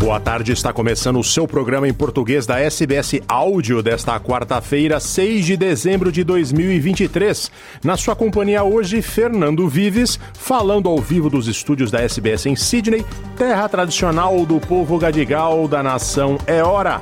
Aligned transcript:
Boa 0.00 0.18
tarde, 0.18 0.52
está 0.52 0.72
começando 0.72 1.20
o 1.20 1.22
seu 1.22 1.46
programa 1.46 1.86
em 1.86 1.92
português 1.92 2.46
da 2.46 2.58
SBS 2.58 3.20
Áudio 3.28 3.82
desta 3.82 4.18
quarta-feira, 4.18 4.98
6 4.98 5.44
de 5.44 5.58
dezembro 5.58 6.10
de 6.10 6.24
2023. 6.24 7.50
Na 7.84 7.98
sua 7.98 8.16
companhia 8.16 8.64
hoje, 8.64 9.02
Fernando 9.02 9.68
Vives, 9.68 10.18
falando 10.32 10.88
ao 10.88 10.96
vivo 10.96 11.28
dos 11.28 11.46
estúdios 11.46 11.90
da 11.90 12.00
SBS 12.00 12.46
em 12.46 12.56
Sydney, 12.56 13.04
terra 13.36 13.68
tradicional 13.68 14.46
do 14.46 14.58
povo 14.58 14.98
gadigal 14.98 15.68
da 15.68 15.82
nação 15.82 16.38
É 16.46 16.62
Hora. 16.64 16.98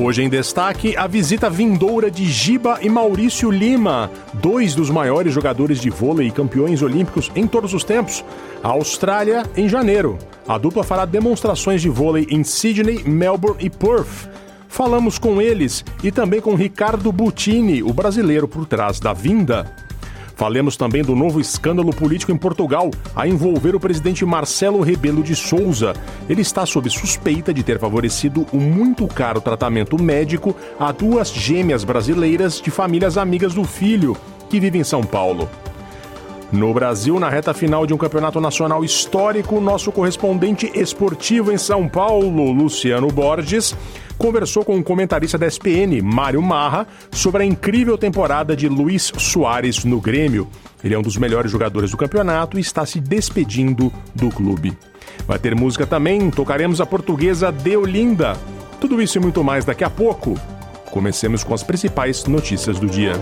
Hoje 0.00 0.22
em 0.22 0.28
destaque, 0.28 0.96
a 0.96 1.08
visita 1.08 1.50
vindoura 1.50 2.08
de 2.08 2.24
Giba 2.24 2.78
e 2.80 2.88
Maurício 2.88 3.50
Lima, 3.50 4.08
dois 4.34 4.72
dos 4.72 4.90
maiores 4.90 5.34
jogadores 5.34 5.80
de 5.80 5.90
vôlei 5.90 6.28
e 6.28 6.30
campeões 6.30 6.82
olímpicos 6.82 7.32
em 7.34 7.48
todos 7.48 7.74
os 7.74 7.82
tempos. 7.82 8.24
A 8.62 8.68
Austrália, 8.68 9.42
em 9.56 9.68
janeiro. 9.68 10.16
A 10.46 10.56
dupla 10.56 10.84
fará 10.84 11.04
demonstrações 11.04 11.82
de 11.82 11.88
vôlei 11.88 12.28
em 12.30 12.44
Sydney, 12.44 13.02
Melbourne 13.02 13.66
e 13.66 13.68
Perth. 13.68 14.30
Falamos 14.68 15.18
com 15.18 15.42
eles 15.42 15.84
e 16.04 16.12
também 16.12 16.40
com 16.40 16.54
Ricardo 16.54 17.10
Butini, 17.10 17.82
o 17.82 17.92
brasileiro 17.92 18.46
por 18.46 18.66
trás 18.66 19.00
da 19.00 19.12
vinda. 19.12 19.66
Falemos 20.38 20.76
também 20.76 21.02
do 21.02 21.16
novo 21.16 21.40
escândalo 21.40 21.90
político 21.92 22.30
em 22.30 22.36
Portugal, 22.36 22.92
a 23.12 23.26
envolver 23.26 23.74
o 23.74 23.80
presidente 23.80 24.24
Marcelo 24.24 24.80
Rebelo 24.80 25.20
de 25.20 25.34
Souza. 25.34 25.94
Ele 26.28 26.42
está 26.42 26.64
sob 26.64 26.88
suspeita 26.88 27.52
de 27.52 27.64
ter 27.64 27.76
favorecido 27.80 28.46
o 28.52 28.56
muito 28.58 29.08
caro 29.08 29.40
tratamento 29.40 30.00
médico 30.00 30.54
a 30.78 30.92
duas 30.92 31.32
gêmeas 31.32 31.82
brasileiras 31.82 32.60
de 32.60 32.70
famílias 32.70 33.18
amigas 33.18 33.52
do 33.52 33.64
filho, 33.64 34.16
que 34.48 34.60
vivem 34.60 34.82
em 34.82 34.84
São 34.84 35.02
Paulo. 35.02 35.48
No 36.50 36.72
Brasil, 36.72 37.20
na 37.20 37.28
reta 37.28 37.52
final 37.52 37.86
de 37.86 37.92
um 37.92 37.98
campeonato 37.98 38.40
nacional 38.40 38.82
histórico, 38.82 39.60
nosso 39.60 39.92
correspondente 39.92 40.70
esportivo 40.74 41.52
em 41.52 41.58
São 41.58 41.86
Paulo, 41.86 42.50
Luciano 42.52 43.08
Borges, 43.08 43.76
conversou 44.16 44.64
com 44.64 44.78
o 44.78 44.82
comentarista 44.82 45.36
da 45.36 45.46
SPN, 45.46 46.00
Mário 46.02 46.40
Marra, 46.40 46.86
sobre 47.10 47.42
a 47.42 47.46
incrível 47.46 47.98
temporada 47.98 48.56
de 48.56 48.66
Luiz 48.66 49.12
Soares 49.18 49.84
no 49.84 50.00
Grêmio. 50.00 50.48
Ele 50.82 50.94
é 50.94 50.98
um 50.98 51.02
dos 51.02 51.18
melhores 51.18 51.50
jogadores 51.50 51.90
do 51.90 51.98
campeonato 51.98 52.56
e 52.56 52.62
está 52.62 52.86
se 52.86 52.98
despedindo 52.98 53.92
do 54.14 54.30
clube. 54.30 54.76
Vai 55.26 55.38
ter 55.38 55.54
música 55.54 55.86
também, 55.86 56.30
tocaremos 56.30 56.80
a 56.80 56.86
portuguesa 56.86 57.52
Deolinda. 57.52 58.36
Tudo 58.80 59.02
isso 59.02 59.18
e 59.18 59.20
muito 59.20 59.44
mais 59.44 59.66
daqui 59.66 59.84
a 59.84 59.90
pouco. 59.90 60.34
Comecemos 60.90 61.44
com 61.44 61.52
as 61.52 61.62
principais 61.62 62.24
notícias 62.24 62.78
do 62.78 62.86
dia. 62.86 63.12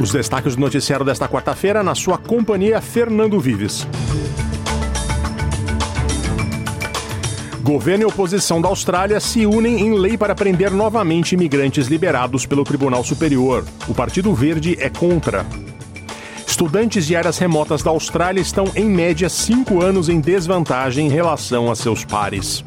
Os 0.00 0.10
destaques 0.10 0.56
do 0.56 0.60
noticiário 0.62 1.04
desta 1.04 1.28
quarta-feira 1.28 1.82
na 1.82 1.94
sua 1.94 2.16
companhia 2.16 2.80
Fernando 2.80 3.38
Vives. 3.38 3.86
Governo 7.62 8.04
e 8.04 8.06
oposição 8.06 8.62
da 8.62 8.68
Austrália 8.68 9.20
se 9.20 9.44
unem 9.44 9.78
em 9.78 9.98
lei 9.98 10.16
para 10.16 10.34
prender 10.34 10.70
novamente 10.70 11.34
imigrantes 11.34 11.86
liberados 11.86 12.46
pelo 12.46 12.64
Tribunal 12.64 13.04
Superior. 13.04 13.62
O 13.86 13.92
Partido 13.92 14.34
Verde 14.34 14.74
é 14.80 14.88
contra. 14.88 15.44
Estudantes 16.46 17.06
de 17.06 17.14
áreas 17.14 17.36
remotas 17.36 17.82
da 17.82 17.90
Austrália 17.90 18.40
estão, 18.40 18.64
em 18.74 18.86
média, 18.86 19.28
cinco 19.28 19.82
anos 19.82 20.08
em 20.08 20.18
desvantagem 20.18 21.06
em 21.06 21.10
relação 21.10 21.70
a 21.70 21.76
seus 21.76 22.06
pares. 22.06 22.64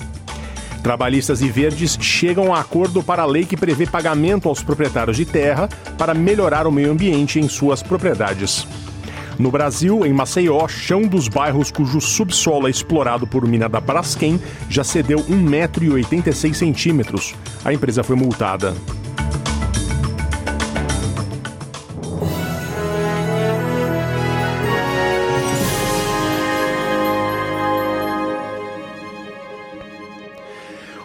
Trabalhistas 0.83 1.41
e 1.41 1.49
verdes 1.49 1.97
chegam 2.01 2.53
a 2.53 2.59
acordo 2.59 3.01
para 3.01 3.23
a 3.23 3.25
lei 3.25 3.45
que 3.45 3.55
prevê 3.55 3.87
pagamento 3.87 4.49
aos 4.49 4.61
proprietários 4.61 5.15
de 5.15 5.25
terra 5.25 5.69
para 5.97 6.13
melhorar 6.13 6.67
o 6.67 6.71
meio 6.71 6.91
ambiente 6.91 7.39
em 7.39 7.47
suas 7.47 7.81
propriedades. 7.81 8.67
No 9.39 9.49
Brasil, 9.49 10.05
em 10.05 10.11
Maceió, 10.11 10.67
chão 10.67 11.03
dos 11.03 11.29
bairros 11.29 11.71
cujo 11.71 12.01
subsolo 12.01 12.67
é 12.67 12.69
explorado 12.69 13.25
por 13.25 13.47
mina 13.47 13.69
da 13.69 13.79
Braskem 13.79 14.37
já 14.69 14.83
cedeu 14.83 15.19
1,86m. 15.19 17.33
A 17.63 17.73
empresa 17.73 18.03
foi 18.03 18.17
multada. 18.17 18.75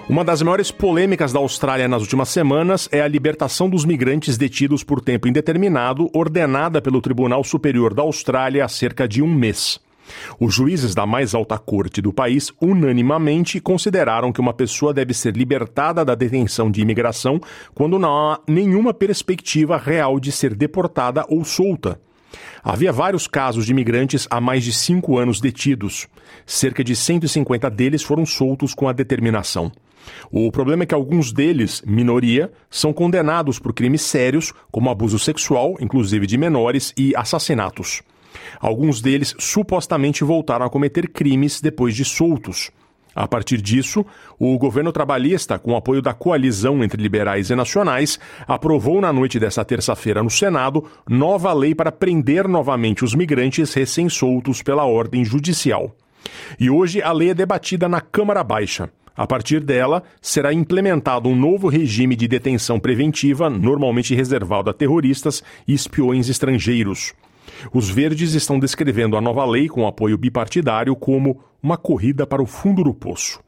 Uma 0.08 0.24
das 0.24 0.40
maiores 0.40 0.70
polêmicas 0.70 1.34
da 1.34 1.38
Austrália 1.38 1.86
nas 1.86 2.00
últimas 2.00 2.30
semanas 2.30 2.88
é 2.90 3.02
a 3.02 3.06
libertação 3.06 3.68
dos 3.68 3.84
migrantes 3.84 4.38
detidos 4.38 4.82
por 4.82 5.02
tempo 5.02 5.28
indeterminado, 5.28 6.08
ordenada 6.14 6.80
pelo 6.80 7.02
Tribunal 7.02 7.44
Superior 7.44 7.92
da 7.92 8.00
Austrália 8.00 8.64
há 8.64 8.68
cerca 8.68 9.06
de 9.06 9.20
um 9.20 9.30
mês. 9.30 9.78
Os 10.40 10.54
juízes 10.54 10.94
da 10.94 11.04
mais 11.04 11.34
alta 11.34 11.58
corte 11.58 12.00
do 12.00 12.10
país 12.10 12.50
unanimamente 12.58 13.60
consideraram 13.60 14.32
que 14.32 14.40
uma 14.40 14.54
pessoa 14.54 14.94
deve 14.94 15.12
ser 15.12 15.36
libertada 15.36 16.02
da 16.02 16.14
detenção 16.14 16.70
de 16.70 16.80
imigração 16.80 17.38
quando 17.74 17.98
não 17.98 18.30
há 18.30 18.40
nenhuma 18.48 18.94
perspectiva 18.94 19.76
real 19.76 20.18
de 20.18 20.32
ser 20.32 20.54
deportada 20.54 21.26
ou 21.28 21.44
solta. 21.44 22.00
Havia 22.64 22.92
vários 22.92 23.26
casos 23.26 23.66
de 23.66 23.72
imigrantes 23.72 24.26
há 24.30 24.40
mais 24.40 24.64
de 24.64 24.72
cinco 24.72 25.18
anos 25.18 25.38
detidos. 25.38 26.08
Cerca 26.46 26.82
de 26.82 26.96
150 26.96 27.68
deles 27.68 28.02
foram 28.02 28.24
soltos 28.24 28.72
com 28.72 28.88
a 28.88 28.92
determinação. 28.94 29.70
O 30.30 30.50
problema 30.50 30.82
é 30.82 30.86
que 30.86 30.94
alguns 30.94 31.32
deles, 31.32 31.82
minoria, 31.86 32.50
são 32.70 32.92
condenados 32.92 33.58
por 33.58 33.72
crimes 33.72 34.02
sérios, 34.02 34.52
como 34.70 34.90
abuso 34.90 35.18
sexual, 35.18 35.76
inclusive 35.80 36.26
de 36.26 36.36
menores, 36.36 36.92
e 36.96 37.14
assassinatos. 37.16 38.02
Alguns 38.60 39.00
deles 39.00 39.34
supostamente 39.38 40.24
voltaram 40.24 40.66
a 40.66 40.70
cometer 40.70 41.08
crimes 41.08 41.60
depois 41.60 41.94
de 41.94 42.04
soltos. 42.04 42.70
A 43.14 43.26
partir 43.26 43.60
disso, 43.60 44.06
o 44.38 44.56
governo 44.58 44.92
trabalhista, 44.92 45.58
com 45.58 45.74
apoio 45.74 46.00
da 46.00 46.14
coalizão 46.14 46.84
entre 46.84 47.02
liberais 47.02 47.50
e 47.50 47.56
nacionais, 47.56 48.18
aprovou 48.46 49.00
na 49.00 49.12
noite 49.12 49.40
desta 49.40 49.64
terça-feira 49.64 50.22
no 50.22 50.30
Senado 50.30 50.84
nova 51.08 51.52
lei 51.52 51.74
para 51.74 51.90
prender 51.90 52.46
novamente 52.46 53.04
os 53.04 53.14
migrantes 53.14 53.74
recém-soltos 53.74 54.62
pela 54.62 54.84
ordem 54.84 55.24
judicial. 55.24 55.96
E 56.60 56.70
hoje 56.70 57.02
a 57.02 57.10
lei 57.10 57.30
é 57.30 57.34
debatida 57.34 57.88
na 57.88 58.00
Câmara 58.00 58.44
Baixa. 58.44 58.88
A 59.18 59.26
partir 59.26 59.58
dela, 59.58 60.04
será 60.22 60.52
implementado 60.52 61.28
um 61.28 61.34
novo 61.34 61.66
regime 61.66 62.14
de 62.14 62.28
detenção 62.28 62.78
preventiva, 62.78 63.50
normalmente 63.50 64.14
reservado 64.14 64.70
a 64.70 64.72
terroristas 64.72 65.42
e 65.66 65.74
espiões 65.74 66.28
estrangeiros. 66.28 67.14
Os 67.72 67.90
verdes 67.90 68.34
estão 68.34 68.60
descrevendo 68.60 69.16
a 69.16 69.20
nova 69.20 69.44
lei 69.44 69.66
com 69.66 69.88
apoio 69.88 70.16
bipartidário 70.16 70.94
como 70.94 71.40
uma 71.60 71.76
corrida 71.76 72.28
para 72.28 72.40
o 72.40 72.46
fundo 72.46 72.84
do 72.84 72.94
poço. 72.94 73.40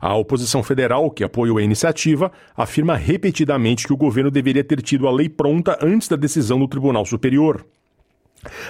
A 0.00 0.16
oposição 0.16 0.62
federal, 0.62 1.10
que 1.10 1.22
apoiou 1.22 1.58
a 1.58 1.62
iniciativa, 1.62 2.32
afirma 2.56 2.96
repetidamente 2.96 3.86
que 3.86 3.92
o 3.92 3.98
governo 3.98 4.30
deveria 4.30 4.64
ter 4.64 4.80
tido 4.80 5.06
a 5.06 5.12
lei 5.12 5.28
pronta 5.28 5.78
antes 5.82 6.08
da 6.08 6.16
decisão 6.16 6.58
do 6.58 6.66
Tribunal 6.66 7.04
Superior. 7.04 7.66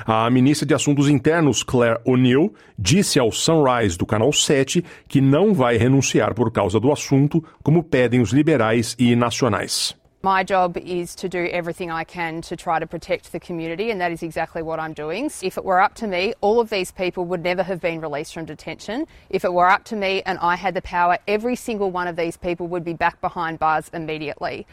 A 0.06 0.28
ministra 0.30 0.66
de 0.66 0.74
Assuntos 0.74 1.08
Internos, 1.08 1.62
Claire 1.62 2.00
O'Neill, 2.04 2.52
disse 2.78 3.18
ao 3.18 3.32
Sunrise 3.32 3.96
do 3.96 4.06
Canal 4.06 4.32
7 4.32 4.84
que 5.08 5.20
não 5.20 5.54
vai 5.54 5.76
renunciar 5.76 6.34
por 6.34 6.50
causa 6.50 6.78
do 6.78 6.92
assunto, 6.92 7.42
como 7.62 7.82
pedem 7.82 8.20
os 8.20 8.30
liberais 8.30 8.94
e 8.98 9.16
nacionais. 9.16 9.96
My 10.24 10.44
job 10.44 10.76
is 10.76 11.16
to 11.16 11.28
do 11.28 11.48
everything 11.50 11.90
I 11.90 12.04
can 12.04 12.42
to 12.42 12.54
try 12.54 12.78
to 12.78 12.86
protect 12.86 13.32
the 13.32 13.40
community, 13.40 13.90
and 13.90 14.00
that 14.00 14.12
is 14.12 14.22
exactly 14.22 14.62
what 14.62 14.78
I'm 14.78 14.92
doing. 14.92 15.28
If 15.42 15.58
it 15.58 15.64
were 15.64 15.80
up 15.80 15.94
to 15.96 16.06
me, 16.06 16.32
all 16.40 16.60
of 16.60 16.70
these 16.70 16.92
people 16.92 17.24
would 17.24 17.42
never 17.42 17.64
have 17.64 17.80
been 17.80 18.00
released 18.00 18.32
from 18.32 18.44
detention. 18.44 19.08
If 19.30 19.44
it 19.44 19.52
were 19.52 19.68
up 19.68 19.82
to 19.86 19.96
me 19.96 20.22
and 20.24 20.38
I 20.40 20.54
had 20.54 20.74
the 20.74 20.82
power, 20.82 21.18
every 21.26 21.56
single 21.56 21.90
one 21.90 22.06
of 22.06 22.14
these 22.14 22.36
people 22.36 22.68
would 22.68 22.84
be 22.84 22.92
back 22.94 23.20
behind 23.20 23.58
bars 23.58 23.90
immediately. 23.92 24.64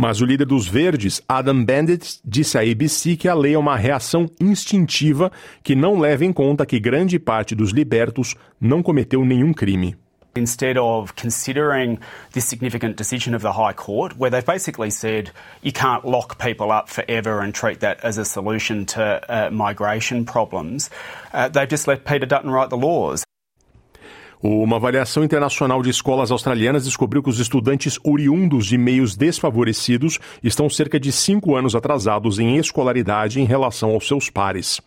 Mas 0.00 0.20
o 0.20 0.24
líder 0.24 0.46
dos 0.46 0.68
Verdes, 0.68 1.20
Adam 1.28 1.64
Bandit, 1.64 2.20
disse 2.24 2.56
à 2.56 2.60
ABC 2.60 3.16
que 3.16 3.26
a 3.26 3.34
lei 3.34 3.54
é 3.54 3.58
uma 3.58 3.76
reação 3.76 4.30
instintiva 4.40 5.32
que 5.60 5.74
não 5.74 5.98
leva 5.98 6.24
em 6.24 6.32
conta 6.32 6.64
que 6.64 6.78
grande 6.78 7.18
parte 7.18 7.52
dos 7.52 7.72
libertos 7.72 8.36
não 8.60 8.80
cometeu 8.80 9.24
nenhum 9.24 9.52
crime. 9.52 9.96
Instead 10.36 10.78
of 10.78 11.14
considering 11.16 11.98
this 12.32 12.44
significant 12.44 12.96
decision 12.96 13.34
of 13.34 13.42
the 13.42 13.50
High 13.50 13.74
Court, 13.74 14.14
where 14.16 14.30
they've 14.30 14.46
basically 14.46 14.92
said 14.92 15.32
you 15.64 15.72
can't 15.72 16.04
lock 16.04 16.38
people 16.38 16.70
up 16.70 16.88
forever 16.88 17.40
and 17.40 17.52
treat 17.52 17.80
that 17.80 17.98
as 18.04 18.18
a 18.18 18.24
solution 18.24 18.86
to 18.86 19.02
uh, 19.28 19.50
migration 19.50 20.24
problems, 20.24 20.90
uh, 21.34 21.48
they've 21.48 21.68
just 21.68 21.88
let 21.88 22.04
Peter 22.04 22.24
Dutton 22.26 22.52
write 22.52 22.70
the 22.70 22.76
laws. 22.76 23.24
Uma 24.40 24.76
avaliação 24.76 25.24
internacional 25.24 25.82
de 25.82 25.90
escolas 25.90 26.30
australianas 26.30 26.84
descobriu 26.84 27.22
que 27.22 27.28
os 27.28 27.40
estudantes 27.40 27.98
oriundos 28.04 28.66
de 28.66 28.78
meios 28.78 29.16
desfavorecidos 29.16 30.20
estão 30.44 30.70
cerca 30.70 31.00
de 31.00 31.10
cinco 31.10 31.56
anos 31.56 31.74
atrasados 31.74 32.38
em 32.38 32.56
escolaridade 32.56 33.40
em 33.40 33.44
relação 33.44 33.90
aos 33.90 34.06
seus 34.06 34.30
pares. 34.30 34.80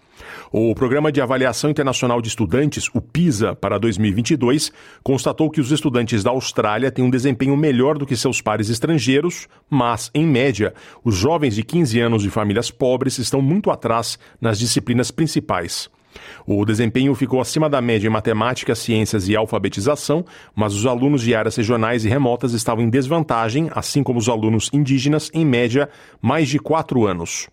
O 0.52 0.74
Programa 0.74 1.12
de 1.12 1.20
Avaliação 1.20 1.70
Internacional 1.70 2.22
de 2.22 2.30
Estudantes, 2.30 2.90
o 2.94 3.02
PISA, 3.02 3.54
para 3.54 3.78
2022, 3.78 4.72
constatou 5.04 5.50
que 5.50 5.60
os 5.60 5.72
estudantes 5.72 6.24
da 6.24 6.32
Austrália 6.32 6.92
têm 6.92 7.04
um 7.04 7.10
desempenho 7.10 7.58
melhor 7.58 7.98
do 7.98 8.06
que 8.06 8.16
seus 8.16 8.40
pares 8.40 8.70
estrangeiros, 8.70 9.48
mas, 9.70 10.10
em 10.14 10.26
média, 10.26 10.74
os 11.04 11.16
jovens 11.16 11.56
de 11.56 11.64
15 11.64 12.00
anos 12.00 12.24
de 12.24 12.30
famílias 12.30 12.72
pobres 12.72 13.18
estão 13.18 13.42
muito 13.42 13.70
atrás 13.70 14.18
nas 14.40 14.60
disciplinas 14.60 15.12
principais. 15.12 15.90
O 16.46 16.66
desempenho 16.66 17.14
ficou 17.16 17.40
acima 17.42 17.70
da 17.70 17.82
média 17.82 18.08
em 18.08 18.12
matemática, 18.12 18.76
ciências 18.76 19.28
e 19.28 19.36
alfabetização, 19.36 20.26
mas 20.56 20.74
os 20.74 20.86
alunos 20.86 21.22
de 21.22 21.36
áreas 21.36 21.56
regionais 21.56 22.06
e 22.06 22.10
remotas 22.10 22.54
estavam 22.54 22.84
em 22.84 22.90
desvantagem, 22.90 23.70
assim 23.74 24.04
como 24.04 24.20
os 24.20 24.30
alunos 24.30 24.70
indígenas, 24.74 25.30
em 25.34 25.46
média, 25.46 25.90
mais 26.22 26.50
de 26.50 26.60
quatro 26.60 27.06
anos. 27.06 27.48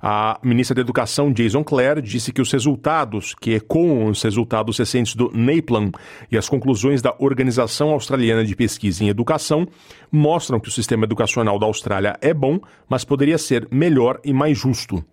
A 0.00 0.38
ministra 0.42 0.76
da 0.76 0.80
Educação, 0.80 1.32
Jason 1.32 1.64
Clare, 1.64 2.00
disse 2.00 2.32
que 2.32 2.40
os 2.40 2.52
resultados, 2.52 3.34
que 3.34 3.54
ecoam 3.54 4.06
os 4.06 4.22
resultados 4.22 4.78
recentes 4.78 5.14
do 5.14 5.30
NAPLAN 5.34 5.90
e 6.30 6.38
as 6.38 6.48
conclusões 6.48 7.02
da 7.02 7.14
Organização 7.18 7.90
Australiana 7.90 8.44
de 8.44 8.54
Pesquisa 8.54 9.02
em 9.02 9.08
Educação, 9.08 9.66
mostram 10.10 10.60
que 10.60 10.68
o 10.68 10.72
sistema 10.72 11.04
educacional 11.04 11.58
da 11.58 11.66
Austrália 11.66 12.16
é 12.20 12.32
bom, 12.32 12.60
mas 12.88 13.04
poderia 13.04 13.38
ser 13.38 13.66
melhor 13.72 14.20
e 14.24 14.32
mais 14.32 14.56
justo. 14.56 15.04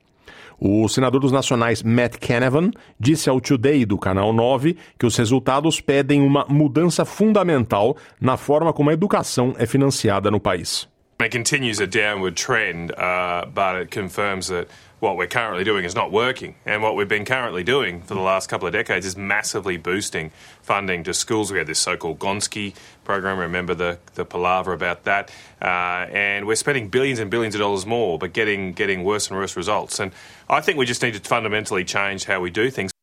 O 0.59 0.87
senador 0.87 1.21
dos 1.21 1.31
nacionais 1.31 1.83
Matt 1.83 2.17
Canavan 2.17 2.71
disse 2.99 3.29
ao 3.29 3.41
Today 3.41 3.85
do 3.85 3.97
Canal 3.97 4.31
9 4.31 4.77
que 4.97 5.05
os 5.05 5.15
resultados 5.17 5.81
pedem 5.81 6.21
uma 6.21 6.45
mudança 6.47 7.05
fundamental 7.05 7.97
na 8.19 8.37
forma 8.37 8.73
como 8.73 8.89
a 8.89 8.93
educação 8.93 9.53
é 9.57 9.65
financiada 9.65 10.31
no 10.31 10.39
país. 10.39 10.87
It 11.21 11.35
continues 11.35 11.79
a 11.79 11.85
downward 11.85 12.35
trend, 12.35 12.91
uh, 12.91 13.45
but 13.45 13.79
it 13.79 13.97
confirms 13.97 14.49
that 14.49 14.67
what 14.99 15.17
we're 15.17 15.27
currently 15.27 15.63
doing 15.63 15.85
is 15.85 15.93
not 15.93 16.11
working. 16.11 16.55
And 16.65 16.81
what 16.81 16.95
we've 16.95 17.07
been 17.07 17.25
currently 17.25 17.63
doing 17.63 18.01
for 18.01 18.13
the 18.13 18.21
last 18.21 18.49
couple 18.49 18.67
of 18.67 18.73
decades 18.73 19.05
is 19.05 19.17
massively 19.17 19.77
boosting 19.77 20.31
funding 20.61 21.03
to 21.03 21.13
schools. 21.13 21.51
We 21.51 21.57
had 21.57 21.67
this 21.67 21.79
so 21.79 21.97
called 21.97 22.19
Gonski 22.19 22.73
program, 23.03 23.37
remember 23.37 23.75
the, 23.75 23.99
the 24.15 24.25
palaver 24.25 24.73
about 24.73 25.03
that. 25.03 25.31
Uh, 25.61 26.07
and 26.11 26.47
we're 26.47 26.55
spending 26.55 26.87
billions 26.87 27.19
and 27.19 27.29
billions 27.29 27.55
of 27.55 27.59
dollars 27.59 27.85
more, 27.85 28.17
but 28.17 28.33
getting, 28.33 28.73
getting 28.73 29.03
worse 29.03 29.29
and 29.29 29.37
worse 29.37 29.55
results. 29.55 29.99
And 29.99 30.11
I 30.49 30.61
think 30.61 30.77
we 30.77 30.85
just 30.85 31.01
need 31.01 31.13
to 31.13 31.19
fundamentally 31.19 31.83
change 31.83 32.25
how 32.25 32.39
we 32.39 32.49
do 32.49 32.71
things. 32.71 32.94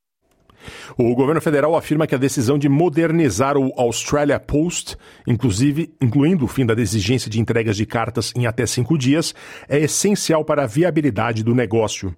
O 0.97 1.15
governo 1.15 1.41
federal 1.41 1.77
afirma 1.77 2.06
que 2.06 2.15
a 2.15 2.19
decisão 2.19 2.59
de 2.59 2.69
modernizar 2.69 3.56
o 3.56 3.73
Australia 3.77 4.39
Post, 4.39 4.97
inclusive 5.27 5.91
incluindo 6.00 6.44
o 6.44 6.49
fim 6.49 6.67
da 6.67 6.75
exigência 6.75 7.31
de 7.31 7.41
entregas 7.41 7.77
de 7.77 7.87
cartas 7.87 8.33
em 8.37 8.47
até 8.47 8.67
cinco 8.67 8.99
dias, 8.99 9.35
é 9.69 9.79
essencial 9.79 10.44
para 10.44 10.65
a 10.65 10.67
viabilidade 10.67 11.43
do 11.43 11.55
negócio. 11.55 12.15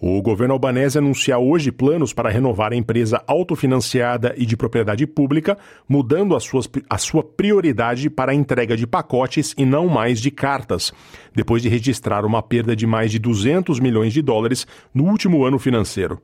O 0.00 0.22
governo 0.22 0.54
albanese 0.54 0.98
anuncia 0.98 1.38
hoje 1.38 1.72
planos 1.72 2.12
para 2.12 2.30
renovar 2.30 2.72
a 2.72 2.76
empresa 2.76 3.22
autofinanciada 3.26 4.32
e 4.36 4.46
de 4.46 4.56
propriedade 4.56 5.06
pública, 5.06 5.58
mudando 5.88 6.36
a, 6.36 6.40
suas, 6.40 6.68
a 6.88 6.98
sua 6.98 7.24
prioridade 7.24 8.08
para 8.08 8.30
a 8.30 8.34
entrega 8.34 8.76
de 8.76 8.86
pacotes 8.86 9.54
e 9.58 9.64
não 9.64 9.88
mais 9.88 10.20
de 10.20 10.30
cartas, 10.30 10.92
depois 11.34 11.62
de 11.62 11.68
registrar 11.68 12.24
uma 12.24 12.42
perda 12.42 12.76
de 12.76 12.86
mais 12.86 13.10
de 13.10 13.18
200 13.18 13.80
milhões 13.80 14.12
de 14.12 14.22
dólares 14.22 14.66
no 14.94 15.04
último 15.04 15.44
ano 15.44 15.58
financeiro. 15.58 16.22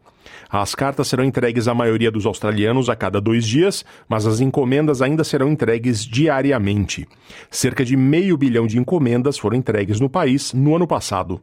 As 0.48 0.74
cartas 0.74 1.08
serão 1.08 1.24
entregues 1.24 1.68
à 1.68 1.74
maioria 1.74 2.10
dos 2.10 2.26
australianos 2.26 2.88
a 2.88 2.96
cada 2.96 3.20
dois 3.20 3.46
dias, 3.46 3.84
mas 4.08 4.26
as 4.26 4.40
encomendas 4.40 5.02
ainda 5.02 5.24
serão 5.24 5.50
entregues 5.50 6.04
diariamente. 6.04 7.08
Cerca 7.50 7.84
de 7.84 7.96
meio 7.96 8.36
bilhão 8.36 8.66
de 8.66 8.78
encomendas 8.78 9.38
foram 9.38 9.56
entregues 9.56 10.00
no 10.00 10.08
país 10.08 10.52
no 10.52 10.76
ano 10.76 10.86
passado. 10.86 11.40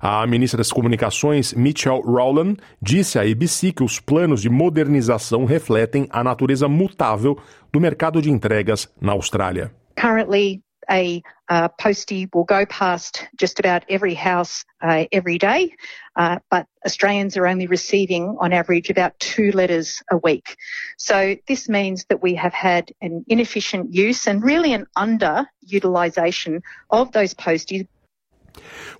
A 0.00 0.26
ministra 0.26 0.58
das 0.58 0.70
Comunicações, 0.70 1.25
Michelle 1.56 2.02
Rowland, 2.02 2.56
disse 2.80 3.18
à 3.18 3.22
ABC 3.22 3.72
que 3.72 3.84
os 3.84 4.00
planos 4.00 4.42
de 4.42 4.48
modernização 4.48 5.44
refletem 5.44 6.06
a 6.10 6.22
natureza 6.22 6.68
mutável 6.68 7.38
do 7.72 7.80
mercado 7.80 8.20
de 8.20 8.30
entregas 8.30 8.88
na 9.00 9.12
Austrália. 9.12 9.72
Currently, 9.96 10.62
a 10.88 11.22
uh, 11.48 11.68
postie 11.78 12.28
will 12.32 12.44
go 12.44 12.66
past 12.66 13.26
just 13.36 13.58
about 13.58 13.84
every 13.88 14.14
house 14.14 14.64
uh, 14.82 15.04
every 15.12 15.38
day, 15.38 15.74
uh, 16.16 16.38
but 16.50 16.66
Australians 16.84 17.36
are 17.36 17.46
only 17.46 17.66
receiving, 17.66 18.36
on 18.40 18.52
average, 18.52 18.90
about 18.90 19.18
two 19.18 19.52
letters 19.52 20.02
a 20.10 20.16
week. 20.16 20.56
So 20.96 21.36
this 21.48 21.68
means 21.68 22.04
that 22.08 22.22
we 22.22 22.34
have 22.34 22.54
had 22.54 22.92
an 23.00 23.24
inefficient 23.28 23.92
use 23.92 24.26
and 24.26 24.42
really 24.42 24.72
an 24.72 24.86
underutilisation 24.96 26.62
of 26.90 27.12
those 27.12 27.34
posties. 27.34 27.86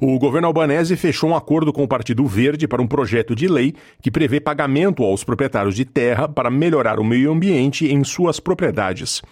O 0.00 0.18
governo 0.18 0.46
albanese 0.46 0.96
fechou 0.96 1.30
um 1.30 1.36
acordo 1.36 1.72
com 1.72 1.82
o 1.82 1.88
Partido 1.88 2.26
Verde 2.26 2.68
para 2.68 2.82
um 2.82 2.86
projeto 2.86 3.34
de 3.34 3.48
lei 3.48 3.74
que 4.02 4.10
prevê 4.10 4.40
pagamento 4.40 5.02
aos 5.02 5.24
proprietários 5.24 5.74
de 5.74 5.84
terra 5.84 6.28
para 6.28 6.50
melhorar 6.50 6.98
o 6.98 7.04
meio 7.04 7.32
ambiente 7.32 7.86
em 7.86 8.04
suas 8.04 8.38
propriedades. 8.40 9.22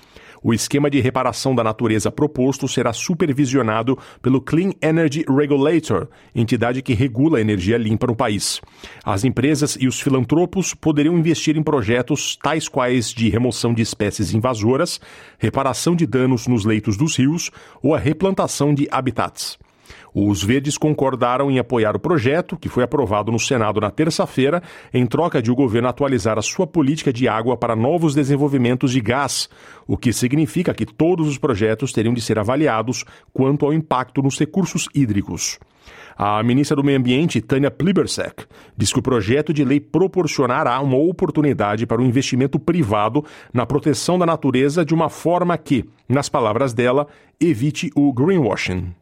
O 0.46 0.52
esquema 0.52 0.90
de 0.90 1.00
reparação 1.00 1.54
da 1.54 1.64
natureza 1.64 2.10
proposto 2.12 2.68
será 2.68 2.92
supervisionado 2.92 3.98
pelo 4.20 4.42
Clean 4.42 4.72
Energy 4.82 5.24
Regulator, 5.26 6.06
entidade 6.34 6.82
que 6.82 6.92
regula 6.92 7.38
a 7.38 7.40
energia 7.40 7.78
limpa 7.78 8.06
no 8.06 8.14
país. 8.14 8.60
As 9.02 9.24
empresas 9.24 9.74
e 9.80 9.88
os 9.88 9.98
filantropos 9.98 10.74
poderiam 10.74 11.16
investir 11.16 11.56
em 11.56 11.62
projetos 11.62 12.36
tais 12.36 12.68
quais 12.68 13.08
de 13.08 13.30
remoção 13.30 13.72
de 13.72 13.80
espécies 13.80 14.34
invasoras, 14.34 15.00
reparação 15.38 15.96
de 15.96 16.06
danos 16.06 16.46
nos 16.46 16.66
leitos 16.66 16.98
dos 16.98 17.16
rios 17.16 17.50
ou 17.82 17.94
a 17.94 17.98
replantação 17.98 18.74
de 18.74 18.86
habitats. 18.90 19.56
Os 20.14 20.44
verdes 20.44 20.78
concordaram 20.78 21.50
em 21.50 21.58
apoiar 21.58 21.96
o 21.96 21.98
projeto, 21.98 22.56
que 22.56 22.68
foi 22.68 22.84
aprovado 22.84 23.32
no 23.32 23.38
Senado 23.38 23.80
na 23.80 23.90
terça-feira, 23.90 24.62
em 24.92 25.04
troca 25.04 25.42
de 25.42 25.50
o 25.50 25.56
governo 25.56 25.88
atualizar 25.88 26.38
a 26.38 26.42
sua 26.42 26.68
política 26.68 27.12
de 27.12 27.26
água 27.26 27.56
para 27.56 27.74
novos 27.74 28.14
desenvolvimentos 28.14 28.92
de 28.92 29.00
gás, 29.00 29.48
o 29.88 29.96
que 29.96 30.12
significa 30.12 30.72
que 30.72 30.86
todos 30.86 31.26
os 31.26 31.36
projetos 31.36 31.92
teriam 31.92 32.14
de 32.14 32.20
ser 32.20 32.38
avaliados 32.38 33.04
quanto 33.32 33.66
ao 33.66 33.74
impacto 33.74 34.22
nos 34.22 34.38
recursos 34.38 34.88
hídricos. 34.94 35.58
A 36.16 36.40
ministra 36.44 36.76
do 36.76 36.84
Meio 36.84 36.98
Ambiente, 36.98 37.40
Tânia 37.40 37.70
Plibersek, 37.70 38.44
diz 38.76 38.92
que 38.92 39.00
o 39.00 39.02
projeto 39.02 39.52
de 39.52 39.64
lei 39.64 39.80
proporcionará 39.80 40.80
uma 40.80 40.96
oportunidade 40.96 41.86
para 41.86 42.00
o 42.00 42.04
investimento 42.04 42.56
privado 42.58 43.24
na 43.52 43.66
proteção 43.66 44.16
da 44.16 44.24
natureza 44.24 44.84
de 44.84 44.94
uma 44.94 45.08
forma 45.08 45.58
que, 45.58 45.84
nas 46.08 46.28
palavras 46.28 46.72
dela, 46.72 47.08
evite 47.40 47.90
o 47.96 48.12
greenwashing. 48.12 48.94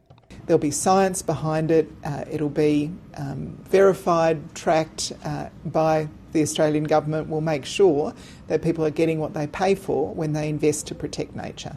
There'll 0.45 0.59
be 0.59 0.71
science 0.71 1.21
behind 1.21 1.71
it. 1.71 1.89
Uh, 2.03 2.25
it'll 2.29 2.49
be 2.49 2.91
um, 3.17 3.57
verified, 3.69 4.37
tracked 4.55 5.13
uh, 5.23 5.49
by 5.65 6.07
the 6.33 6.41
Australian 6.41 6.85
government. 6.85 7.29
Will 7.29 7.41
make 7.41 7.65
sure 7.65 8.13
that 8.47 8.61
people 8.61 8.85
are 8.85 8.91
getting 8.91 9.19
what 9.19 9.33
they 9.33 9.47
pay 9.47 9.75
for 9.75 10.13
when 10.13 10.33
they 10.33 10.49
invest 10.49 10.87
to 10.87 10.95
protect 10.95 11.35
nature. 11.35 11.75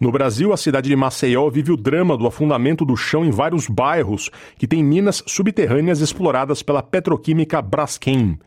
No 0.00 0.10
Brasil, 0.10 0.52
a 0.52 0.56
cidade 0.56 0.88
de 0.88 0.96
Maceió 0.96 1.48
vive 1.48 1.70
o 1.72 1.76
drama 1.76 2.16
do 2.16 2.26
afundamento 2.26 2.84
do 2.84 2.96
chão 2.96 3.24
em 3.24 3.30
vários 3.30 3.68
bairros 3.68 4.28
que 4.58 4.66
têm 4.66 4.82
minas 4.82 5.22
subterrâneas 5.26 6.00
exploradas 6.00 6.62
pela 6.62 6.82
petroquímica 6.82 7.62
Braskem. 7.62 8.38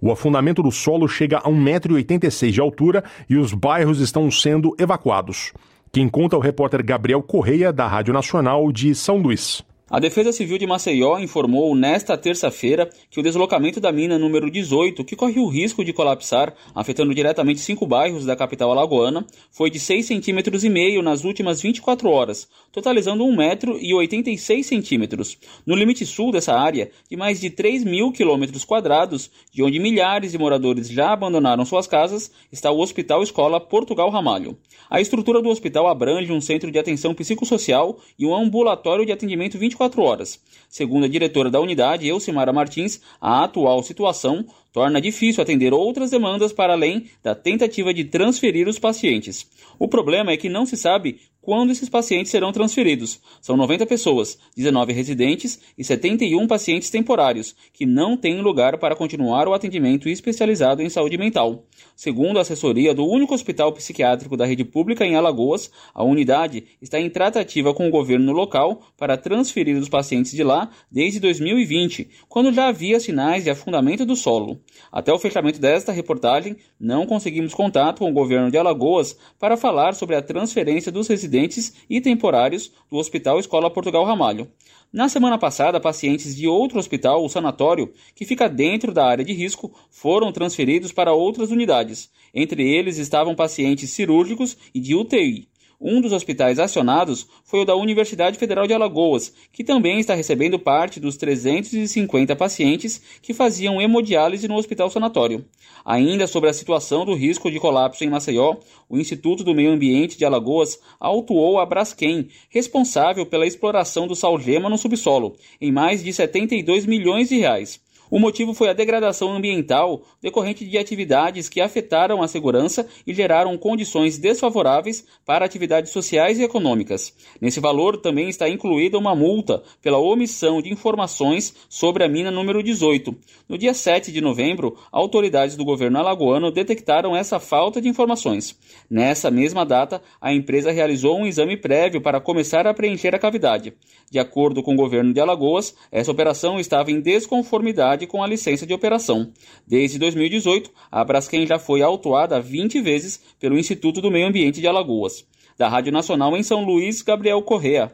O 0.00 0.10
afundamento 0.10 0.62
do 0.62 0.70
solo 0.70 1.08
chega 1.08 1.38
a 1.38 1.48
1,86m 1.48 2.50
de 2.50 2.60
altura 2.60 3.04
e 3.28 3.36
os 3.36 3.52
bairros 3.52 4.00
estão 4.00 4.30
sendo 4.30 4.74
evacuados. 4.78 5.52
Quem 5.92 6.08
conta 6.08 6.36
é 6.36 6.38
o 6.38 6.42
repórter 6.42 6.84
Gabriel 6.84 7.20
Correia, 7.20 7.72
da 7.72 7.84
Rádio 7.88 8.14
Nacional 8.14 8.70
de 8.70 8.94
São 8.94 9.16
Luís. 9.16 9.64
A 9.92 9.98
Defesa 9.98 10.30
Civil 10.30 10.56
de 10.56 10.68
Maceió 10.68 11.18
informou 11.18 11.74
nesta 11.74 12.16
terça-feira 12.16 12.88
que 13.10 13.18
o 13.18 13.22
deslocamento 13.24 13.80
da 13.80 13.90
mina 13.90 14.16
número 14.16 14.48
18, 14.48 15.02
que 15.02 15.16
corre 15.16 15.40
o 15.40 15.48
risco 15.48 15.84
de 15.84 15.92
colapsar, 15.92 16.54
afetando 16.72 17.12
diretamente 17.12 17.58
cinco 17.58 17.84
bairros 17.88 18.24
da 18.24 18.36
capital 18.36 18.70
alagoana, 18.70 19.26
foi 19.50 19.68
de 19.68 19.80
6,5 19.80 20.02
centímetros 20.04 20.62
nas 21.02 21.24
últimas 21.24 21.60
24 21.60 22.08
horas, 22.08 22.46
totalizando 22.70 23.24
1 23.24 23.36
metro 23.36 23.78
e 23.80 23.92
86 23.92 24.64
centímetros. 24.64 25.36
No 25.66 25.74
limite 25.74 26.06
sul 26.06 26.30
dessa 26.30 26.54
área, 26.54 26.92
de 27.10 27.16
mais 27.16 27.40
de 27.40 27.50
3 27.50 27.82
mil 27.82 28.12
quilômetros 28.12 28.64
quadrados, 28.64 29.28
de 29.52 29.60
onde 29.60 29.80
milhares 29.80 30.30
de 30.30 30.38
moradores 30.38 30.88
já 30.88 31.10
abandonaram 31.10 31.64
suas 31.64 31.88
casas, 31.88 32.30
está 32.52 32.70
o 32.70 32.78
Hospital 32.78 33.24
Escola 33.24 33.58
Portugal 33.58 34.08
Ramalho. 34.08 34.56
A 34.88 35.00
estrutura 35.00 35.42
do 35.42 35.48
hospital 35.48 35.88
abrange 35.88 36.30
um 36.30 36.40
centro 36.40 36.70
de 36.70 36.78
atenção 36.78 37.12
psicossocial 37.12 37.98
e 38.16 38.24
um 38.24 38.36
ambulatório 38.36 39.04
de 39.04 39.10
atendimento 39.10 39.58
24 39.58 39.79
24 39.80 40.02
horas. 40.02 40.38
Segundo 40.68 41.04
a 41.04 41.08
diretora 41.08 41.50
da 41.50 41.58
unidade, 41.58 42.06
Elcimara 42.06 42.52
Martins, 42.52 43.00
a 43.20 43.44
atual 43.44 43.82
situação 43.82 44.44
torna 44.72 45.00
difícil 45.00 45.42
atender 45.42 45.72
outras 45.72 46.10
demandas 46.10 46.52
para 46.52 46.72
além 46.72 47.06
da 47.22 47.34
tentativa 47.34 47.92
de 47.92 48.04
transferir 48.04 48.68
os 48.68 48.78
pacientes. 48.78 49.46
O 49.78 49.88
problema 49.88 50.32
é 50.32 50.36
que 50.36 50.48
não 50.48 50.66
se 50.66 50.76
sabe 50.76 51.18
quando 51.40 51.70
esses 51.70 51.88
pacientes 51.88 52.30
serão 52.30 52.52
transferidos. 52.52 53.20
São 53.40 53.56
90 53.56 53.86
pessoas, 53.86 54.38
19 54.56 54.92
residentes 54.92 55.58
e 55.76 55.82
71 55.82 56.46
pacientes 56.46 56.90
temporários, 56.90 57.54
que 57.72 57.86
não 57.86 58.16
têm 58.16 58.40
lugar 58.40 58.78
para 58.78 58.94
continuar 58.94 59.48
o 59.48 59.54
atendimento 59.54 60.08
especializado 60.08 60.82
em 60.82 60.88
saúde 60.88 61.16
mental. 61.16 61.64
Segundo 61.96 62.38
a 62.38 62.42
assessoria 62.42 62.94
do 62.94 63.06
único 63.06 63.34
hospital 63.34 63.72
psiquiátrico 63.72 64.36
da 64.36 64.44
rede 64.44 64.64
pública 64.64 65.04
em 65.04 65.16
Alagoas, 65.16 65.70
a 65.94 66.04
unidade 66.04 66.64
está 66.80 67.00
em 67.00 67.08
tratativa 67.08 67.72
com 67.72 67.88
o 67.88 67.90
governo 67.90 68.32
local 68.32 68.82
para 68.96 69.16
transferir 69.16 69.76
os 69.76 69.88
pacientes 69.88 70.32
de 70.32 70.44
lá 70.44 70.70
desde 70.90 71.20
2020, 71.20 72.08
quando 72.28 72.52
já 72.52 72.68
havia 72.68 73.00
sinais 73.00 73.44
de 73.44 73.50
afundamento 73.50 74.04
do 74.04 74.14
solo. 74.14 74.59
Até 74.90 75.12
o 75.12 75.18
fechamento 75.18 75.60
desta 75.60 75.92
reportagem, 75.92 76.56
não 76.78 77.06
conseguimos 77.06 77.54
contato 77.54 77.98
com 78.00 78.10
o 78.10 78.14
governo 78.14 78.50
de 78.50 78.58
Alagoas 78.58 79.16
para 79.38 79.56
falar 79.56 79.94
sobre 79.94 80.16
a 80.16 80.22
transferência 80.22 80.90
dos 80.90 81.08
residentes 81.08 81.74
e 81.88 82.00
temporários 82.00 82.72
do 82.90 82.96
Hospital 82.96 83.38
Escola 83.38 83.70
Portugal 83.70 84.04
Ramalho. 84.04 84.48
Na 84.92 85.08
semana 85.08 85.38
passada, 85.38 85.78
pacientes 85.78 86.34
de 86.34 86.48
outro 86.48 86.78
hospital, 86.78 87.24
o 87.24 87.28
sanatório, 87.28 87.92
que 88.14 88.24
fica 88.24 88.48
dentro 88.48 88.92
da 88.92 89.06
área 89.06 89.24
de 89.24 89.32
risco, 89.32 89.72
foram 89.88 90.32
transferidos 90.32 90.90
para 90.90 91.12
outras 91.12 91.52
unidades. 91.52 92.10
Entre 92.34 92.68
eles 92.68 92.98
estavam 92.98 93.36
pacientes 93.36 93.90
cirúrgicos 93.90 94.56
e 94.74 94.80
de 94.80 94.96
UTI. 94.96 95.48
Um 95.82 95.98
dos 95.98 96.12
hospitais 96.12 96.58
acionados 96.58 97.26
foi 97.42 97.62
o 97.62 97.64
da 97.64 97.74
Universidade 97.74 98.38
Federal 98.38 98.66
de 98.66 98.74
Alagoas, 98.74 99.32
que 99.50 99.64
também 99.64 99.98
está 99.98 100.14
recebendo 100.14 100.58
parte 100.58 101.00
dos 101.00 101.16
350 101.16 102.36
pacientes 102.36 103.00
que 103.22 103.32
faziam 103.32 103.80
hemodiálise 103.80 104.46
no 104.46 104.56
hospital 104.56 104.90
sanatório. 104.90 105.42
Ainda 105.82 106.26
sobre 106.26 106.50
a 106.50 106.52
situação 106.52 107.06
do 107.06 107.14
risco 107.14 107.50
de 107.50 107.58
colapso 107.58 108.04
em 108.04 108.10
Maceió, 108.10 108.56
o 108.90 108.98
Instituto 108.98 109.42
do 109.42 109.54
Meio 109.54 109.72
Ambiente 109.72 110.18
de 110.18 110.24
Alagoas 110.26 110.78
autuou 111.00 111.58
a 111.58 111.64
Braskem, 111.64 112.28
responsável 112.50 113.24
pela 113.24 113.46
exploração 113.46 114.06
do 114.06 114.14
salgema 114.14 114.68
no 114.68 114.76
subsolo, 114.76 115.34
em 115.58 115.72
mais 115.72 116.04
de 116.04 116.12
72 116.12 116.84
milhões 116.84 117.30
de 117.30 117.38
reais. 117.38 117.80
O 118.10 118.18
motivo 118.18 118.52
foi 118.52 118.68
a 118.68 118.72
degradação 118.72 119.30
ambiental 119.32 120.02
decorrente 120.20 120.66
de 120.66 120.76
atividades 120.76 121.48
que 121.48 121.60
afetaram 121.60 122.20
a 122.20 122.26
segurança 122.26 122.84
e 123.06 123.14
geraram 123.14 123.56
condições 123.56 124.18
desfavoráveis 124.18 125.04
para 125.24 125.44
atividades 125.44 125.92
sociais 125.92 126.36
e 126.36 126.42
econômicas. 126.42 127.14
Nesse 127.40 127.60
valor 127.60 127.96
também 127.98 128.28
está 128.28 128.48
incluída 128.48 128.98
uma 128.98 129.14
multa 129.14 129.62
pela 129.80 129.98
omissão 129.98 130.60
de 130.60 130.72
informações 130.72 131.54
sobre 131.68 132.02
a 132.02 132.08
mina 132.08 132.32
número 132.32 132.64
18. 132.64 133.14
No 133.48 133.56
dia 133.56 133.72
7 133.72 134.10
de 134.10 134.20
novembro, 134.20 134.76
autoridades 134.90 135.54
do 135.54 135.64
governo 135.64 136.00
alagoano 136.00 136.50
detectaram 136.50 137.14
essa 137.14 137.38
falta 137.38 137.80
de 137.80 137.88
informações. 137.88 138.58
Nessa 138.90 139.30
mesma 139.30 139.64
data, 139.64 140.02
a 140.20 140.32
empresa 140.32 140.72
realizou 140.72 141.16
um 141.16 141.26
exame 141.26 141.56
prévio 141.56 142.00
para 142.00 142.20
começar 142.20 142.66
a 142.66 142.74
preencher 142.74 143.14
a 143.14 143.20
cavidade. 143.20 143.72
De 144.10 144.18
acordo 144.18 144.64
com 144.64 144.74
o 144.74 144.76
governo 144.76 145.12
de 145.12 145.20
Alagoas, 145.20 145.76
essa 145.92 146.10
operação 146.10 146.58
estava 146.58 146.90
em 146.90 147.00
desconformidade 147.00 147.99
conformidade 148.00 148.06
com 148.06 148.22
a 148.22 148.26
licença 148.26 148.66
de 148.66 148.72
operação. 148.72 149.32
Desde 149.66 149.98
2018, 149.98 150.70
a 150.90 151.04
Braskem 151.04 151.46
já 151.46 151.58
foi 151.58 151.82
autuada 151.82 152.40
20 152.40 152.80
vezes 152.80 153.20
pelo 153.38 153.58
Instituto 153.58 154.00
do 154.00 154.10
Meio 154.10 154.28
Ambiente 154.28 154.60
de 154.60 154.66
Alagoas. 154.66 155.24
Da 155.58 155.68
Rádio 155.68 155.92
Nacional 155.92 156.36
em 156.36 156.42
São 156.42 156.64
Luís, 156.64 157.02
Gabriel 157.02 157.42
Correa. 157.42 157.92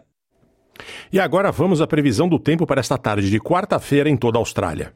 E 1.13 1.19
agora 1.19 1.51
vamos 1.51 1.81
à 1.81 1.87
previsão 1.87 2.29
do 2.29 2.39
tempo 2.39 2.67
para 2.67 2.81
esta 2.81 2.99
tarde 2.99 3.31
de 3.31 3.41
quarta-feira 3.41 4.09
em 4.09 4.17
toda 4.17 4.39
a 4.39 4.41
Austrália. 4.41 4.93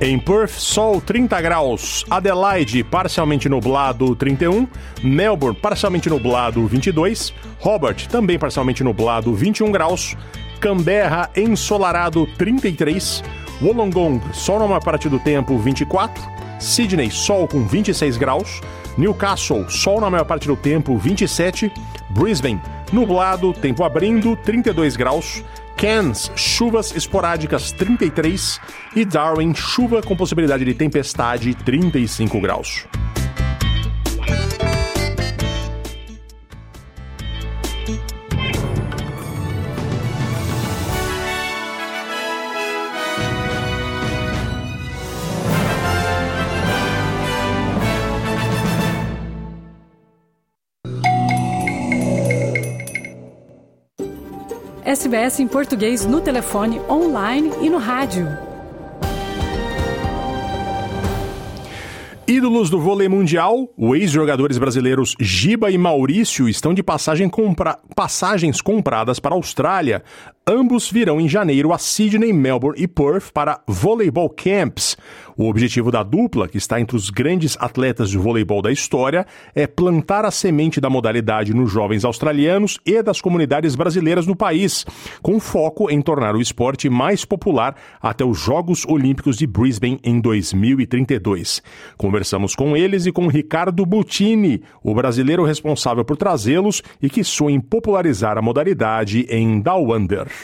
Em 0.00 0.16
Perth, 0.16 0.52
sol 0.52 1.00
30 1.00 1.40
graus. 1.40 2.04
Adelaide, 2.08 2.84
parcialmente 2.84 3.48
nublado 3.48 4.14
31. 4.14 4.68
Melbourne, 5.02 5.58
parcialmente 5.60 6.08
nublado 6.08 6.64
22. 6.68 7.34
Hobart, 7.60 8.06
também 8.06 8.38
parcialmente 8.38 8.84
nublado 8.84 9.34
21 9.34 9.72
graus. 9.72 10.16
Canberra, 10.60 11.28
ensolarado 11.34 12.28
33. 12.38 13.24
Wollongong, 13.60 14.20
sol 14.32 14.60
na 14.60 14.68
maior 14.68 14.84
parte 14.84 15.08
do 15.08 15.18
tempo 15.18 15.58
24. 15.58 16.22
Sydney, 16.60 17.10
sol 17.10 17.48
com 17.48 17.66
26 17.66 18.16
graus. 18.18 18.60
Newcastle, 18.96 19.68
sol 19.68 20.00
na 20.00 20.08
maior 20.08 20.24
parte 20.24 20.46
do 20.46 20.54
tempo 20.54 20.96
27. 20.96 21.72
Brisbane, 22.10 22.62
nublado, 22.92 23.52
tempo 23.52 23.82
abrindo 23.82 24.36
32 24.36 24.94
graus. 24.94 25.42
Cairns, 25.78 26.32
chuvas 26.34 26.92
esporádicas 26.96 27.70
33 27.70 28.60
e 28.96 29.04
Darwin, 29.04 29.54
chuva 29.54 30.02
com 30.02 30.16
possibilidade 30.16 30.64
de 30.64 30.74
tempestade 30.74 31.54
35 31.54 32.40
graus. 32.40 32.84
SBS 54.88 55.40
em 55.40 55.46
português 55.46 56.06
no 56.06 56.18
telefone, 56.18 56.80
online 56.88 57.52
e 57.60 57.68
no 57.68 57.76
rádio. 57.76 58.26
Ídolos 62.26 62.70
do 62.70 62.80
vôlei 62.80 63.06
mundial, 63.06 63.68
os 63.76 63.98
ex-jogadores 63.98 64.56
brasileiros 64.56 65.14
Giba 65.20 65.70
e 65.70 65.76
Maurício 65.76 66.48
estão 66.48 66.72
de 66.72 66.82
passagem 66.82 67.28
compra... 67.28 67.78
passagens 67.94 68.62
compradas 68.62 69.20
para 69.20 69.34
a 69.34 69.36
Austrália. 69.36 70.02
Ambos 70.50 70.90
virão 70.90 71.20
em 71.20 71.28
janeiro 71.28 71.74
a 71.74 71.78
Sydney, 71.78 72.32
Melbourne 72.32 72.82
e 72.82 72.88
Perth 72.88 73.30
para 73.34 73.60
voleibol 73.66 74.30
camps. 74.30 74.96
O 75.36 75.46
objetivo 75.46 75.90
da 75.90 76.02
dupla, 76.02 76.48
que 76.48 76.56
está 76.56 76.80
entre 76.80 76.96
os 76.96 77.10
grandes 77.10 77.54
atletas 77.60 78.08
de 78.08 78.16
voleibol 78.16 78.62
da 78.62 78.72
história, 78.72 79.26
é 79.54 79.66
plantar 79.66 80.24
a 80.24 80.30
semente 80.30 80.80
da 80.80 80.88
modalidade 80.88 81.52
nos 81.52 81.70
jovens 81.70 82.02
australianos 82.02 82.78
e 82.84 83.02
das 83.02 83.20
comunidades 83.20 83.76
brasileiras 83.76 84.26
no 84.26 84.34
país, 84.34 84.86
com 85.20 85.38
foco 85.38 85.90
em 85.90 86.00
tornar 86.00 86.34
o 86.34 86.40
esporte 86.40 86.88
mais 86.88 87.26
popular 87.26 87.76
até 88.00 88.24
os 88.24 88.40
Jogos 88.40 88.86
Olímpicos 88.86 89.36
de 89.36 89.46
Brisbane 89.46 90.00
em 90.02 90.18
2032. 90.18 91.62
Conversamos 91.98 92.56
com 92.56 92.74
eles 92.74 93.04
e 93.04 93.12
com 93.12 93.28
Ricardo 93.28 93.84
Butini, 93.84 94.62
o 94.82 94.94
brasileiro 94.94 95.44
responsável 95.44 96.06
por 96.06 96.16
trazê-los 96.16 96.82
e 97.02 97.10
que 97.10 97.22
sonha 97.22 97.54
em 97.54 97.60
popularizar 97.60 98.38
a 98.38 98.42
modalidade 98.42 99.26
em 99.28 99.60
Down 99.60 99.94
Under. 99.94 100.37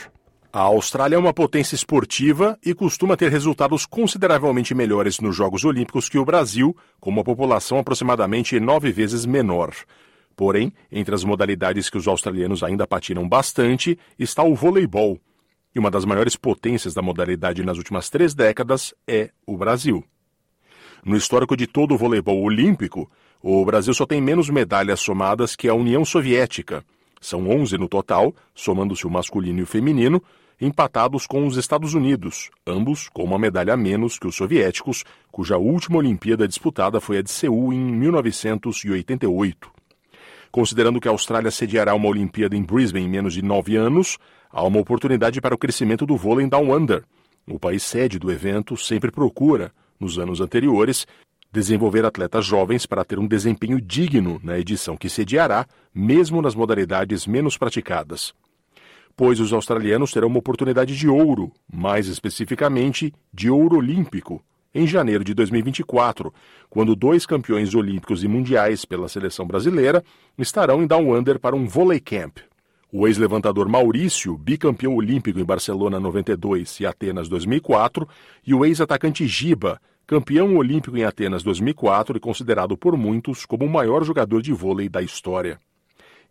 A 0.55 0.61
Austrália 0.61 1.17
é 1.17 1.19
uma 1.19 1.35
potência 1.35 1.75
esportiva 1.75 2.57
e 2.65 2.73
costuma 2.73 3.17
ter 3.17 3.29
resultados 3.29 3.85
consideravelmente 3.85 4.73
melhores 4.73 5.19
nos 5.19 5.35
Jogos 5.35 5.65
Olímpicos 5.65 6.09
que 6.09 6.17
o 6.17 6.25
Brasil, 6.25 6.77
com 7.01 7.11
uma 7.11 7.25
população 7.25 7.81
aproximadamente 7.81 8.61
nove 8.61 8.93
vezes 8.93 9.27
menor. 9.27 9.75
Porém, 10.37 10.73
entre 10.93 11.13
as 11.13 11.25
modalidades 11.25 11.91
que 11.91 11.99
os 11.99 12.07
australianos 12.07 12.63
ainda 12.63 12.87
patinam 12.87 13.29
bastante 13.29 13.99
está 14.17 14.45
o 14.45 14.55
voleibol. 14.55 15.19
E 15.75 15.81
uma 15.81 15.91
das 15.91 16.05
maiores 16.05 16.37
potências 16.37 16.95
da 16.95 17.03
modalidade 17.03 17.65
nas 17.65 17.77
últimas 17.77 18.09
três 18.09 18.33
décadas 18.33 18.95
é 19.09 19.31
o 19.45 19.57
Brasil. 19.57 20.05
No 21.05 21.17
histórico 21.17 21.57
de 21.57 21.67
todo 21.67 21.97
o 21.97 21.99
voleibol 21.99 22.41
olímpico, 22.41 23.11
o 23.43 23.65
Brasil 23.65 23.93
só 23.93 24.07
tem 24.07 24.21
menos 24.21 24.49
medalhas 24.49 25.01
somadas 25.01 25.57
que 25.57 25.67
a 25.67 25.75
União 25.75 26.05
Soviética. 26.05 26.85
São 27.21 27.51
11 27.51 27.77
no 27.77 27.89
total, 27.89 28.33
somando-se 28.55 29.05
o 29.05 29.11
masculino 29.11 29.59
e 29.59 29.63
o 29.63 29.67
feminino, 29.67 30.23
empatados 30.64 31.26
com 31.26 31.47
os 31.47 31.56
Estados 31.56 31.92
Unidos, 31.92 32.50
ambos 32.66 33.09
com 33.09 33.23
uma 33.23 33.38
medalha 33.38 33.75
a 33.75 33.76
menos 33.76 34.18
que 34.18 34.26
os 34.26 34.35
soviéticos, 34.35 35.04
cuja 35.30 35.59
última 35.59 35.99
Olimpíada 35.99 36.49
disputada 36.49 37.00
foi 37.00 37.18
a 37.18 37.23
de 37.23 37.30
Seul 37.30 37.73
em 37.73 37.78
1988. 37.78 39.71
Considerando 40.50 41.00
que 41.00 41.09
a 41.09 41.11
Austrália 41.11 41.50
sediará 41.50 41.94
uma 41.94 42.09
Olimpíada 42.09 42.56
em 42.56 42.62
Brisbane 42.62 43.04
em 43.04 43.09
menos 43.09 43.35
de 43.35 43.42
nove 43.42 43.76
anos, 43.76 44.18
há 44.50 44.64
uma 44.64 44.78
oportunidade 44.78 45.40
para 45.40 45.54
o 45.54 45.59
crescimento 45.59 46.06
do 46.06 46.16
vôlei 46.16 46.47
Down 46.47 46.75
Under. 46.75 47.04
O 47.47 47.59
país 47.59 47.83
sede 47.83 48.18
do 48.18 48.33
evento 48.33 48.76
sempre 48.76 49.11
procura, 49.11 49.71
nos 50.00 50.18
anos 50.18 50.40
anteriores, 50.40 51.06
desenvolver 51.52 52.04
atletas 52.04 52.47
jovens 52.47 52.87
para 52.87 53.04
ter 53.04 53.18
um 53.18 53.26
desempenho 53.26 53.80
digno 53.80 54.40
na 54.42 54.59
edição 54.59 54.97
que 54.97 55.11
sediará, 55.11 55.66
mesmo 55.94 56.40
nas 56.40 56.54
modalidades 56.54 57.26
menos 57.26 57.59
praticadas 57.59 58.33
pois 59.16 59.40
os 59.40 59.52
australianos 59.52 60.12
terão 60.12 60.28
uma 60.28 60.38
oportunidade 60.38 60.97
de 60.97 61.09
ouro, 61.09 61.52
mais 61.73 62.06
especificamente 62.09 63.12
de 63.33 63.50
ouro 63.50 63.76
olímpico, 63.76 64.42
em 64.75 64.87
janeiro 64.87 65.23
de 65.23 65.33
2024, 65.35 66.35
quando 66.68 66.97
dois 66.97 67.25
campeões 67.25 67.75
olímpicos 67.75 68.25
e 68.25 68.28
mundiais 68.28 68.85
pela 68.85 69.09
seleção 69.09 69.47
brasileira 69.47 70.02
estarão 70.37 70.83
em 70.83 70.87
Down 70.87 71.14
Under 71.14 71.38
para 71.38 71.54
um 71.54 71.66
Volley 71.66 72.00
Camp. 72.00 72.38
O 72.92 73.06
ex-levantador 73.06 73.68
Maurício, 73.68 74.37
bicampeão 74.37 74.94
olímpico 74.94 75.38
em 75.38 75.44
Barcelona 75.44 75.99
92 76.00 76.80
e 76.80 76.87
Atenas 76.87 77.28
2004, 77.28 78.09
e 78.47 78.54
o 78.54 78.64
ex-atacante 78.64 79.26
Giba, 79.26 79.80
campeão 80.06 80.56
olímpico 80.56 80.97
em 80.97 81.04
Atenas 81.04 81.42
2004 81.42 82.16
e 82.16 82.21
considerado 82.21 82.76
por 82.76 82.97
muitos 82.97 83.47
como 83.47 83.64
o 83.64 83.71
maior 83.71 84.04
jogador 84.04 84.42
de 84.42 84.52
vôlei 84.52 84.88
da 84.88 85.02
história. 85.02 85.59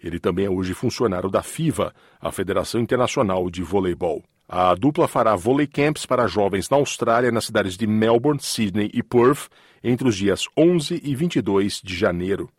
Ele 0.04 0.20
também 0.20 0.46
é 0.46 0.50
hoje 0.50 0.74
funcionário 0.74 1.30
da 1.30 1.42
FIVA, 1.42 1.94
a 2.20 2.32
Federação 2.32 2.82
Internacional 2.82 3.50
de 3.50 3.64
Voleibol. 3.64 4.22
A 4.48 4.76
dupla 4.76 5.08
fará 5.08 5.36
vôlei 5.36 5.66
camps 5.66 6.06
para 6.06 6.28
jovens 6.28 6.70
na 6.70 6.78
Austrália, 6.78 7.32
nas 7.32 7.46
cidades 7.46 7.78
de 7.78 7.88
Melbourne, 7.88 8.42
Sydney 8.42 8.92
e 8.94 9.02
Perth, 9.02 9.48
entre 9.82 10.08
os 10.08 10.18
dias 10.18 10.46
11 10.58 11.02
e 11.04 11.16
22 11.16 11.82
de 11.82 11.96
janeiro. 11.96 12.50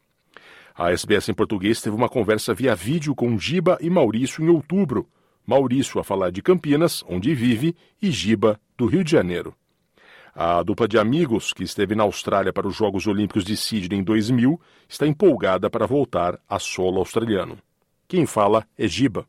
A 0.74 0.90
SBS 0.90 1.28
em 1.28 1.34
português 1.34 1.80
teve 1.80 1.94
uma 1.94 2.08
conversa 2.08 2.54
via 2.54 2.74
vídeo 2.74 3.14
com 3.14 3.38
Giba 3.38 3.78
e 3.80 3.88
Maurício 3.88 4.42
em 4.42 4.48
outubro. 4.48 5.06
Maurício 5.46 6.00
a 6.00 6.04
falar 6.04 6.30
de 6.30 6.42
Campinas, 6.42 7.04
onde 7.06 7.34
vive, 7.34 7.76
e 8.00 8.10
Giba, 8.10 8.58
do 8.76 8.86
Rio 8.86 9.04
de 9.04 9.12
Janeiro. 9.12 9.54
A 10.34 10.62
dupla 10.64 10.88
de 10.88 10.98
amigos, 10.98 11.52
que 11.52 11.62
esteve 11.62 11.94
na 11.94 12.02
Austrália 12.02 12.52
para 12.52 12.66
os 12.66 12.74
Jogos 12.74 13.06
Olímpicos 13.06 13.44
de 13.44 13.56
Sydney 13.56 14.00
em 14.00 14.02
2000, 14.02 14.60
está 14.88 15.06
empolgada 15.06 15.70
para 15.70 15.86
voltar 15.86 16.40
a 16.48 16.58
solo 16.58 16.98
australiano. 16.98 17.56
Quem 18.08 18.26
fala 18.26 18.66
é 18.76 18.88
Giba. 18.88 19.26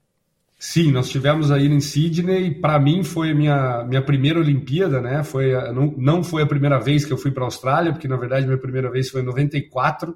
Sim, 0.57 0.91
nós 0.91 1.09
tivemos 1.09 1.51
aí 1.51 1.67
em 1.67 1.79
Sydney. 1.79 2.55
Para 2.55 2.79
mim 2.79 3.03
foi 3.03 3.31
a 3.31 3.35
minha, 3.35 3.83
minha 3.83 4.01
primeira 4.01 4.39
Olimpíada, 4.39 4.99
né? 4.99 5.23
Foi 5.23 5.53
a, 5.53 5.71
não, 5.71 5.93
não 5.97 6.23
foi 6.23 6.41
a 6.41 6.47
primeira 6.47 6.79
vez 6.79 7.05
que 7.05 7.13
eu 7.13 7.17
fui 7.17 7.29
para 7.29 7.43
a 7.43 7.47
Austrália, 7.47 7.91
porque 7.91 8.07
na 8.07 8.17
verdade 8.17 8.47
minha 8.47 8.57
primeira 8.57 8.89
vez 8.89 9.09
foi 9.09 9.21
em 9.21 9.25
94 9.25 10.15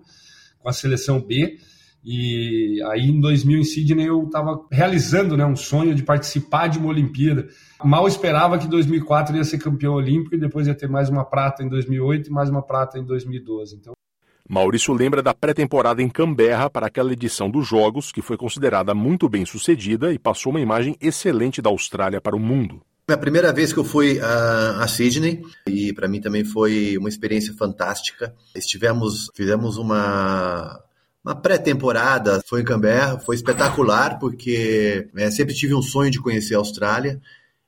com 0.58 0.69
a 0.69 0.74
seleção 0.74 1.22
B. 1.22 1.60
E 2.03 2.82
aí 2.91 3.10
em 3.10 3.20
2000 3.20 3.60
em 3.60 3.63
Sydney 3.63 4.08
eu 4.08 4.24
estava 4.24 4.65
realizando 4.72 5.36
né, 5.36 5.46
um 5.46 5.56
sonho 5.56 5.94
de 5.94 6.03
participar 6.03 6.68
de 6.68 6.79
uma 6.79 6.89
Olimpíada. 6.89 7.48
Mal 7.84 8.08
esperava 8.08 8.58
que 8.58 8.68
2004 8.68 9.36
ia 9.36 9.44
ser 9.44 9.58
campeão 9.58 9.94
olímpico 9.94 10.36
e 10.36 10.39
depois 10.39 10.68
ia 10.68 10.75
ter 10.75 10.88
mais 10.88 11.10
uma 11.10 11.25
prata 11.25 11.63
em 11.63 11.70
2008 11.70 12.29
e 12.29 12.32
mais 12.32 12.50
uma 12.50 12.62
prata 12.62 12.98
em 12.98 13.06
2012. 13.06 13.75
Então 13.75 13.94
Maurício 14.48 14.94
lembra 14.96 15.22
da 15.22 15.32
pré-temporada 15.32 16.01
em 16.01 16.10
Canberra 16.10 16.72
para 16.72 16.88
aquela 16.88 17.13
edição 17.13 17.51
dos 17.51 17.68
Jogos, 17.68 18.12
que 18.12 18.20
foi 18.20 18.36
considerada 18.36 18.96
muito 18.96 19.29
bem 19.29 19.46
sucedida 19.46 20.12
e 20.12 20.18
passou 20.18 20.51
uma 20.51 20.60
imagem 20.60 20.96
excelente 21.00 21.62
da 21.62 21.70
Austrália 21.70 22.20
para 22.20 22.36
o 22.36 22.39
mundo. 22.39 22.82
É 23.08 23.13
a 23.13 23.18
primeira 23.18 23.53
vez 23.53 23.72
que 23.72 23.79
eu 23.79 23.84
fui 23.84 24.20
a, 24.20 24.84
a 24.84 24.88
Sydney 24.88 25.44
e 25.68 25.94
para 25.94 26.08
mim 26.08 26.20
também 26.20 26.44
foi 26.44 26.98
uma 26.98 27.10
experiência 27.10 27.53
fantástica. 27.53 28.34
Estivemos, 28.56 29.27
fizemos 29.36 29.77
uma 29.77 30.79
uma 31.24 31.36
pré-temporada, 31.36 32.42
foi 32.48 32.62
em 32.62 32.66
Canberra, 32.66 33.20
foi 33.20 33.36
espetacular 33.36 34.18
porque 34.20 35.10
é, 35.16 35.30
sempre 35.30 35.54
tive 35.54 35.74
um 35.76 35.82
sonho 35.82 36.10
de 36.10 36.20
conhecer 36.20 36.56
a 36.56 36.60
Austrália 36.60 37.20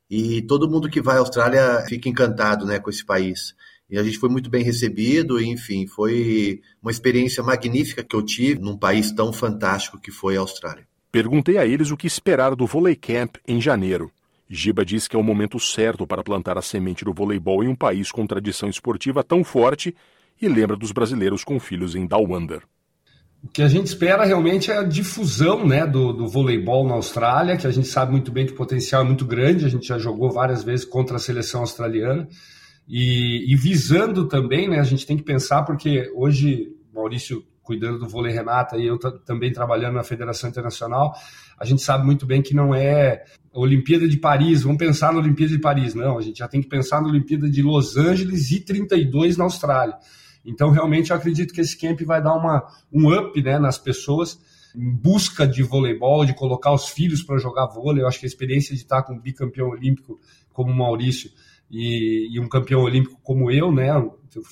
e 0.10 0.42
todo 0.44 0.70
mundo 0.70 0.90
que 0.90 1.02
vai 1.02 1.18
à 1.18 1.20
Austrália 1.20 1.86
fica 1.88 2.10
encantado, 2.10 2.66
né, 2.66 2.80
com 2.80 2.90
esse 2.90 3.06
país. 3.06 3.56
E 3.90 3.98
a 3.98 4.04
gente 4.04 4.18
foi 4.18 4.30
muito 4.30 4.50
bem 4.50 4.64
recebido, 4.64 5.42
enfim, 5.42 5.86
foi 5.86 6.62
uma 6.82 6.92
experiência 6.92 7.44
magnífica 7.44 8.04
que 8.04 8.16
eu 8.16 8.22
tive 8.22 8.62
num 8.62 8.78
país 8.78 9.12
tão 9.12 9.34
fantástico 9.34 10.00
que 10.00 10.12
foi 10.12 10.38
a 10.38 10.40
Austrália. 10.40 10.88
Perguntei 11.12 11.58
a 11.58 11.66
eles 11.66 11.92
o 11.92 11.98
que 11.98 12.08
esperar 12.08 12.56
do 12.56 12.66
Volley 12.66 12.96
Camp 12.96 13.36
em 13.46 13.60
janeiro. 13.60 14.10
Giba 14.50 14.86
diz 14.86 15.10
que 15.10 15.16
é 15.16 15.20
o 15.20 15.24
momento 15.24 15.60
certo 15.60 16.08
para 16.08 16.24
plantar 16.24 16.58
a 16.58 16.62
semente 16.62 17.04
do 17.04 17.14
voleibol 17.14 17.64
em 17.64 17.68
um 17.68 17.76
país 17.76 18.12
com 18.12 18.26
tradição 18.26 18.70
esportiva 18.70 19.24
tão 19.24 19.44
forte 19.44 19.94
e 20.42 20.48
lembra 20.48 20.78
dos 20.78 20.94
brasileiros 20.94 21.44
com 21.44 21.60
filhos 21.60 21.96
em 21.96 22.06
Down 22.06 22.34
Under. 22.36 22.64
O 23.44 23.48
que 23.48 23.64
a 23.64 23.68
gente 23.68 23.88
espera 23.88 24.24
realmente 24.24 24.70
é 24.70 24.78
a 24.78 24.84
difusão 24.84 25.66
né, 25.68 25.86
do, 25.86 26.14
do 26.14 26.28
voleibol 26.28 26.88
na 26.88 26.94
Austrália, 26.94 27.58
que 27.58 27.66
a 27.66 27.72
gente 27.72 27.88
sabe 27.88 28.12
muito 28.12 28.32
bem 28.32 28.46
que 28.46 28.54
o 28.54 28.56
potencial 28.56 29.02
é 29.02 29.06
muito 29.06 29.26
grande, 29.26 29.66
a 29.66 29.70
gente 29.70 29.88
já 29.88 29.98
jogou 29.98 30.32
várias 30.32 30.64
vezes 30.64 30.86
contra 30.86 31.16
a 31.16 31.20
seleção 31.20 31.62
australiana. 31.62 32.28
E, 32.88 33.52
e 33.52 33.56
visando 33.56 34.28
também, 34.28 34.70
né, 34.70 34.80
a 34.80 34.84
gente 34.84 35.08
tem 35.08 35.18
que 35.18 35.24
pensar, 35.24 35.64
porque 35.64 36.12
hoje, 36.16 36.70
Maurício 36.94 37.44
cuidando 37.64 38.00
do 38.00 38.10
vôlei 38.10 38.34
Renata 38.34 38.78
e 38.78 38.86
eu 38.86 38.98
também 38.98 39.52
trabalhando 39.52 39.94
na 39.94 40.04
Federação 40.04 40.50
Internacional, 40.50 41.14
a 41.58 41.66
gente 41.66 41.82
sabe 41.82 42.06
muito 42.06 42.26
bem 42.26 42.42
que 42.42 42.54
não 42.54 42.76
é 42.76 43.24
Olimpíada 43.54 44.08
de 44.08 44.18
Paris, 44.18 44.64
vamos 44.64 44.78
pensar 44.78 45.14
na 45.14 45.20
Olimpíada 45.20 45.54
de 45.54 45.60
Paris, 45.60 45.94
não, 45.94 46.18
a 46.18 46.22
gente 46.22 46.40
já 46.40 46.48
tem 46.48 46.62
que 46.62 46.68
pensar 46.68 47.02
na 47.02 47.08
Olimpíada 47.08 47.50
de 47.50 47.62
Los 47.62 47.96
Angeles 47.98 48.52
e 48.52 48.60
32 48.60 49.38
na 49.38 49.46
Austrália. 49.46 49.96
Então, 50.46 50.72
realmente, 50.72 51.12
eu 51.12 51.16
acredito 51.16 51.54
que 51.54 51.62
esse 51.62 51.78
camp 51.78 52.02
vai 52.02 52.22
dar 52.22 52.34
uma, 52.34 52.68
um 52.92 53.14
up 53.14 53.42
né, 53.42 53.60
nas 53.60 53.78
pessoas 53.78 54.40
em 54.76 54.90
busca 54.90 55.48
de 55.48 55.64
voleibol, 55.64 56.26
de 56.26 56.34
colocar 56.34 56.74
os 56.74 56.88
filhos 56.90 57.22
para 57.22 57.38
jogar 57.38 57.68
vôlei. 57.68 58.04
Eu 58.04 58.08
acho 58.08 58.20
que 58.20 58.26
a 58.26 58.28
experiência 58.28 58.76
de 58.76 58.82
estar 58.82 59.04
com 59.04 59.14
um 59.14 59.20
bicampeão 59.20 59.70
olímpico 59.70 60.20
como 60.54 60.72
o 60.72 60.76
Maurício 60.76 61.30
e, 61.70 62.30
e, 62.32 62.40
um 62.40 62.48
campeão 62.48 62.82
olímpico 62.82 63.20
como 63.24 63.52
eu, 63.52 63.72
né, 63.72 63.90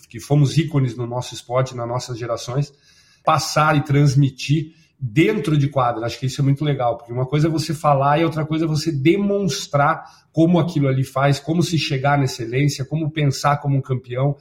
que 0.09 0.19
fomos 0.19 0.57
ícones 0.57 0.95
no 0.95 1.05
nosso 1.05 1.33
esporte, 1.33 1.75
nas 1.75 1.87
nossas 1.87 2.17
gerações, 2.17 2.73
passar 3.23 3.75
e 3.75 3.83
transmitir 3.83 4.73
dentro 4.99 5.57
de 5.57 5.67
quadra. 5.67 6.05
Acho 6.05 6.19
que 6.19 6.25
isso 6.25 6.41
é 6.41 6.43
muito 6.43 6.63
legal, 6.63 6.97
porque 6.97 7.11
uma 7.11 7.25
coisa 7.25 7.47
é 7.47 7.51
você 7.51 7.73
falar 7.73 8.19
e 8.19 8.25
outra 8.25 8.45
coisa 8.45 8.65
é 8.65 8.67
você 8.67 8.91
demonstrar 8.91 10.03
como 10.31 10.59
aquilo 10.59 10.87
ali 10.87 11.03
faz, 11.03 11.39
como 11.39 11.63
se 11.63 11.77
chegar 11.77 12.17
na 12.17 12.25
excelência, 12.25 12.85
como 12.85 13.11
pensar 13.11 13.57
como 13.57 13.77
um 13.77 13.81
campeão. 13.81 14.35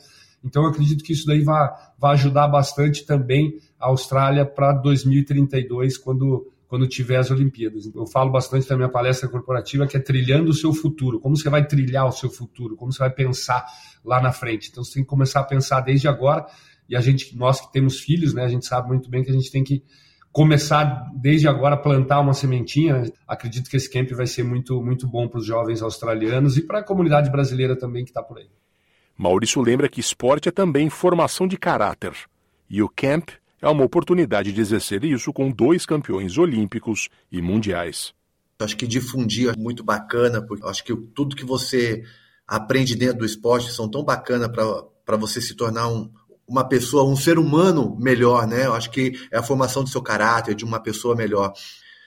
Então, 0.45 0.63
eu 0.63 0.71
acredito 0.71 1.03
que 1.03 1.13
isso 1.13 1.27
daí 1.27 1.43
vai, 1.43 1.69
vai 1.99 2.13
ajudar 2.15 2.49
bastante 2.49 3.05
também 3.05 3.59
a 3.79 3.89
Austrália 3.89 4.47
para 4.47 4.73
2032, 4.73 5.99
quando, 5.99 6.51
quando 6.69 6.87
tiver 6.87 7.17
as 7.17 7.31
Olimpíadas. 7.31 7.91
Eu 7.95 8.07
falo 8.07 8.31
bastante 8.31 8.69
na 8.71 8.77
minha 8.77 8.89
palestra 8.89 9.29
corporativa 9.29 9.87
que 9.87 9.97
é 9.97 10.01
trilhando 10.01 10.51
o 10.51 10.55
seu 10.55 10.73
futuro. 10.73 11.19
Como 11.19 11.37
você 11.37 11.51
vai 11.51 11.67
trilhar 11.67 12.07
o 12.07 12.13
seu 12.13 12.31
futuro? 12.31 12.77
Como 12.77 12.93
você 12.93 13.01
vai 13.01 13.11
pensar 13.11 13.65
lá 14.05 14.21
na 14.21 14.33
frente? 14.33 14.69
Então, 14.71 14.85
você 14.85 14.95
tem 14.95 15.03
que 15.03 15.09
começar 15.09 15.41
a 15.41 15.45
pensar 15.45 15.81
desde 15.81 16.09
agora. 16.09 16.47
E 16.89 16.97
a 16.97 17.01
gente, 17.01 17.37
nós 17.37 17.61
que 17.61 17.73
temos 17.73 18.01
filhos, 18.01 18.33
né, 18.33 18.45
a 18.45 18.49
gente 18.49 18.67
sabe 18.67 18.89
muito 18.89 19.11
bem 19.11 19.23
que 19.23 19.31
a 19.31 19.35
gente 19.35 19.51
tem 19.51 19.63
que 19.63 19.83
começar 20.33 21.11
desde 21.15 21.49
agora 21.49 21.75
a 21.75 21.79
plantar 21.79 22.21
uma 22.21 22.33
sementinha. 22.33 23.11
Acredito 23.27 23.69
que 23.69 23.77
esse 23.77 23.91
camp 23.91 24.11
vai 24.13 24.27
ser 24.27 24.45
muito, 24.45 24.81
muito 24.83 25.07
bom 25.07 25.27
para 25.29 25.39
os 25.39 25.47
jovens 25.47 25.83
australianos 25.83 26.57
e 26.57 26.63
para 26.63 26.79
a 26.79 26.85
comunidade 26.85 27.31
brasileira 27.31 27.77
também 27.77 28.05
que 28.05 28.11
está 28.11 28.23
por 28.23 28.39
aí. 28.39 28.49
Maurício 29.19 29.61
lembra 29.61 29.89
que 29.89 29.99
esporte 29.99 30.49
é 30.49 30.53
também 30.53 30.89
formação 30.89 31.49
de 31.49 31.59
caráter. 31.59 32.13
E 32.71 32.81
o 32.81 32.89
camp 32.89 33.31
é 33.61 33.69
uma 33.69 33.85
oportunidade 33.85 34.53
de 34.53 34.61
exercer 34.61 35.03
isso 35.03 35.33
com 35.33 35.51
dois 35.51 35.85
campeões 35.85 36.39
olímpicos 36.39 37.09
e 37.33 37.43
mundiais. 37.43 38.15
Acho 38.61 38.77
que 38.77 38.87
difundir 38.87 39.51
é 39.53 39.57
muito 39.57 39.83
bacana, 39.83 40.41
porque 40.41 40.65
acho 40.65 40.85
que 40.85 40.95
tudo 40.95 41.35
que 41.35 41.45
você 41.45 42.05
aprende 42.47 42.95
dentro 42.95 43.19
do 43.19 43.27
esporte 43.27 43.73
são 43.73 43.91
tão 43.91 44.05
bacana 44.05 44.49
para 44.49 45.17
você 45.17 45.41
se 45.41 45.57
tornar 45.57 45.89
um, 45.89 46.09
uma 46.47 46.63
pessoa, 46.69 47.03
um 47.03 47.17
ser 47.17 47.41
humano 47.41 47.97
melhor, 47.99 48.47
né? 48.47 48.69
Acho 48.69 48.89
que 48.89 49.19
é 49.33 49.39
a 49.39 49.43
formação 49.43 49.83
do 49.83 49.91
seu 49.91 50.01
caráter, 50.01 50.55
de 50.55 50.65
uma 50.65 50.79
pessoa 50.79 51.17
melhor. 51.17 51.53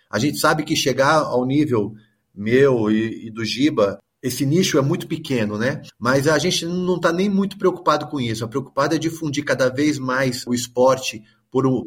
A 0.10 0.17
gente 0.17 0.38
sabe 0.39 0.63
que 0.63 0.78
chegar 0.78 1.17
ao 1.17 1.45
nível 1.45 1.93
meu 2.34 2.89
e, 2.89 3.28
e 3.28 3.30
do 3.30 3.43
Giba 3.43 4.00
esse 4.22 4.46
nicho 4.46 4.78
é 4.78 4.82
muito 4.82 5.08
pequeno, 5.08 5.58
né? 5.58 5.82
Mas 5.98 6.28
a 6.28 6.38
gente 6.38 6.66
não 6.66 6.96
está 6.96 7.12
nem 7.12 7.30
muito 7.30 7.58
preocupado 7.58 8.08
com 8.08 8.20
isso. 8.20 8.46
A 8.46 8.48
preocupado 8.48 8.96
é 8.96 9.00
difundir 9.00 9.44
cada 9.44 9.70
vez 9.70 9.98
mais 9.98 10.46
o 10.46 10.54
esporte 10.54 11.24
por 11.50 11.66
um, 11.66 11.84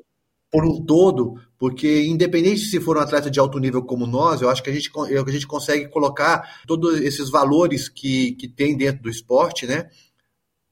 por 0.51 0.65
um 0.65 0.85
todo, 0.85 1.41
porque 1.59 2.05
independente 2.07 2.61
se 2.63 2.81
for 2.81 2.97
um 2.97 3.01
atleta 3.01 3.31
de 3.31 3.39
alto 3.39 3.59
nível 3.59 3.83
como 3.83 4.07
nós, 4.07 4.43
eu 4.43 4.49
acho 4.49 4.63
que 4.63 4.71
a 4.71 4.73
gente, 4.73 4.91
a 4.97 5.31
gente 5.31 5.47
consegue 5.47 5.89
colocar 5.89 6.61
todos 6.67 7.01
esses 7.01 7.31
valores 7.31 7.89
que, 7.89 8.33
que 8.33 8.49
tem 8.49 8.77
dentro 8.77 9.03
do 9.03 9.11
esporte, 9.11 9.67
né? 9.67 9.89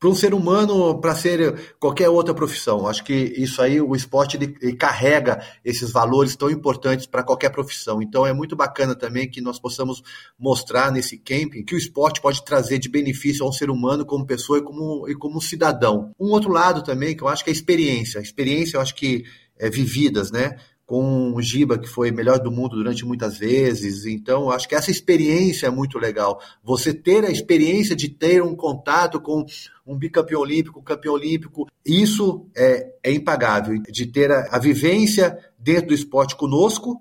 Para 0.02 0.10
um 0.10 0.16
ser 0.16 0.34
humano, 0.34 1.00
para 1.00 1.14
ser 1.14 1.76
qualquer 1.78 2.08
outra 2.08 2.34
profissão. 2.34 2.88
Acho 2.88 3.04
que 3.04 3.14
isso 3.14 3.62
aí, 3.62 3.80
o 3.80 3.94
esporte, 3.94 4.36
ele, 4.36 4.56
ele 4.60 4.74
carrega 4.74 5.40
esses 5.64 5.92
valores 5.92 6.34
tão 6.34 6.50
importantes 6.50 7.06
para 7.06 7.22
qualquer 7.22 7.50
profissão. 7.50 8.02
Então 8.02 8.26
é 8.26 8.32
muito 8.32 8.56
bacana 8.56 8.96
também 8.96 9.30
que 9.30 9.40
nós 9.40 9.60
possamos 9.60 10.02
mostrar 10.36 10.90
nesse 10.90 11.16
camping 11.16 11.62
que 11.62 11.76
o 11.76 11.78
esporte 11.78 12.20
pode 12.20 12.44
trazer 12.44 12.80
de 12.80 12.88
benefício 12.88 13.46
ao 13.46 13.52
ser 13.52 13.70
humano 13.70 14.04
como 14.04 14.26
pessoa 14.26 14.58
e 14.58 14.62
como, 14.62 15.08
e 15.08 15.14
como 15.14 15.40
cidadão. 15.40 16.12
Um 16.18 16.32
outro 16.32 16.50
lado 16.50 16.82
também, 16.82 17.16
que 17.16 17.22
eu 17.22 17.28
acho 17.28 17.44
que 17.44 17.50
é 17.50 17.52
a 17.52 17.54
experiência. 17.54 18.18
A 18.18 18.24
experiência, 18.24 18.78
eu 18.78 18.80
acho 18.80 18.96
que 18.96 19.22
é 19.56 19.70
vividas, 19.70 20.32
né? 20.32 20.56
Com 20.86 21.32
o 21.32 21.40
Giba, 21.40 21.78
que 21.78 21.88
foi 21.88 22.10
melhor 22.10 22.38
do 22.38 22.50
mundo 22.50 22.76
durante 22.76 23.04
muitas 23.04 23.38
vezes. 23.38 24.04
Então, 24.04 24.50
acho 24.50 24.68
que 24.68 24.74
essa 24.74 24.90
experiência 24.90 25.66
é 25.66 25.70
muito 25.70 25.98
legal. 25.98 26.40
Você 26.62 26.92
ter 26.92 27.24
a 27.24 27.30
experiência 27.30 27.96
de 27.96 28.08
ter 28.08 28.42
um 28.42 28.54
contato 28.54 29.20
com 29.20 29.44
um 29.86 29.96
bicampeão 29.96 30.40
olímpico, 30.40 30.80
um 30.80 30.84
campeão 30.84 31.14
olímpico, 31.14 31.66
isso 31.84 32.46
é, 32.56 32.92
é 33.02 33.12
impagável. 33.12 33.80
De 33.88 34.06
ter 34.06 34.30
a, 34.30 34.48
a 34.50 34.58
vivência 34.58 35.38
dentro 35.58 35.88
do 35.88 35.94
esporte 35.94 36.36
conosco 36.36 37.00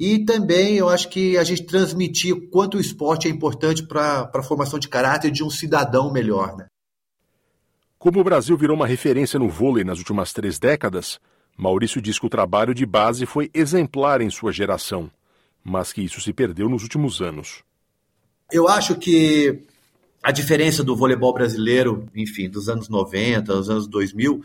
e 0.00 0.24
também 0.24 0.76
eu 0.76 0.88
acho 0.88 1.10
que 1.10 1.36
a 1.36 1.44
gente 1.44 1.64
transmitir 1.64 2.48
quanto 2.48 2.78
o 2.78 2.80
esporte 2.80 3.28
é 3.28 3.30
importante 3.30 3.82
para 3.82 4.30
a 4.32 4.42
formação 4.42 4.78
de 4.78 4.88
caráter 4.88 5.30
de 5.30 5.44
um 5.44 5.50
cidadão 5.50 6.10
melhor. 6.10 6.56
Né? 6.56 6.66
Como 7.98 8.18
o 8.18 8.24
Brasil 8.24 8.56
virou 8.56 8.74
uma 8.74 8.86
referência 8.86 9.38
no 9.38 9.50
vôlei 9.50 9.84
nas 9.84 9.98
últimas 9.98 10.32
três 10.32 10.58
décadas, 10.58 11.20
Maurício 11.60 12.00
diz 12.00 12.18
que 12.18 12.26
o 12.26 12.30
trabalho 12.30 12.74
de 12.74 12.86
base 12.86 13.26
foi 13.26 13.50
exemplar 13.52 14.22
em 14.22 14.30
sua 14.30 14.50
geração. 14.50 15.10
mas 15.62 15.92
que 15.92 16.00
isso 16.00 16.22
se 16.22 16.32
perdeu 16.32 16.70
nos 16.70 16.82
últimos 16.82 17.20
anos. 17.20 17.62
Eu 18.50 18.66
acho 18.66 18.96
que 18.96 19.62
a 20.22 20.32
diferença 20.32 20.82
do 20.82 20.96
voleibol 20.96 21.34
brasileiro, 21.34 22.06
enfim, 22.16 22.48
dos 22.48 22.66
anos 22.66 22.88
90, 22.88 23.54
dos 23.54 23.68
anos 23.68 23.86
2000, 23.86 24.40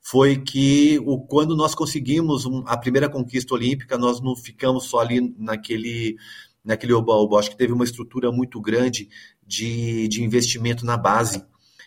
foi 0.00 0.38
que 0.38 0.98
o, 1.04 1.18
quando 1.18 1.54
nós 1.54 1.74
conseguimos 1.74 2.46
um, 2.46 2.64
a 2.66 2.78
primeira 2.78 3.10
conquista 3.10 3.52
olímpica, 3.52 3.98
nós 3.98 4.22
não 4.22 4.34
ficamos 4.34 4.84
só 4.84 5.00
ali 5.00 5.34
naquele 5.38 6.16
naquele 6.64 6.94
oba-oba. 6.94 7.38
Acho 7.38 7.50
que 7.50 7.58
teve 7.58 7.74
uma 7.74 7.84
estrutura 7.84 8.32
muito 8.32 8.58
grande 8.58 9.10
de, 9.46 10.08
de 10.08 10.24
investimento 10.24 10.86
na 10.86 10.96
base. 10.96 11.44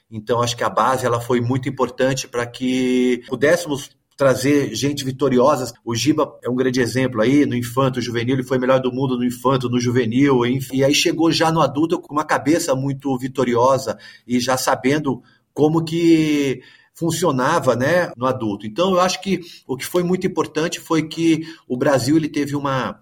Então, 0.09 0.41
acho 0.41 0.55
que 0.55 0.63
a 0.63 0.69
base 0.69 1.03
ela 1.05 1.19
foi 1.19 1.41
muito 1.41 1.67
importante 1.67 2.27
para 2.27 2.45
que 2.45 3.23
pudéssemos 3.27 3.96
trazer 4.17 4.73
gente 4.73 5.05
vitoriosa. 5.05 5.71
O 5.85 5.93
Giba 5.93 6.37
é 6.43 6.49
um 6.49 6.55
grande 6.55 6.81
exemplo 6.81 7.21
aí, 7.21 7.45
no 7.45 7.55
infanto, 7.55 8.01
juvenil, 8.01 8.35
ele 8.35 8.43
foi 8.43 8.57
melhor 8.57 8.79
do 8.79 8.91
mundo 8.91 9.15
no 9.15 9.23
infanto, 9.23 9.69
no 9.69 9.79
juvenil, 9.79 10.43
enfim. 10.43 10.77
E 10.77 10.83
aí 10.83 10.93
chegou 10.93 11.31
já 11.31 11.51
no 11.51 11.61
adulto 11.61 12.01
com 12.01 12.13
uma 12.13 12.25
cabeça 12.25 12.75
muito 12.75 13.15
vitoriosa 13.19 13.97
e 14.27 14.39
já 14.39 14.57
sabendo 14.57 15.21
como 15.53 15.83
que 15.83 16.61
funcionava 16.95 17.75
né, 17.75 18.11
no 18.17 18.25
adulto. 18.25 18.65
Então, 18.65 18.93
eu 18.93 18.99
acho 18.99 19.21
que 19.21 19.39
o 19.67 19.77
que 19.77 19.85
foi 19.85 20.01
muito 20.01 20.25
importante 20.25 20.79
foi 20.79 21.07
que 21.07 21.43
o 21.67 21.77
Brasil 21.77 22.17
ele 22.17 22.27
teve 22.27 22.55
uma, 22.55 22.99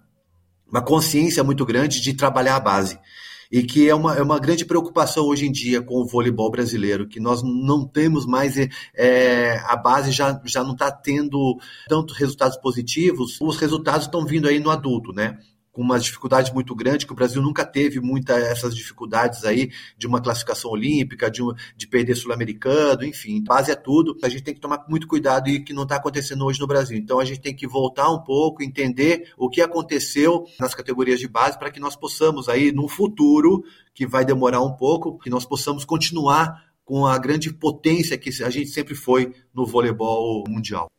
uma 0.70 0.82
consciência 0.82 1.46
muito 1.46 1.66
grande 1.66 2.02
de 2.02 2.14
trabalhar 2.14 2.58
a 2.58 2.60
base. 2.60 3.00
E 3.52 3.64
que 3.64 3.90
é 3.90 3.96
uma, 3.96 4.16
é 4.16 4.22
uma 4.22 4.40
grande 4.40 4.66
preocupação 4.66 5.26
hoje 5.26 5.46
em 5.46 5.52
dia 5.52 5.82
com 5.82 6.02
o 6.02 6.06
voleibol 6.06 6.50
brasileiro, 6.50 7.08
que 7.08 7.20
nós 7.20 7.42
não 7.44 7.86
temos 7.88 8.26
mais, 8.26 8.56
é, 8.94 9.58
a 9.66 9.76
base 9.76 10.12
já, 10.12 10.40
já 10.46 10.64
não 10.64 10.74
está 10.74 10.92
tendo 10.92 11.58
tanto 11.88 12.14
resultados 12.14 12.58
positivos, 12.58 13.40
os 13.40 13.58
resultados 13.58 14.06
estão 14.06 14.26
vindo 14.26 14.48
aí 14.48 14.60
no 14.60 14.70
adulto, 14.70 15.12
né? 15.14 15.38
Com 15.76 15.82
uma 15.82 16.00
dificuldade 16.00 16.54
muito 16.54 16.74
grande, 16.74 17.06
que 17.06 17.12
o 17.12 17.16
Brasil 17.16 17.42
nunca 17.42 17.66
teve 17.66 18.00
muitas 18.00 18.42
essas 18.42 18.74
dificuldades 18.74 19.44
aí 19.44 19.70
de 19.98 20.08
uma 20.08 20.22
classificação 20.22 20.72
olímpica, 20.72 21.30
de, 21.30 21.44
um, 21.44 21.52
de 21.76 21.86
perder 21.86 22.16
sul-americano, 22.16 23.04
enfim, 23.04 23.44
base 23.44 23.72
é 23.72 23.76
tudo. 23.76 24.18
A 24.24 24.30
gente 24.30 24.42
tem 24.42 24.54
que 24.54 24.62
tomar 24.62 24.86
muito 24.88 25.06
cuidado 25.06 25.50
e 25.50 25.60
que 25.60 25.74
não 25.74 25.84
está 25.84 25.98
acontecendo 25.98 26.46
hoje 26.46 26.62
no 26.62 26.66
Brasil. 26.66 26.98
Então 26.98 27.20
a 27.20 27.26
gente 27.26 27.42
tem 27.42 27.54
que 27.54 27.68
voltar 27.68 28.10
um 28.10 28.24
pouco, 28.24 28.64
entender 28.64 29.34
o 29.38 29.50
que 29.50 29.60
aconteceu 29.60 30.46
nas 30.58 30.74
categorias 30.74 31.20
de 31.20 31.28
base 31.28 31.60
para 31.60 31.70
que 31.70 31.80
nós 31.80 31.98
possamos 31.98 32.48
aí, 32.48 32.72
no 32.72 32.88
futuro, 32.88 33.66
que 33.94 34.08
vai 34.08 34.24
demorar 34.24 34.62
um 34.62 34.72
pouco, 34.72 35.20
que 35.20 35.30
nós 35.30 35.46
possamos 35.46 35.84
continuar 35.84 36.64
com 36.86 37.06
a 37.06 37.18
grande 37.18 37.52
potência 37.52 38.18
que 38.18 38.30
a 38.42 38.50
gente 38.50 38.70
sempre 38.70 38.96
foi 38.96 39.34
no 39.54 39.66
voleibol 39.66 40.46
mundial. 40.48 40.90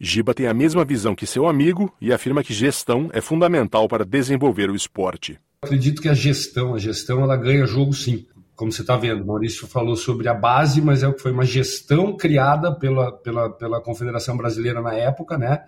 Giba 0.00 0.32
tem 0.32 0.46
a 0.46 0.54
mesma 0.54 0.84
visão 0.84 1.12
que 1.12 1.26
seu 1.26 1.48
amigo 1.48 1.92
e 2.00 2.12
afirma 2.12 2.44
que 2.44 2.54
gestão 2.54 3.10
é 3.12 3.20
fundamental 3.20 3.88
para 3.88 4.04
desenvolver 4.04 4.70
o 4.70 4.76
esporte. 4.76 5.40
Acredito 5.62 6.00
que 6.00 6.08
a 6.08 6.14
gestão, 6.14 6.76
a 6.76 6.78
gestão 6.78 7.20
ela 7.20 7.36
ganha 7.36 7.66
jogo 7.66 7.92
sim. 7.92 8.24
Como 8.54 8.70
você 8.70 8.82
está 8.82 8.96
vendo, 8.96 9.26
Maurício 9.26 9.66
falou 9.66 9.96
sobre 9.96 10.28
a 10.28 10.34
base, 10.34 10.80
mas 10.80 11.02
é 11.02 11.12
foi 11.18 11.32
uma 11.32 11.44
gestão 11.44 12.16
criada 12.16 12.72
pela, 12.72 13.10
pela, 13.10 13.50
pela 13.50 13.80
Confederação 13.80 14.36
Brasileira 14.36 14.80
na 14.80 14.94
época, 14.94 15.36
né? 15.36 15.64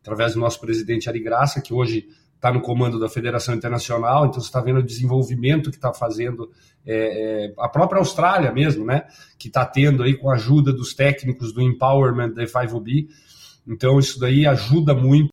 Através 0.00 0.34
do 0.34 0.40
nosso 0.40 0.60
presidente 0.60 1.08
Ari 1.08 1.20
Graça, 1.20 1.60
que 1.60 1.74
hoje 1.74 2.06
está 2.36 2.52
no 2.52 2.60
comando 2.60 3.00
da 3.00 3.08
Federação 3.08 3.54
Internacional, 3.54 4.26
então 4.26 4.40
você 4.40 4.46
está 4.46 4.60
vendo 4.60 4.78
o 4.78 4.82
desenvolvimento 4.82 5.70
que 5.70 5.76
está 5.76 5.92
fazendo 5.92 6.50
é, 6.86 7.46
é, 7.46 7.54
a 7.58 7.68
própria 7.68 7.98
Austrália 7.98 8.52
mesmo, 8.52 8.84
né? 8.84 9.06
Que 9.38 9.48
está 9.48 9.64
tendo 9.64 10.04
aí 10.04 10.16
com 10.16 10.30
a 10.30 10.34
ajuda 10.34 10.72
dos 10.72 10.94
técnicos 10.94 11.52
do 11.52 11.60
Empowerment 11.60 12.32
da 12.32 12.44
F5B 12.44 13.08
então 13.66 13.98
isso 13.98 14.18
daí 14.18 14.46
ajuda 14.46 14.94
muito. 14.94 15.30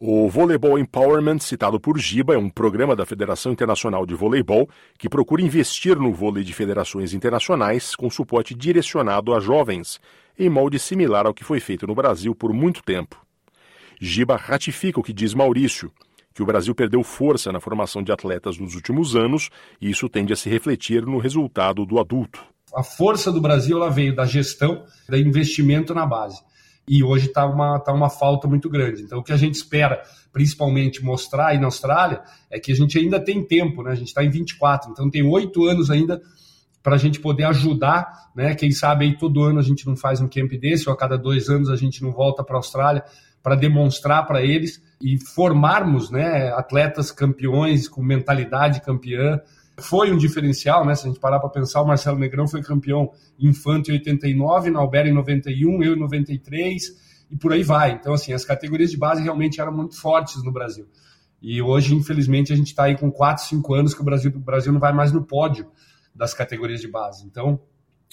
O 0.00 0.28
Voleibol 0.28 0.78
Empowerment, 0.78 1.40
citado 1.40 1.80
por 1.80 1.98
Giba, 1.98 2.32
é 2.32 2.38
um 2.38 2.48
programa 2.48 2.94
da 2.94 3.04
Federação 3.04 3.50
Internacional 3.50 4.06
de 4.06 4.14
Voleibol 4.14 4.68
que 4.96 5.08
procura 5.08 5.42
investir 5.42 5.98
no 5.98 6.12
vôlei 6.12 6.44
de 6.44 6.52
federações 6.52 7.12
internacionais 7.12 7.96
com 7.96 8.08
suporte 8.08 8.54
direcionado 8.54 9.34
a 9.34 9.40
jovens, 9.40 9.98
em 10.38 10.48
molde 10.48 10.78
similar 10.78 11.26
ao 11.26 11.34
que 11.34 11.42
foi 11.42 11.58
feito 11.58 11.84
no 11.84 11.96
Brasil 11.96 12.32
por 12.32 12.52
muito 12.52 12.80
tempo. 12.80 13.20
Giba 14.00 14.36
ratifica 14.36 15.00
o 15.00 15.02
que 15.02 15.12
diz 15.12 15.34
Maurício, 15.34 15.90
que 16.32 16.44
o 16.44 16.46
Brasil 16.46 16.76
perdeu 16.76 17.02
força 17.02 17.50
na 17.50 17.58
formação 17.58 18.00
de 18.00 18.12
atletas 18.12 18.56
nos 18.56 18.76
últimos 18.76 19.16
anos 19.16 19.50
e 19.80 19.90
isso 19.90 20.08
tende 20.08 20.32
a 20.32 20.36
se 20.36 20.48
refletir 20.48 21.04
no 21.04 21.18
resultado 21.18 21.84
do 21.84 21.98
adulto. 21.98 22.40
A 22.72 22.84
força 22.84 23.32
do 23.32 23.40
Brasil 23.40 23.76
ela 23.76 23.90
veio 23.90 24.14
da 24.14 24.24
gestão, 24.24 24.84
do 25.08 25.16
investimento 25.16 25.92
na 25.92 26.06
base 26.06 26.40
e 26.88 27.04
hoje 27.04 27.26
está 27.26 27.46
uma, 27.46 27.78
tá 27.78 27.92
uma 27.92 28.08
falta 28.08 28.48
muito 28.48 28.68
grande. 28.70 29.02
Então, 29.02 29.18
o 29.18 29.22
que 29.22 29.32
a 29.32 29.36
gente 29.36 29.54
espera, 29.54 30.02
principalmente, 30.32 31.04
mostrar 31.04 31.48
aí 31.48 31.58
na 31.58 31.66
Austrália, 31.66 32.22
é 32.50 32.58
que 32.58 32.72
a 32.72 32.74
gente 32.74 32.98
ainda 32.98 33.20
tem 33.20 33.44
tempo, 33.44 33.82
né? 33.82 33.92
A 33.92 33.94
gente 33.94 34.08
está 34.08 34.24
em 34.24 34.30
24, 34.30 34.90
então 34.90 35.10
tem 35.10 35.22
oito 35.22 35.64
anos 35.66 35.90
ainda 35.90 36.20
para 36.82 36.94
a 36.94 36.98
gente 36.98 37.20
poder 37.20 37.44
ajudar, 37.44 38.30
né? 38.34 38.54
Quem 38.54 38.70
sabe 38.70 39.04
aí 39.04 39.18
todo 39.18 39.42
ano 39.42 39.58
a 39.58 39.62
gente 39.62 39.86
não 39.86 39.96
faz 39.96 40.20
um 40.20 40.28
camp 40.28 40.52
desse, 40.52 40.88
ou 40.88 40.94
a 40.94 40.96
cada 40.96 41.18
dois 41.18 41.48
anos 41.48 41.68
a 41.68 41.76
gente 41.76 42.02
não 42.02 42.12
volta 42.12 42.42
para 42.42 42.56
a 42.56 42.58
Austrália 42.58 43.04
para 43.42 43.54
demonstrar 43.54 44.26
para 44.26 44.42
eles 44.42 44.82
e 45.00 45.18
formarmos, 45.18 46.10
né, 46.10 46.52
atletas 46.52 47.10
campeões 47.10 47.88
com 47.88 48.02
mentalidade 48.02 48.80
campeã, 48.80 49.40
foi 49.80 50.12
um 50.12 50.16
diferencial, 50.16 50.84
né? 50.84 50.94
Se 50.94 51.06
a 51.06 51.08
gente 51.08 51.20
parar 51.20 51.38
para 51.38 51.48
pensar, 51.48 51.82
o 51.82 51.86
Marcelo 51.86 52.18
Negrão 52.18 52.46
foi 52.46 52.62
campeão 52.62 53.10
infanto 53.38 53.90
em 53.90 53.94
89, 53.94 54.70
na 54.70 54.80
Albera 54.80 55.08
em 55.08 55.12
91, 55.12 55.82
eu 55.82 55.94
em 55.94 55.98
93 55.98 57.08
e 57.30 57.36
por 57.36 57.52
aí 57.52 57.62
vai. 57.62 57.92
Então, 57.92 58.12
assim, 58.12 58.32
as 58.32 58.44
categorias 58.44 58.90
de 58.90 58.96
base 58.96 59.22
realmente 59.22 59.60
eram 59.60 59.72
muito 59.72 59.96
fortes 59.96 60.42
no 60.42 60.52
Brasil. 60.52 60.86
E 61.40 61.62
hoje, 61.62 61.94
infelizmente, 61.94 62.52
a 62.52 62.56
gente 62.56 62.68
está 62.68 62.84
aí 62.84 62.96
com 62.96 63.10
4, 63.10 63.44
5 63.44 63.74
anos 63.74 63.94
que 63.94 64.00
o 64.00 64.04
Brasil, 64.04 64.32
o 64.34 64.40
Brasil 64.40 64.72
não 64.72 64.80
vai 64.80 64.92
mais 64.92 65.12
no 65.12 65.24
pódio 65.24 65.70
das 66.14 66.34
categorias 66.34 66.80
de 66.80 66.88
base. 66.88 67.24
Então, 67.24 67.60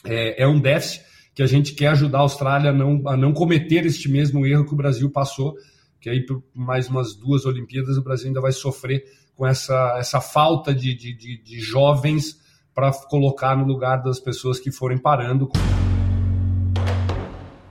é, 0.03 0.43
é 0.43 0.47
um 0.47 0.59
déficit 0.59 1.03
que 1.33 1.41
a 1.41 1.47
gente 1.47 1.73
quer 1.73 1.87
ajudar 1.87 2.19
a 2.19 2.21
Austrália 2.21 2.69
a 2.69 2.73
não, 2.73 3.01
a 3.07 3.17
não 3.17 3.33
cometer 3.33 3.85
este 3.85 4.09
mesmo 4.09 4.45
erro 4.45 4.65
que 4.65 4.73
o 4.73 4.77
Brasil 4.77 5.09
passou, 5.09 5.55
que 5.99 6.09
aí 6.09 6.25
por 6.25 6.43
mais 6.53 6.87
umas 6.87 7.15
duas 7.15 7.45
Olimpíadas 7.45 7.97
o 7.97 8.03
Brasil 8.03 8.27
ainda 8.27 8.39
vai 8.39 8.51
sofrer 8.51 9.03
com 9.35 9.45
essa, 9.45 9.95
essa 9.99 10.21
falta 10.21 10.73
de, 10.73 10.93
de, 10.95 11.13
de, 11.13 11.37
de 11.43 11.59
jovens 11.59 12.39
para 12.73 12.91
colocar 12.91 13.55
no 13.55 13.65
lugar 13.65 14.01
das 14.01 14.19
pessoas 14.19 14.59
que 14.59 14.71
forem 14.71 14.97
parando. 14.97 15.49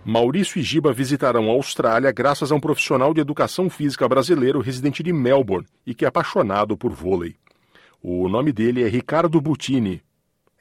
Maurício 0.04 0.60
e 0.60 0.62
Giba 0.62 0.92
visitarão 0.92 1.48
a 1.48 1.52
Austrália 1.52 2.12
graças 2.12 2.52
a 2.52 2.54
um 2.54 2.60
profissional 2.60 3.14
de 3.14 3.20
educação 3.20 3.70
física 3.70 4.06
brasileiro 4.06 4.60
residente 4.60 5.02
de 5.02 5.12
Melbourne 5.12 5.66
e 5.86 5.94
que 5.94 6.04
é 6.04 6.08
apaixonado 6.08 6.76
por 6.76 6.92
vôlei. 6.92 7.36
O 8.02 8.28
nome 8.28 8.52
dele 8.52 8.84
é 8.84 8.88
Ricardo 8.88 9.40
Butini. 9.40 10.02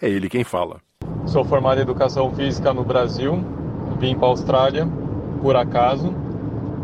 É 0.02 0.10
ele 0.10 0.30
quem 0.30 0.46
fala. 0.46 0.80
Sou 1.26 1.44
formado 1.44 1.80
em 1.80 1.82
educação 1.82 2.34
física 2.34 2.74
no 2.74 2.86
Brasil, 2.86 3.44
vim 4.00 4.16
para 4.16 4.28
a 4.28 4.30
Austrália 4.30 4.88
por 5.42 5.58
acaso 5.58 6.16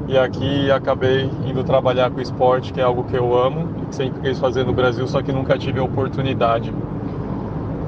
e 0.09 0.17
aqui 0.17 0.71
acabei 0.71 1.29
indo 1.45 1.63
trabalhar 1.63 2.09
com 2.09 2.19
esporte, 2.19 2.73
que 2.73 2.81
é 2.81 2.83
algo 2.83 3.03
que 3.03 3.15
eu 3.15 3.37
amo 3.37 3.69
e 3.83 3.85
que 3.85 3.95
sempre 3.95 4.21
quis 4.21 4.39
fazer 4.39 4.63
no 4.63 4.73
Brasil, 4.73 5.07
só 5.07 5.21
que 5.21 5.31
nunca 5.31 5.55
tive 5.55 5.79
a 5.79 5.83
oportunidade. 5.83 6.73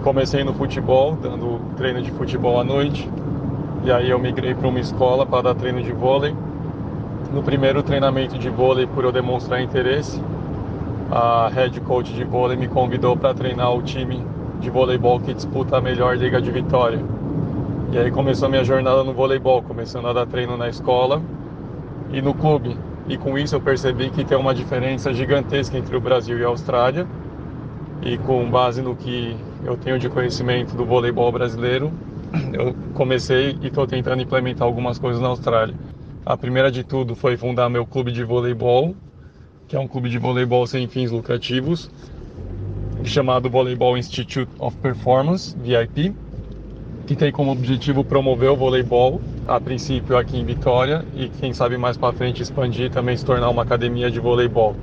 Comecei 0.03 0.43
no 0.43 0.53
futebol, 0.53 1.17
dando 1.19 1.59
treino 1.75 1.99
de 1.99 2.11
futebol 2.11 2.59
à 2.59 2.63
noite, 2.63 3.09
e 3.83 3.91
aí 3.91 4.11
eu 4.11 4.19
migrei 4.19 4.53
para 4.53 4.67
uma 4.67 4.79
escola 4.79 5.25
para 5.25 5.41
dar 5.41 5.55
treino 5.55 5.81
de 5.81 5.91
vôlei. 5.91 6.35
No 7.33 7.41
primeiro 7.41 7.81
treinamento 7.81 8.37
de 8.37 8.51
vôlei, 8.51 8.85
por 8.85 9.03
eu 9.03 9.11
demonstrar 9.11 9.59
interesse, 9.59 10.21
a 11.09 11.49
head 11.51 11.81
coach 11.81 12.13
de 12.13 12.23
vôlei 12.23 12.55
me 12.55 12.67
convidou 12.67 13.17
para 13.17 13.33
treinar 13.33 13.73
o 13.73 13.81
time 13.81 14.23
de 14.59 14.69
voleibol 14.69 15.19
que 15.19 15.33
disputa 15.33 15.77
a 15.77 15.81
melhor 15.81 16.15
liga 16.15 16.39
de 16.39 16.51
Vitória. 16.51 16.99
E 17.91 17.97
aí 17.97 18.11
começou 18.11 18.45
a 18.45 18.49
minha 18.49 18.63
jornada 18.63 19.03
no 19.03 19.11
voleibol, 19.11 19.63
começando 19.63 20.07
a 20.07 20.13
dar 20.13 20.27
treino 20.27 20.55
na 20.55 20.69
escola 20.69 21.19
e 22.13 22.21
no 22.21 22.33
clube. 22.33 22.77
E 23.07 23.17
com 23.17 23.37
isso 23.37 23.55
eu 23.55 23.61
percebi 23.61 24.09
que 24.09 24.23
tem 24.23 24.37
uma 24.37 24.53
diferença 24.53 25.13
gigantesca 25.13 25.77
entre 25.77 25.95
o 25.95 26.01
Brasil 26.01 26.37
e 26.39 26.43
a 26.43 26.47
Austrália. 26.47 27.07
E 28.01 28.17
com 28.17 28.49
base 28.49 28.81
no 28.81 28.95
que 28.95 29.35
eu 29.63 29.77
tenho 29.77 29.99
de 29.99 30.09
conhecimento 30.09 30.75
do 30.75 30.85
voleibol 30.85 31.31
brasileiro, 31.31 31.91
eu 32.53 32.75
comecei 32.93 33.57
e 33.61 33.67
estou 33.67 33.85
tentando 33.85 34.21
implementar 34.21 34.67
algumas 34.67 34.97
coisas 34.97 35.21
na 35.21 35.27
Austrália. 35.27 35.75
A 36.25 36.37
primeira 36.37 36.71
de 36.71 36.83
tudo 36.83 37.15
foi 37.15 37.35
fundar 37.37 37.69
meu 37.69 37.85
clube 37.85 38.11
de 38.11 38.23
voleibol, 38.23 38.95
que 39.67 39.75
é 39.75 39.79
um 39.79 39.87
clube 39.87 40.09
de 40.09 40.17
voleibol 40.17 40.65
sem 40.67 40.87
fins 40.87 41.11
lucrativos, 41.11 41.89
chamado 43.03 43.49
Volleyball 43.49 43.97
Institute 43.97 44.49
of 44.59 44.77
Performance, 44.77 45.55
VIP, 45.57 46.13
que 47.11 47.15
tem 47.17 47.29
como 47.29 47.51
objetivo 47.51 48.05
promover 48.05 48.49
o 48.49 48.55
voleibol 48.55 49.19
a 49.45 49.59
princípio 49.59 50.15
aqui 50.15 50.37
em 50.37 50.45
Vitória 50.45 51.05
e 51.13 51.27
quem 51.27 51.53
sabe 51.53 51.77
mais 51.77 51.97
para 51.97 52.13
frente 52.13 52.41
expandir 52.41 52.89
também 52.89 53.17
se 53.17 53.25
tornar 53.25 53.49
uma 53.49 53.63
academia 53.63 54.09
de 54.09 54.17
voleibol. 54.17 54.77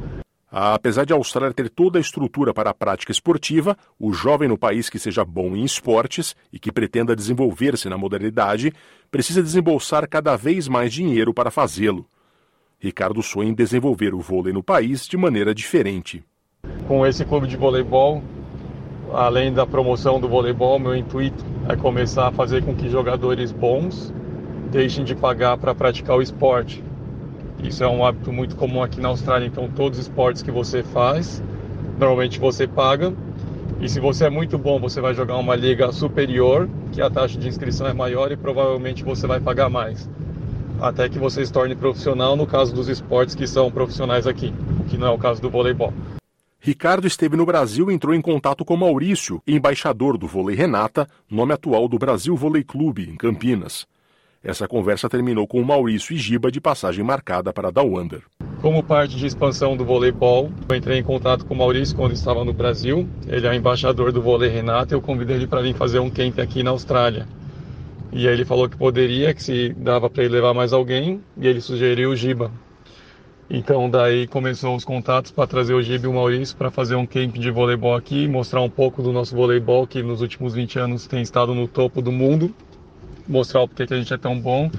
Apesar 0.50 1.06
de 1.06 1.14
a 1.14 1.16
Austrália 1.16 1.54
ter 1.54 1.70
toda 1.70 1.98
a 1.98 2.02
estrutura 2.02 2.52
para 2.52 2.68
a 2.68 2.74
prática 2.74 3.10
esportiva, 3.10 3.74
o 3.98 4.12
jovem 4.12 4.46
no 4.46 4.58
país 4.58 4.90
que 4.90 4.98
seja 4.98 5.24
bom 5.24 5.56
em 5.56 5.64
esportes 5.64 6.36
e 6.52 6.58
que 6.58 6.70
pretenda 6.70 7.16
desenvolver-se 7.16 7.88
na 7.88 7.96
modalidade 7.96 8.74
precisa 9.10 9.42
desembolsar 9.42 10.06
cada 10.06 10.36
vez 10.36 10.68
mais 10.68 10.92
dinheiro 10.92 11.32
para 11.32 11.50
fazê-lo. 11.50 12.04
Ricardo 12.78 13.22
sonha 13.22 13.48
em 13.48 13.54
desenvolver 13.54 14.12
o 14.12 14.20
vôlei 14.20 14.52
no 14.52 14.62
país 14.62 15.06
de 15.06 15.16
maneira 15.16 15.54
diferente. 15.54 16.22
Com 16.86 17.06
esse 17.06 17.24
clube 17.24 17.46
de 17.46 17.56
voleibol, 17.56 18.22
além 19.14 19.52
da 19.52 19.66
promoção 19.66 20.20
do 20.20 20.28
voleibol, 20.28 20.78
meu 20.78 20.94
intuito 20.94 21.44
é 21.68 21.76
começar 21.76 22.28
a 22.28 22.32
fazer 22.32 22.62
com 22.62 22.74
que 22.74 22.88
jogadores 22.88 23.52
bons 23.52 24.12
deixem 24.70 25.04
de 25.04 25.14
pagar 25.14 25.56
para 25.56 25.74
praticar 25.74 26.16
o 26.16 26.22
esporte. 26.22 26.82
Isso 27.62 27.82
é 27.82 27.88
um 27.88 28.04
hábito 28.04 28.32
muito 28.32 28.54
comum 28.54 28.82
aqui 28.82 29.00
na 29.00 29.08
Austrália, 29.08 29.46
então 29.46 29.68
todos 29.68 29.98
os 29.98 30.06
esportes 30.06 30.42
que 30.42 30.50
você 30.50 30.82
faz, 30.82 31.42
normalmente 31.98 32.38
você 32.38 32.66
paga. 32.66 33.12
E 33.80 33.88
se 33.88 34.00
você 34.00 34.26
é 34.26 34.30
muito 34.30 34.58
bom, 34.58 34.78
você 34.78 35.00
vai 35.00 35.14
jogar 35.14 35.36
uma 35.36 35.54
liga 35.54 35.90
superior, 35.92 36.68
que 36.92 37.00
a 37.00 37.08
taxa 37.08 37.38
de 37.38 37.48
inscrição 37.48 37.86
é 37.86 37.92
maior 37.92 38.30
e 38.32 38.36
provavelmente 38.36 39.04
você 39.04 39.26
vai 39.26 39.40
pagar 39.40 39.68
mais. 39.68 40.08
Até 40.80 41.08
que 41.08 41.18
você 41.18 41.44
se 41.44 41.52
torne 41.52 41.74
profissional 41.74 42.36
no 42.36 42.46
caso 42.46 42.74
dos 42.74 42.88
esportes 42.88 43.34
que 43.34 43.46
são 43.46 43.70
profissionais 43.70 44.26
aqui, 44.26 44.52
que 44.88 44.96
não 44.96 45.08
é 45.08 45.10
o 45.10 45.18
caso 45.18 45.42
do 45.42 45.50
voleibol. 45.50 45.92
Ricardo 46.60 47.06
esteve 47.06 47.36
no 47.36 47.46
Brasil 47.46 47.88
e 47.88 47.94
entrou 47.94 48.12
em 48.12 48.20
contato 48.20 48.64
com 48.64 48.76
Maurício, 48.76 49.40
embaixador 49.46 50.18
do 50.18 50.26
Vôlei 50.26 50.56
Renata, 50.56 51.08
nome 51.30 51.52
atual 51.52 51.88
do 51.88 51.98
Brasil 51.98 52.34
Vôlei 52.34 52.64
Clube, 52.64 53.08
em 53.08 53.16
Campinas. 53.16 53.86
Essa 54.42 54.66
conversa 54.66 55.08
terminou 55.08 55.46
com 55.46 55.62
Maurício 55.62 56.14
e 56.14 56.18
Giba 56.18 56.50
de 56.50 56.60
passagem 56.60 57.04
marcada 57.04 57.52
para 57.52 57.70
Down 57.70 58.00
Under. 58.00 58.22
Como 58.60 58.82
parte 58.82 59.16
de 59.16 59.24
expansão 59.24 59.76
do 59.76 59.84
voleibol, 59.84 60.50
eu 60.68 60.76
entrei 60.76 60.98
em 60.98 61.02
contato 61.02 61.46
com 61.46 61.54
o 61.54 61.56
Maurício 61.56 61.94
quando 61.94 62.12
estava 62.12 62.44
no 62.44 62.52
Brasil. 62.52 63.08
Ele 63.28 63.46
é 63.46 63.54
embaixador 63.54 64.10
do 64.10 64.20
Vôlei 64.20 64.50
Renata 64.50 64.94
e 64.94 64.96
eu 64.96 65.00
convidei 65.00 65.36
ele 65.36 65.46
para 65.46 65.62
vir 65.62 65.76
fazer 65.76 66.00
um 66.00 66.10
camp 66.10 66.40
aqui 66.40 66.64
na 66.64 66.70
Austrália. 66.70 67.28
E 68.12 68.26
aí 68.26 68.34
ele 68.34 68.44
falou 68.44 68.68
que 68.68 68.76
poderia, 68.76 69.32
que 69.32 69.42
se 69.42 69.72
dava 69.74 70.10
para 70.10 70.24
ele 70.24 70.34
levar 70.34 70.54
mais 70.54 70.72
alguém, 70.72 71.20
e 71.36 71.46
ele 71.46 71.60
sugeriu 71.60 72.10
o 72.10 72.16
Giba, 72.16 72.50
então 73.50 73.88
daí 73.88 74.26
começou 74.26 74.76
os 74.76 74.84
contatos 74.84 75.30
para 75.30 75.46
trazer 75.46 75.72
o 75.72 75.80
Gibi 75.80 76.04
e 76.04 76.06
o 76.06 76.12
Maurício 76.12 76.54
para 76.54 76.70
fazer 76.70 76.96
um 76.96 77.06
camp 77.06 77.34
de 77.36 77.50
voleibol 77.50 77.94
aqui, 77.94 78.28
mostrar 78.28 78.60
um 78.60 78.68
pouco 78.68 79.02
do 79.02 79.10
nosso 79.10 79.34
voleibol 79.34 79.86
que 79.86 80.02
nos 80.02 80.20
últimos 80.20 80.52
20 80.52 80.78
anos 80.78 81.06
tem 81.06 81.22
estado 81.22 81.54
no 81.54 81.66
topo 81.66 82.02
do 82.02 82.12
mundo, 82.12 82.54
mostrar 83.26 83.62
o 83.62 83.68
porquê 83.68 83.86
que 83.86 83.94
a 83.94 83.96
gente 83.96 84.12
é 84.12 84.18
tão 84.18 84.38
bom 84.38 84.70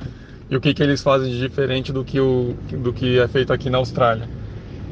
e 0.51 0.55
o 0.55 0.61
que, 0.61 0.71
que 0.75 0.83
eles 0.83 1.01
fazem 1.01 1.31
de 1.31 1.39
diferente 1.39 1.91
do 1.91 2.05
que, 2.05 2.19
o, 2.19 2.55
do 2.71 2.93
que 2.93 3.17
é 3.17 3.27
feito 3.27 3.51
aqui 3.51 3.71
na 3.71 3.79
Austrália. 3.79 4.29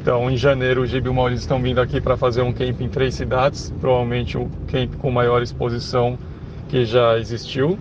Então 0.01 0.27
em 0.31 0.37
janeiro 0.37 0.81
o 0.81 0.87
Gibi 0.87 1.05
e 1.05 1.09
o 1.09 1.13
Maurício 1.13 1.43
estão 1.43 1.61
vindo 1.61 1.79
aqui 1.79 2.01
para 2.01 2.17
fazer 2.17 2.41
um 2.41 2.51
camp 2.51 2.81
em 2.81 2.89
três 2.89 3.13
cidades, 3.13 3.71
provavelmente 3.79 4.39
o 4.39 4.49
camp 4.71 4.95
com 4.95 5.11
maior 5.11 5.43
exposição 5.43 6.17
que 6.67 6.83
já 6.83 7.19
existiu, 7.19 7.77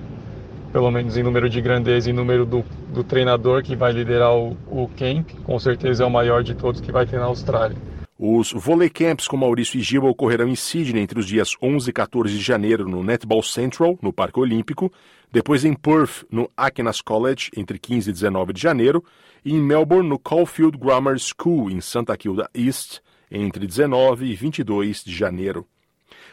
pelo 0.75 0.91
menos 0.91 1.17
em 1.17 1.23
número 1.23 1.49
de 1.49 1.59
grandeza 1.63 2.11
e 2.11 2.13
número 2.13 2.45
do, 2.45 2.63
do 2.93 3.05
treinador 3.05 3.63
que 3.63 3.77
vai 3.77 3.93
liderar 3.93 4.35
o, 4.35 4.57
o 4.67 4.89
camp, 4.97 5.31
com 5.45 5.59
certeza 5.59 6.05
é 6.05 6.07
o 6.07 6.11
maior 6.11 6.43
de 6.43 6.55
todos 6.55 6.81
que 6.81 6.93
vai 6.93 7.07
ter 7.07 7.19
na 7.19 7.27
Austrália. 7.27 7.77
Os 8.19 8.53
vôlei 8.53 8.89
camps 8.89 9.29
com 9.29 9.37
Maurício 9.37 9.79
e 9.79 9.83
Giba 9.83 10.07
ocorrerão 10.07 10.49
em 10.49 10.57
Sydney 10.57 11.03
entre 11.03 11.21
os 11.21 11.27
dias 11.27 11.51
11 11.63 11.91
e 11.91 11.93
14 11.93 12.33
de 12.33 12.43
janeiro 12.43 12.89
no 12.89 13.05
Netball 13.05 13.43
Central, 13.43 13.99
no 14.01 14.11
Parque 14.11 14.41
Olímpico, 14.41 14.91
depois 15.31 15.67
em 15.67 15.75
Perth, 15.75 16.25
no 16.31 16.51
Aquinas 16.57 17.03
College, 17.03 17.51
entre 17.55 17.79
15 17.79 18.09
e 18.09 18.13
19 18.15 18.55
de 18.55 18.63
janeiro, 18.63 19.05
e 19.45 19.53
em 19.53 19.61
Melbourne, 19.61 20.09
no 20.09 20.19
Caulfield 20.19 20.79
Grammar 20.79 21.19
School, 21.19 21.71
em 21.71 21.83
Santa 21.83 22.17
Kilda 22.17 22.49
East, 22.55 23.01
entre 23.31 23.67
19 23.67 24.25
e 24.25 24.35
22 24.35 25.05
de 25.05 25.15
janeiro. 25.15 25.67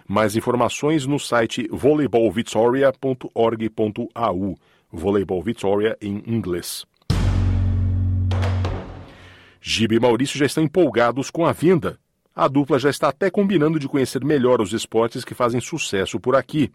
Mais 0.08 0.38
informações 0.38 1.06
no 1.06 1.20
site 1.20 1.68
voleibolvictoria.org.au. 1.70 4.58
Voleibol 4.94 5.42
Victoria 5.42 5.98
em 6.00 6.22
inglês. 6.28 6.86
Giba 9.60 9.96
e 9.96 10.00
Maurício 10.00 10.38
já 10.38 10.46
estão 10.46 10.64
empolgados 10.64 11.32
com 11.32 11.46
a 11.46 11.52
vinda. 11.52 11.98
A 12.36 12.48
dupla 12.48 12.78
já 12.78 12.92
está 12.92 13.10
até 13.10 13.32
combinando 13.32 13.80
de 13.80 13.88
conhecer 13.88 14.24
melhor 14.24 14.62
os 14.62 14.72
esportes 14.72 15.26
que 15.26 15.34
fazem 15.34 15.60
sucesso 15.60 16.20
por 16.20 16.36
aqui 16.36 16.72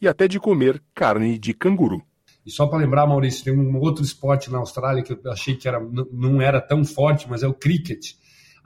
e 0.00 0.06
até 0.06 0.28
de 0.28 0.38
comer 0.38 0.82
carne 0.94 1.38
de 1.38 1.54
canguru. 1.54 2.02
E 2.44 2.50
só 2.50 2.66
para 2.66 2.78
lembrar, 2.78 3.06
Maurício, 3.06 3.44
tem 3.44 3.56
um 3.56 3.78
outro 3.78 4.04
esporte 4.04 4.50
na 4.50 4.58
Austrália 4.58 5.02
que 5.02 5.12
eu 5.12 5.32
achei 5.32 5.54
que 5.54 5.66
era, 5.66 5.80
não 6.12 6.42
era 6.42 6.60
tão 6.60 6.84
forte, 6.84 7.26
mas 7.30 7.42
é 7.42 7.48
o 7.48 7.54
cricket. 7.54 8.14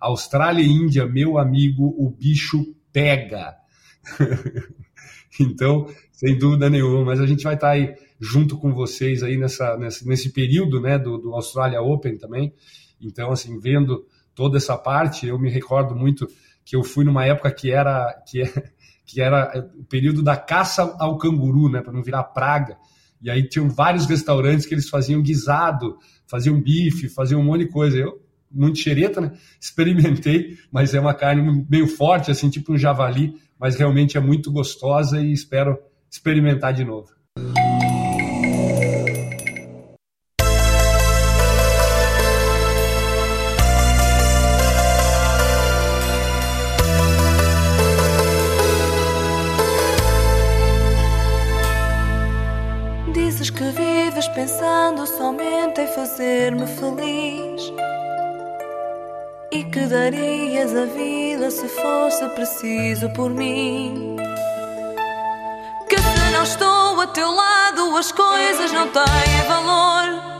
Austrália 0.01 0.62
e 0.62 0.69
Índia, 0.69 1.07
meu 1.07 1.38
amigo, 1.38 1.95
o 1.99 2.11
bicho 2.11 2.75
pega. 2.92 3.55
então, 5.38 5.87
sem 6.11 6.37
dúvida 6.38 6.69
nenhuma, 6.71 7.05
mas 7.05 7.21
a 7.21 7.27
gente 7.27 7.45
vai 7.45 7.55
estar 7.55 7.71
aí 7.71 7.95
junto 8.20 8.57
com 8.57 8.72
vocês 8.72 9.22
aí 9.22 9.37
nessa, 9.37 9.76
nesse, 9.76 10.07
nesse 10.07 10.31
período 10.31 10.81
né, 10.81 10.98
do, 10.98 11.18
do 11.18 11.35
Australia 11.35 11.81
Open 11.83 12.16
também. 12.16 12.55
Então, 13.00 13.31
assim, 13.31 13.59
vendo 13.59 14.07
toda 14.35 14.57
essa 14.57 14.76
parte, 14.76 15.26
eu 15.26 15.38
me 15.38 15.50
recordo 15.50 15.94
muito 15.94 16.26
que 16.64 16.74
eu 16.74 16.83
fui 16.83 17.05
numa 17.05 17.24
época 17.24 17.50
que 17.52 17.70
era 17.70 18.12
que, 18.26 18.42
é, 18.42 18.52
que 19.05 19.20
era 19.20 19.70
o 19.79 19.85
período 19.85 20.22
da 20.22 20.37
caça 20.37 20.96
ao 20.98 21.18
canguru, 21.18 21.70
né, 21.70 21.81
para 21.81 21.92
não 21.92 22.02
virar 22.02 22.24
praga. 22.24 22.76
E 23.22 23.31
aí 23.31 23.48
tinham 23.48 23.68
vários 23.68 24.07
restaurantes 24.07 24.66
que 24.66 24.74
eles 24.74 24.88
faziam 24.88 25.22
guisado, 25.22 25.98
faziam 26.26 26.61
bife, 26.61 27.09
faziam 27.09 27.40
um 27.40 27.44
monte 27.44 27.64
de 27.64 27.72
coisa. 27.72 27.96
Eu 27.96 28.20
muito 28.50 28.79
xereta, 28.79 29.20
né? 29.20 29.33
Experimentei, 29.61 30.57
mas 30.70 30.94
é 30.94 31.00
uma 31.00 31.14
carne 31.14 31.64
meio 31.68 31.87
forte, 31.87 32.31
assim, 32.31 32.48
tipo 32.48 32.72
um 32.72 32.79
javali, 32.79 33.35
mas 33.59 33.76
realmente 33.76 34.16
é 34.16 34.20
muito 34.20 34.50
gostosa 34.50 35.20
e 35.20 35.33
espero 35.33 35.79
experimentar 36.11 36.72
de 36.72 36.85
novo. 36.85 37.09
Fazer-me 55.97 56.67
feliz 56.67 57.73
e 59.51 59.65
que 59.65 59.81
darias 59.87 60.77
a 60.77 60.85
vida 60.85 61.51
se 61.51 61.67
fosse 61.69 62.29
preciso 62.35 63.09
por 63.15 63.31
mim. 63.31 64.17
Que 65.89 65.97
se 65.97 66.33
não 66.35 66.43
estou 66.43 67.01
a 67.01 67.07
teu 67.07 67.31
lado, 67.31 67.97
as 67.97 68.13
coisas 68.13 68.73
não 68.73 68.89
têm 68.89 69.43
valor. 69.49 70.36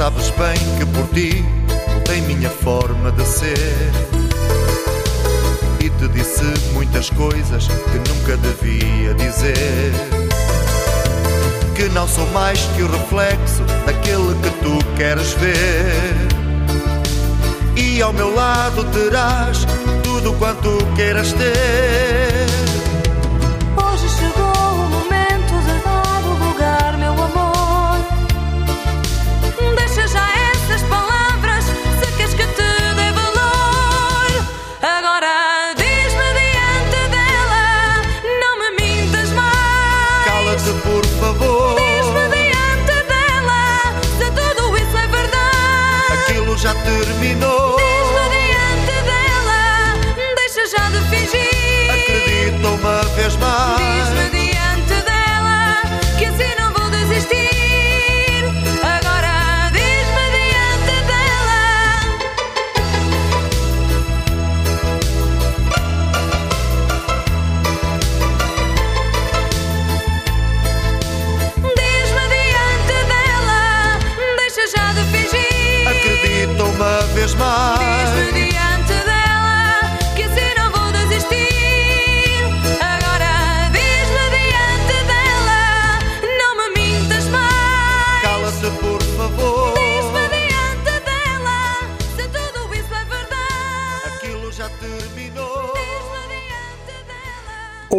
Sabes 0.00 0.30
bem 0.30 0.56
que 0.78 0.86
por 0.86 1.06
ti 1.08 1.44
mudei 1.92 2.22
minha 2.22 2.48
forma 2.48 3.12
de 3.12 3.22
ser. 3.22 3.92
E 5.78 5.90
te 5.90 6.08
disse 6.08 6.42
muitas 6.72 7.10
coisas 7.10 7.68
que 7.68 7.98
nunca 8.08 8.34
devia 8.38 9.12
dizer. 9.12 9.92
Que 11.74 11.90
não 11.90 12.08
sou 12.08 12.26
mais 12.30 12.60
que 12.74 12.82
o 12.82 12.90
reflexo 12.90 13.62
daquele 13.84 14.34
que 14.42 14.50
tu 14.62 14.78
queres 14.96 15.34
ver. 15.34 16.14
E 17.76 18.00
ao 18.00 18.14
meu 18.14 18.34
lado 18.34 18.82
terás 18.94 19.66
tudo 20.02 20.32
quanto 20.38 20.78
queiras 20.96 21.34
ter. 21.34 22.29
Por 40.82 41.04
favor. 41.20 41.76
Diz-me 41.76 42.28
diante 42.28 42.96
dela, 43.08 44.00
se 44.18 44.26
tudo 44.30 44.76
isso 44.76 44.96
é 44.96 45.06
verdade. 45.06 46.30
Aquilo 46.30 46.56
já 46.58 46.74
terminou. 46.74 47.76
Diz-me 47.76 48.24
diante 48.36 48.96
dela, 49.08 49.62
deixa 50.36 50.66
já 50.76 50.90
de 50.90 51.00
fingir. 51.08 51.90
Acredita 51.90 52.68
uma 52.68 53.02
vez 53.16 53.36
mais. 53.36 54.29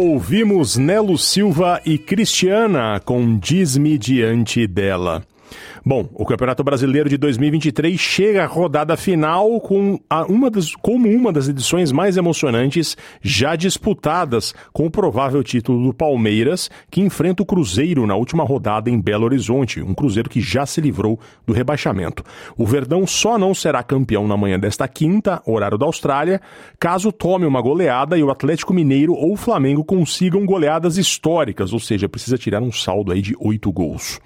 Ouvimos 0.04 0.76
Nelo 0.76 1.16
Silva 1.16 1.80
e 1.86 1.96
Cristiana 1.96 2.98
com 2.98 3.38
Diz-me 3.38 3.96
Diante 3.96 4.66
dela. 4.66 5.24
Bom, 5.84 6.08
o 6.14 6.24
Campeonato 6.24 6.62
Brasileiro 6.62 7.08
de 7.08 7.16
2023 7.16 7.98
chega 7.98 8.44
à 8.44 8.46
rodada 8.46 8.96
final 8.96 9.60
com 9.60 9.98
uma 10.28 10.48
das, 10.48 10.76
como 10.76 11.08
uma 11.08 11.32
das 11.32 11.48
edições 11.48 11.90
mais 11.90 12.16
emocionantes 12.16 12.96
já 13.20 13.56
disputadas, 13.56 14.54
com 14.72 14.86
o 14.86 14.90
provável 14.90 15.42
título 15.42 15.84
do 15.84 15.92
Palmeiras, 15.92 16.70
que 16.88 17.00
enfrenta 17.00 17.42
o 17.42 17.46
Cruzeiro 17.46 18.06
na 18.06 18.14
última 18.14 18.44
rodada 18.44 18.88
em 18.90 19.00
Belo 19.00 19.24
Horizonte, 19.24 19.82
um 19.82 19.92
Cruzeiro 19.92 20.30
que 20.30 20.40
já 20.40 20.64
se 20.64 20.80
livrou 20.80 21.18
do 21.44 21.52
rebaixamento. 21.52 22.22
O 22.56 22.64
Verdão 22.64 23.04
só 23.04 23.36
não 23.36 23.52
será 23.52 23.82
campeão 23.82 24.28
na 24.28 24.36
manhã 24.36 24.60
desta 24.60 24.86
quinta, 24.86 25.42
horário 25.44 25.76
da 25.76 25.86
Austrália, 25.86 26.40
caso 26.78 27.10
tome 27.10 27.44
uma 27.44 27.60
goleada 27.60 28.16
e 28.16 28.22
o 28.22 28.30
Atlético 28.30 28.72
Mineiro 28.72 29.14
ou 29.14 29.32
o 29.32 29.36
Flamengo 29.36 29.84
consigam 29.84 30.46
goleadas 30.46 30.96
históricas, 30.96 31.72
ou 31.72 31.80
seja, 31.80 32.08
precisa 32.08 32.38
tirar 32.38 32.62
um 32.62 32.70
saldo 32.70 33.10
aí 33.10 33.20
de 33.20 33.34
oito 33.40 33.72
gols. 33.72 34.20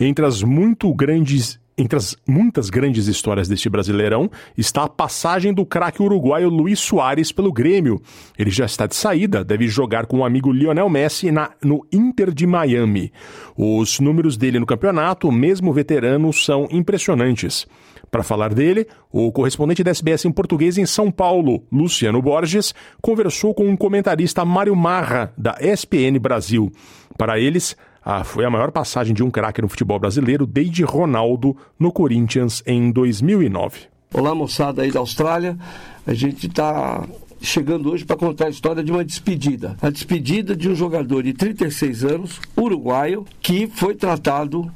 Entre 0.00 0.26
as 0.26 0.42
muito 0.42 0.87
grandes 0.94 1.58
entre 1.78 1.96
as 1.96 2.16
muitas 2.28 2.68
grandes 2.68 3.06
histórias 3.06 3.46
deste 3.46 3.68
Brasileirão 3.68 4.28
está 4.56 4.82
a 4.82 4.88
passagem 4.88 5.54
do 5.54 5.64
craque 5.64 6.02
uruguaio 6.02 6.48
Luiz 6.48 6.80
Soares 6.80 7.30
pelo 7.30 7.52
Grêmio. 7.52 8.02
Ele 8.36 8.50
já 8.50 8.66
está 8.66 8.84
de 8.84 8.96
saída, 8.96 9.44
deve 9.44 9.68
jogar 9.68 10.06
com 10.06 10.18
o 10.18 10.24
amigo 10.24 10.50
Lionel 10.50 10.88
Messi 10.88 11.30
na, 11.30 11.52
no 11.62 11.86
Inter 11.92 12.34
de 12.34 12.48
Miami. 12.48 13.12
Os 13.56 14.00
números 14.00 14.36
dele 14.36 14.58
no 14.58 14.66
campeonato, 14.66 15.30
mesmo 15.30 15.72
veterano, 15.72 16.32
são 16.32 16.66
impressionantes. 16.72 17.64
Para 18.10 18.24
falar 18.24 18.52
dele, 18.52 18.86
o 19.12 19.30
correspondente 19.30 19.84
da 19.84 19.90
SBS 19.92 20.24
em 20.24 20.32
português 20.32 20.78
em 20.78 20.86
São 20.86 21.12
Paulo, 21.12 21.62
Luciano 21.70 22.20
Borges, 22.20 22.74
conversou 23.00 23.54
com 23.54 23.68
um 23.68 23.76
comentarista 23.76 24.44
Mário 24.44 24.74
Marra, 24.74 25.32
da 25.38 25.56
ESPN 25.60 26.18
Brasil. 26.18 26.72
Para 27.16 27.38
eles, 27.38 27.76
ah, 28.04 28.24
foi 28.24 28.44
a 28.44 28.50
maior 28.50 28.70
passagem 28.70 29.14
de 29.14 29.22
um 29.22 29.30
craque 29.30 29.60
no 29.60 29.68
futebol 29.68 29.98
brasileiro 29.98 30.46
desde 30.46 30.82
Ronaldo 30.82 31.56
no 31.78 31.92
Corinthians 31.92 32.62
em 32.66 32.90
2009. 32.90 33.80
Olá, 34.14 34.34
moçada 34.34 34.82
aí 34.82 34.90
da 34.90 35.00
Austrália. 35.00 35.58
A 36.06 36.14
gente 36.14 36.46
está 36.46 37.06
chegando 37.40 37.90
hoje 37.90 38.04
para 38.04 38.16
contar 38.16 38.46
a 38.46 38.50
história 38.50 38.82
de 38.82 38.90
uma 38.90 39.04
despedida. 39.04 39.76
A 39.82 39.90
despedida 39.90 40.56
de 40.56 40.68
um 40.68 40.74
jogador 40.74 41.22
de 41.22 41.32
36 41.32 42.04
anos, 42.04 42.40
uruguaio, 42.56 43.26
que 43.40 43.66
foi 43.66 43.94
tratado 43.94 44.70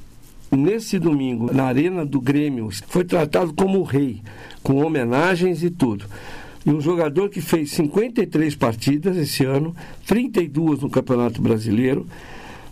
nesse 0.51 0.99
domingo 0.99 1.53
na 1.53 1.65
Arena 1.65 2.05
do 2.05 2.21
Grêmio. 2.21 2.69
Foi 2.89 3.05
tratado 3.05 3.55
como 3.55 3.83
rei, 3.83 4.21
com 4.63 4.85
homenagens 4.85 5.63
e 5.63 5.71
tudo. 5.71 6.05
E 6.65 6.71
um 6.71 6.81
jogador 6.81 7.29
que 7.31 7.41
fez 7.41 7.73
53 7.73 8.55
partidas 8.55 9.17
esse 9.17 9.45
ano, 9.45 9.75
32 10.07 10.81
no 10.81 10.91
Campeonato 10.91 11.41
Brasileiro 11.41 12.07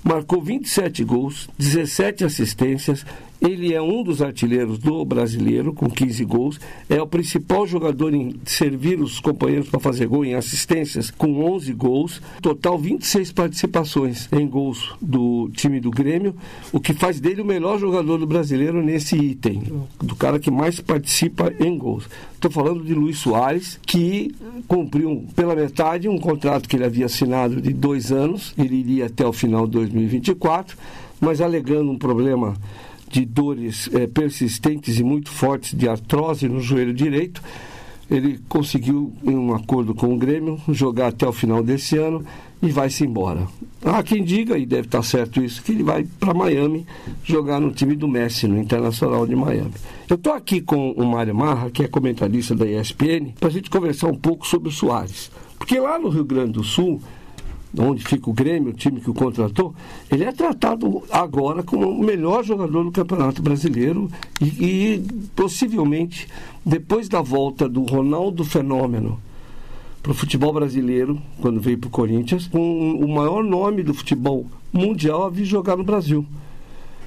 marcou 0.02 0.42
27 0.42 1.04
gols, 1.04 1.48
17 1.58 2.24
assistências. 2.24 3.04
Ele 3.40 3.72
é 3.72 3.80
um 3.80 4.02
dos 4.02 4.20
artilheiros 4.20 4.78
do 4.78 5.04
brasileiro, 5.04 5.72
com 5.72 5.88
15 5.88 6.24
gols. 6.24 6.60
É 6.88 7.00
o 7.00 7.06
principal 7.06 7.66
jogador 7.66 8.12
em 8.12 8.38
servir 8.44 9.00
os 9.00 9.18
companheiros 9.18 9.68
para 9.68 9.80
fazer 9.80 10.06
gol 10.06 10.24
em 10.24 10.34
assistências, 10.34 11.10
com 11.10 11.42
11 11.44 11.72
gols. 11.72 12.20
Total 12.42 12.78
26 12.78 13.32
participações 13.32 14.28
em 14.32 14.46
gols 14.46 14.94
do 15.00 15.48
time 15.54 15.80
do 15.80 15.90
Grêmio, 15.90 16.34
o 16.72 16.78
que 16.78 16.92
faz 16.92 17.18
dele 17.18 17.40
o 17.40 17.44
melhor 17.44 17.78
jogador 17.78 18.18
do 18.18 18.26
brasileiro 18.26 18.82
nesse 18.82 19.16
item, 19.16 19.62
do 19.98 20.14
cara 20.14 20.38
que 20.38 20.50
mais 20.50 20.78
participa 20.78 21.52
em 21.58 21.78
gols. 21.78 22.08
Estou 22.34 22.50
falando 22.50 22.84
de 22.84 22.94
Luiz 22.94 23.18
Soares, 23.18 23.78
que 23.86 24.34
cumpriu 24.66 25.24
pela 25.34 25.54
metade 25.54 26.08
um 26.08 26.18
contrato 26.18 26.68
que 26.68 26.76
ele 26.76 26.84
havia 26.84 27.06
assinado 27.06 27.60
de 27.60 27.72
dois 27.72 28.12
anos, 28.12 28.54
ele 28.58 28.76
iria 28.76 29.06
até 29.06 29.26
o 29.26 29.32
final 29.32 29.66
de 29.66 29.72
2024, 29.72 30.76
mas 31.20 31.40
alegando 31.40 31.90
um 31.90 31.98
problema 31.98 32.54
de 33.10 33.24
dores 33.24 33.90
é, 33.92 34.06
persistentes 34.06 34.98
e 34.98 35.02
muito 35.02 35.30
fortes 35.30 35.76
de 35.76 35.88
artrose 35.88 36.48
no 36.48 36.60
joelho 36.60 36.94
direito, 36.94 37.42
ele 38.08 38.40
conseguiu, 38.48 39.12
em 39.22 39.36
um 39.36 39.54
acordo 39.54 39.94
com 39.94 40.12
o 40.12 40.16
Grêmio, 40.16 40.60
jogar 40.68 41.08
até 41.08 41.26
o 41.26 41.32
final 41.32 41.62
desse 41.62 41.96
ano 41.96 42.24
e 42.62 42.68
vai-se 42.70 43.04
embora. 43.04 43.46
Há 43.84 44.02
quem 44.02 44.22
diga, 44.22 44.58
e 44.58 44.66
deve 44.66 44.88
estar 44.88 45.02
certo 45.02 45.42
isso, 45.42 45.62
que 45.62 45.72
ele 45.72 45.82
vai 45.82 46.04
para 46.18 46.34
Miami 46.34 46.86
jogar 47.24 47.60
no 47.60 47.70
time 47.70 47.94
do 47.94 48.08
Messi, 48.08 48.46
no 48.46 48.58
Internacional 48.58 49.26
de 49.26 49.34
Miami. 49.34 49.72
Eu 50.08 50.16
estou 50.16 50.32
aqui 50.32 50.60
com 50.60 50.90
o 50.90 51.06
Mário 51.06 51.34
Marra, 51.34 51.70
que 51.70 51.82
é 51.82 51.88
comentarista 51.88 52.54
da 52.54 52.66
ESPN, 52.66 53.32
para 53.38 53.48
a 53.48 53.52
gente 53.52 53.70
conversar 53.70 54.08
um 54.08 54.16
pouco 54.16 54.46
sobre 54.46 54.68
o 54.68 54.72
Soares. 54.72 55.30
Porque 55.58 55.78
lá 55.78 55.98
no 55.98 56.08
Rio 56.08 56.24
Grande 56.24 56.52
do 56.52 56.64
Sul, 56.64 57.00
onde 57.78 58.04
fica 58.04 58.28
o 58.28 58.32
Grêmio, 58.32 58.70
o 58.70 58.74
time 58.74 59.00
que 59.00 59.10
o 59.10 59.14
contratou, 59.14 59.74
ele 60.10 60.24
é 60.24 60.32
tratado 60.32 61.02
agora 61.10 61.62
como 61.62 61.88
o 61.88 62.02
melhor 62.02 62.44
jogador 62.44 62.84
do 62.84 62.90
Campeonato 62.90 63.42
Brasileiro 63.42 64.10
e, 64.40 64.44
e 64.44 65.04
possivelmente, 65.36 66.26
depois 66.64 67.08
da 67.08 67.20
volta 67.20 67.68
do 67.68 67.82
Ronaldo 67.82 68.44
Fenômeno 68.44 69.20
para 70.02 70.12
o 70.12 70.14
futebol 70.14 70.52
brasileiro, 70.52 71.20
quando 71.40 71.60
veio 71.60 71.78
para 71.78 71.88
o 71.88 71.90
Corinthians, 71.90 72.48
um, 72.52 73.04
o 73.04 73.08
maior 73.08 73.44
nome 73.44 73.82
do 73.82 73.92
futebol 73.92 74.46
mundial 74.72 75.24
a 75.24 75.30
vir 75.30 75.44
jogar 75.44 75.76
no 75.76 75.84
Brasil. 75.84 76.24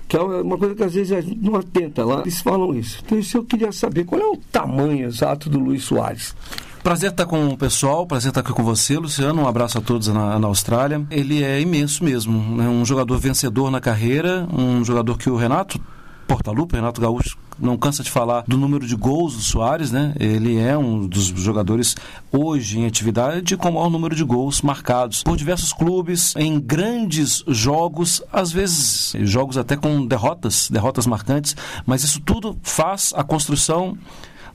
Que 0.08 0.18
é 0.18 0.22
uma 0.22 0.58
coisa 0.58 0.76
que 0.76 0.84
às 0.84 0.94
vezes 0.94 1.12
a 1.12 1.22
gente 1.22 1.40
não 1.40 1.56
atenta 1.56 2.06
lá, 2.06 2.22
eles 2.22 2.40
falam 2.40 2.76
isso. 2.76 3.02
Então, 3.04 3.18
isso 3.18 3.38
eu 3.38 3.44
queria 3.44 3.72
saber, 3.72 4.06
qual 4.06 4.22
é 4.22 4.26
o 4.26 4.38
tamanho 4.52 5.08
exato 5.08 5.50
do 5.50 5.60
Luiz 5.60 5.84
Soares? 5.84 6.36
Prazer 6.84 7.12
estar 7.12 7.26
com 7.26 7.48
o 7.48 7.58
pessoal, 7.58 8.06
prazer 8.06 8.32
estar 8.32 8.42
aqui 8.42 8.52
com 8.52 8.62
você, 8.62 8.98
Luciano. 8.98 9.44
Um 9.44 9.48
abraço 9.48 9.78
a 9.78 9.82
todos 9.82 10.10
na, 10.10 10.38
na 10.38 10.48
Austrália. 10.48 11.08
Ele 11.10 11.42
é 11.42 11.62
imenso 11.62 12.04
mesmo, 12.04 12.62
é 12.62 12.68
um 12.68 12.84
jogador 12.84 13.18
vencedor 13.18 13.72
na 13.72 13.80
carreira, 13.80 14.46
um 14.52 14.84
jogador 14.84 15.18
que 15.18 15.30
o 15.30 15.38
Renato 15.38 15.80
Portaluppi, 16.28 16.76
Renato 16.76 17.00
Gaúcho, 17.00 17.38
não 17.58 17.78
cansa 17.78 18.04
de 18.04 18.12
falar 18.12 18.44
do 18.46 18.58
número 18.58 18.86
de 18.86 18.98
gols 18.98 19.34
do 19.34 19.42
Soares, 19.42 19.92
né? 19.92 20.14
Ele 20.20 20.58
é 20.58 20.78
um 20.78 21.08
dos 21.08 21.28
jogadores 21.28 21.96
hoje 22.30 22.80
em 22.80 22.86
atividade 22.86 23.56
com 23.56 23.70
o 23.70 23.74
maior 23.74 23.90
número 23.90 24.14
de 24.14 24.24
gols 24.26 24.62
marcados 24.62 25.24
por 25.24 25.38
diversos 25.38 25.72
clubes 25.72 26.36
em 26.36 26.60
grandes 26.60 27.46
jogos, 27.48 28.22
às 28.30 28.52
vezes 28.52 29.16
jogos 29.22 29.58
até 29.58 29.78
com 29.78 30.06
derrotas, 30.06 30.70
derrotas 30.70 31.08
marcantes, 31.08 31.56
mas 31.86 32.04
isso 32.04 32.20
tudo 32.20 32.58
faz 32.62 33.14
a 33.16 33.24
construção 33.24 33.98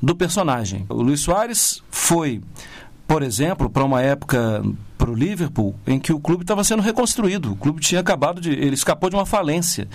do 0.00 0.14
personagem. 0.14 0.86
O 0.88 1.02
Luiz 1.02 1.20
Soares 1.20 1.82
foi, 1.90 2.40
por 3.06 3.22
exemplo, 3.22 3.68
para 3.68 3.84
uma 3.84 4.00
época 4.02 4.62
para 4.98 5.10
o 5.10 5.14
Liverpool, 5.14 5.74
em 5.86 5.98
que 6.00 6.12
o 6.12 6.18
clube 6.18 6.42
estava 6.42 6.64
sendo 6.64 6.82
reconstruído. 6.82 7.52
O 7.52 7.56
clube 7.56 7.80
tinha 7.80 8.00
acabado 8.00 8.40
de. 8.40 8.50
Ele 8.50 8.74
escapou 8.74 9.08
de 9.08 9.14
uma 9.14 9.24
falência. 9.24 9.88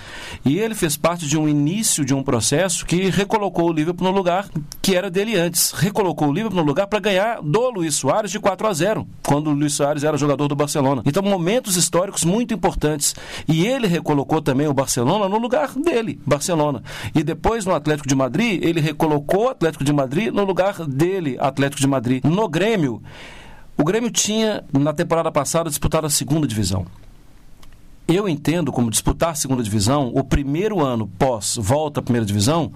E 0.44 0.58
ele 0.58 0.74
fez 0.74 0.96
parte 0.96 1.26
de 1.26 1.36
um 1.38 1.46
início 1.46 2.04
de 2.04 2.14
um 2.14 2.22
processo 2.22 2.86
que 2.86 3.10
recolocou 3.10 3.68
o 3.68 3.72
Liverpool 3.72 4.08
no 4.08 4.16
lugar 4.16 4.48
que 4.80 4.96
era 4.96 5.10
dele 5.10 5.36
antes. 5.36 5.72
Recolocou 5.72 6.28
o 6.28 6.32
Liverpool 6.32 6.60
no 6.60 6.66
lugar 6.66 6.86
para 6.86 6.98
ganhar 6.98 7.40
do 7.42 7.70
Luiz 7.70 7.94
Soares 7.94 8.30
de 8.30 8.40
4 8.40 8.66
a 8.66 8.72
0, 8.72 9.06
quando 9.22 9.50
o 9.50 9.54
Luiz 9.54 9.74
Soares 9.74 10.04
era 10.04 10.16
jogador 10.16 10.48
do 10.48 10.56
Barcelona. 10.56 11.02
Então, 11.04 11.22
momentos 11.22 11.76
históricos 11.76 12.24
muito 12.24 12.54
importantes. 12.54 13.14
E 13.46 13.66
ele 13.66 13.86
recolocou 13.86 14.40
também 14.40 14.66
o 14.66 14.74
Barcelona 14.74 15.28
no 15.28 15.38
lugar 15.38 15.70
dele, 15.74 16.18
Barcelona. 16.26 16.82
E 17.14 17.22
depois, 17.22 17.66
no 17.66 17.74
Atlético 17.74 18.08
de 18.08 18.14
Madrid, 18.14 18.62
ele 18.64 18.80
recolocou 18.80 19.44
o 19.44 19.48
Atlético 19.48 19.84
de 19.84 19.92
Madrid 19.92 20.32
no 20.32 20.44
lugar 20.44 20.86
dele, 20.86 21.36
Atlético 21.38 21.80
de 21.80 21.86
Madrid. 21.86 22.24
No 22.24 22.48
Grêmio. 22.48 23.02
O 23.76 23.84
Grêmio 23.84 24.10
tinha, 24.10 24.64
na 24.72 24.92
temporada 24.92 25.32
passada, 25.32 25.68
disputado 25.68 26.06
a 26.06 26.10
segunda 26.10 26.46
divisão. 26.46 26.86
Eu 28.06 28.28
entendo 28.28 28.70
como 28.70 28.90
disputar 28.90 29.30
a 29.30 29.34
segunda 29.34 29.62
divisão, 29.62 30.12
o 30.14 30.22
primeiro 30.22 30.84
ano 30.84 31.08
pós 31.18 31.56
volta 31.58 32.00
à 32.00 32.02
primeira 32.02 32.26
divisão, 32.26 32.70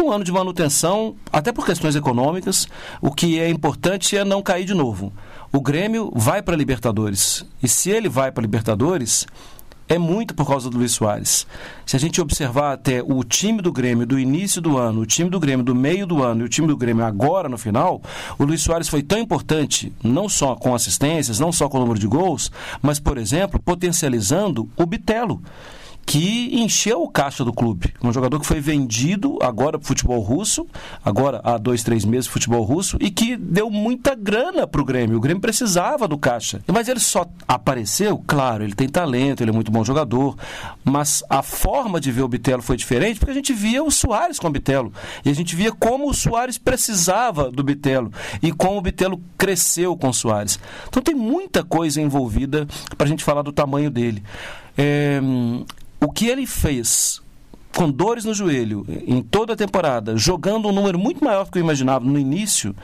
um 0.00 0.10
ano 0.12 0.22
de 0.22 0.30
manutenção, 0.30 1.16
até 1.32 1.52
por 1.52 1.66
questões 1.66 1.96
econômicas. 1.96 2.66
O 3.00 3.10
que 3.10 3.40
é 3.40 3.50
importante 3.50 4.16
é 4.16 4.24
não 4.24 4.40
cair 4.40 4.64
de 4.64 4.74
novo. 4.74 5.12
O 5.52 5.60
Grêmio 5.60 6.12
vai 6.14 6.42
para 6.42 6.54
a 6.54 6.56
Libertadores. 6.56 7.44
E 7.60 7.66
se 7.66 7.90
ele 7.90 8.08
vai 8.08 8.30
para 8.30 8.40
a 8.40 8.46
Libertadores, 8.46 9.26
é 9.88 9.98
muito 9.98 10.34
por 10.34 10.46
causa 10.46 10.68
do 10.68 10.76
Luiz 10.76 10.92
Soares. 10.92 11.46
Se 11.86 11.96
a 11.96 11.98
gente 11.98 12.20
observar 12.20 12.72
até 12.72 13.02
o 13.02 13.24
time 13.24 13.62
do 13.62 13.72
Grêmio 13.72 14.06
do 14.06 14.18
início 14.18 14.60
do 14.60 14.76
ano, 14.76 15.00
o 15.00 15.06
time 15.06 15.30
do 15.30 15.40
Grêmio 15.40 15.64
do 15.64 15.74
meio 15.74 16.06
do 16.06 16.22
ano 16.22 16.42
e 16.42 16.44
o 16.44 16.48
time 16.48 16.68
do 16.68 16.76
Grêmio 16.76 17.04
agora 17.04 17.48
no 17.48 17.56
final, 17.56 18.02
o 18.38 18.44
Luiz 18.44 18.60
Soares 18.60 18.88
foi 18.88 19.02
tão 19.02 19.18
importante, 19.18 19.92
não 20.02 20.28
só 20.28 20.54
com 20.54 20.74
assistências, 20.74 21.40
não 21.40 21.50
só 21.50 21.68
com 21.68 21.78
o 21.78 21.80
número 21.80 21.98
de 21.98 22.06
gols, 22.06 22.52
mas, 22.82 23.00
por 23.00 23.16
exemplo, 23.16 23.58
potencializando 23.58 24.68
o 24.76 24.84
Bitelo 24.84 25.42
que 26.08 26.48
encheu 26.58 27.02
o 27.02 27.08
caixa 27.10 27.44
do 27.44 27.52
clube. 27.52 27.92
Um 28.02 28.10
jogador 28.10 28.40
que 28.40 28.46
foi 28.46 28.60
vendido 28.60 29.38
agora 29.42 29.78
para 29.78 29.86
futebol 29.86 30.20
russo, 30.20 30.66
agora 31.04 31.38
há 31.44 31.58
dois, 31.58 31.82
três 31.82 32.02
meses 32.02 32.26
futebol 32.26 32.62
russo, 32.62 32.96
e 32.98 33.10
que 33.10 33.36
deu 33.36 33.68
muita 33.68 34.14
grana 34.14 34.66
para 34.66 34.80
o 34.80 34.84
Grêmio. 34.86 35.18
O 35.18 35.20
Grêmio 35.20 35.42
precisava 35.42 36.08
do 36.08 36.16
caixa. 36.16 36.62
Mas 36.66 36.88
ele 36.88 36.98
só 36.98 37.26
apareceu, 37.46 38.24
claro, 38.26 38.64
ele 38.64 38.74
tem 38.74 38.88
talento, 38.88 39.42
ele 39.42 39.50
é 39.50 39.52
muito 39.52 39.70
bom 39.70 39.84
jogador, 39.84 40.34
mas 40.82 41.22
a 41.28 41.42
forma 41.42 42.00
de 42.00 42.10
ver 42.10 42.22
o 42.22 42.28
Bitelo 42.28 42.62
foi 42.62 42.78
diferente 42.78 43.18
porque 43.18 43.32
a 43.32 43.34
gente 43.34 43.52
via 43.52 43.84
o 43.84 43.90
Soares 43.90 44.38
com 44.38 44.46
o 44.46 44.50
Bitelo. 44.50 44.90
E 45.26 45.28
a 45.28 45.34
gente 45.34 45.54
via 45.54 45.72
como 45.72 46.08
o 46.08 46.14
Soares 46.14 46.56
precisava 46.56 47.50
do 47.50 47.62
Bitelo 47.62 48.10
e 48.42 48.50
como 48.50 48.78
o 48.78 48.82
Bitelo 48.82 49.20
cresceu 49.36 49.94
com 49.94 50.08
o 50.08 50.14
Soares. 50.14 50.58
Então 50.88 51.02
tem 51.02 51.14
muita 51.14 51.62
coisa 51.62 52.00
envolvida 52.00 52.66
para 52.96 53.06
a 53.06 53.10
gente 53.10 53.22
falar 53.22 53.42
do 53.42 53.52
tamanho 53.52 53.90
dele. 53.90 54.22
É, 54.78 55.20
o 56.00 56.12
que 56.12 56.28
ele 56.28 56.46
fez 56.46 57.20
com 57.76 57.90
dores 57.90 58.24
no 58.24 58.32
joelho 58.32 58.86
em 59.06 59.20
toda 59.20 59.52
a 59.52 59.56
temporada, 59.56 60.16
jogando 60.16 60.68
um 60.68 60.72
número 60.72 60.98
muito 60.98 61.24
maior 61.24 61.44
do 61.44 61.50
que 61.50 61.58
eu 61.58 61.62
imaginava 61.62 62.04
no 62.04 62.18
início, 62.18 62.74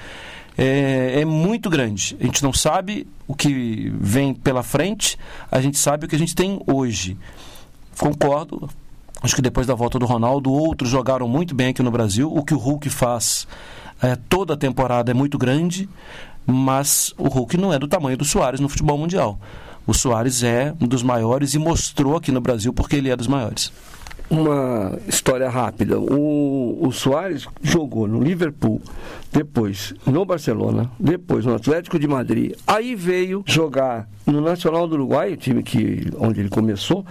é, 0.56 1.20
é, 1.20 1.24
muito 1.24 1.70
grande. 1.70 2.16
A 2.20 2.24
gente 2.24 2.42
não 2.42 2.52
sabe 2.52 3.06
o 3.26 3.34
que 3.34 3.92
vem 3.98 4.34
pela 4.34 4.62
frente, 4.62 5.18
a 5.50 5.60
gente 5.60 5.78
sabe 5.78 6.06
o 6.06 6.08
que 6.08 6.16
a 6.16 6.18
gente 6.18 6.34
tem 6.34 6.60
hoje. 6.66 7.16
Concordo. 7.98 8.68
Acho 9.22 9.34
que 9.34 9.42
depois 9.42 9.66
da 9.66 9.74
volta 9.74 9.98
do 9.98 10.06
Ronaldo, 10.06 10.52
outros 10.52 10.90
jogaram 10.90 11.26
muito 11.26 11.54
bem 11.54 11.68
aqui 11.68 11.82
no 11.82 11.90
Brasil. 11.90 12.30
O 12.32 12.44
que 12.44 12.54
o 12.54 12.58
Hulk 12.58 12.90
faz 12.90 13.48
é, 14.02 14.16
toda 14.16 14.54
a 14.54 14.56
temporada 14.56 15.10
é 15.10 15.14
muito 15.14 15.38
grande, 15.38 15.88
mas 16.46 17.14
o 17.16 17.28
Hulk 17.28 17.56
não 17.56 17.72
é 17.72 17.78
do 17.78 17.88
tamanho 17.88 18.16
do 18.16 18.24
Soares 18.24 18.60
no 18.60 18.68
futebol 18.68 18.98
mundial. 18.98 19.38
O 19.86 19.92
Soares 19.92 20.42
é 20.42 20.74
um 20.80 20.86
dos 20.86 21.02
maiores 21.02 21.54
e 21.54 21.58
mostrou 21.58 22.16
aqui 22.16 22.32
no 22.32 22.40
Brasil 22.40 22.72
porque 22.72 22.96
ele 22.96 23.10
é 23.10 23.16
dos 23.16 23.26
maiores. 23.26 23.72
Uma 24.30 24.98
história 25.06 25.48
rápida. 25.50 25.98
O, 26.00 26.78
o 26.80 26.90
Soares 26.90 27.46
jogou 27.62 28.08
no 28.08 28.22
Liverpool, 28.22 28.80
depois 29.30 29.94
no 30.06 30.24
Barcelona, 30.24 30.90
depois 30.98 31.44
no 31.44 31.54
Atlético 31.54 31.98
de 31.98 32.08
Madrid. 32.08 32.54
Aí 32.66 32.94
veio 32.94 33.44
jogar 33.46 34.08
no 34.26 34.40
Nacional 34.40 34.88
do 34.88 34.94
Uruguai, 34.94 35.34
o 35.34 35.36
time 35.36 35.62
que, 35.62 36.10
onde 36.18 36.40
ele 36.40 36.48
começou. 36.48 37.04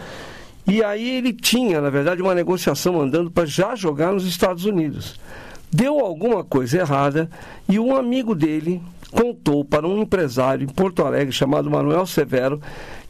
E 0.66 0.84
aí 0.84 1.18
ele 1.18 1.34
tinha, 1.34 1.80
na 1.82 1.90
verdade, 1.90 2.22
uma 2.22 2.34
negociação 2.34 3.00
andando 3.00 3.30
para 3.30 3.46
já 3.46 3.76
jogar 3.76 4.12
nos 4.12 4.26
Estados 4.26 4.66
Unidos. 4.66 5.20
Deu 5.72 6.00
alguma 6.00 6.44
coisa 6.44 6.80
errada 6.80 7.30
e 7.68 7.80
um 7.80 7.96
amigo 7.96 8.34
dele, 8.34 8.82
contou 9.14 9.64
para 9.64 9.88
um 9.88 10.02
empresário 10.02 10.66
em 10.66 10.68
Porto 10.68 11.06
Alegre 11.06 11.32
chamado 11.32 11.70
Manuel 11.70 12.06
Severo 12.06 12.60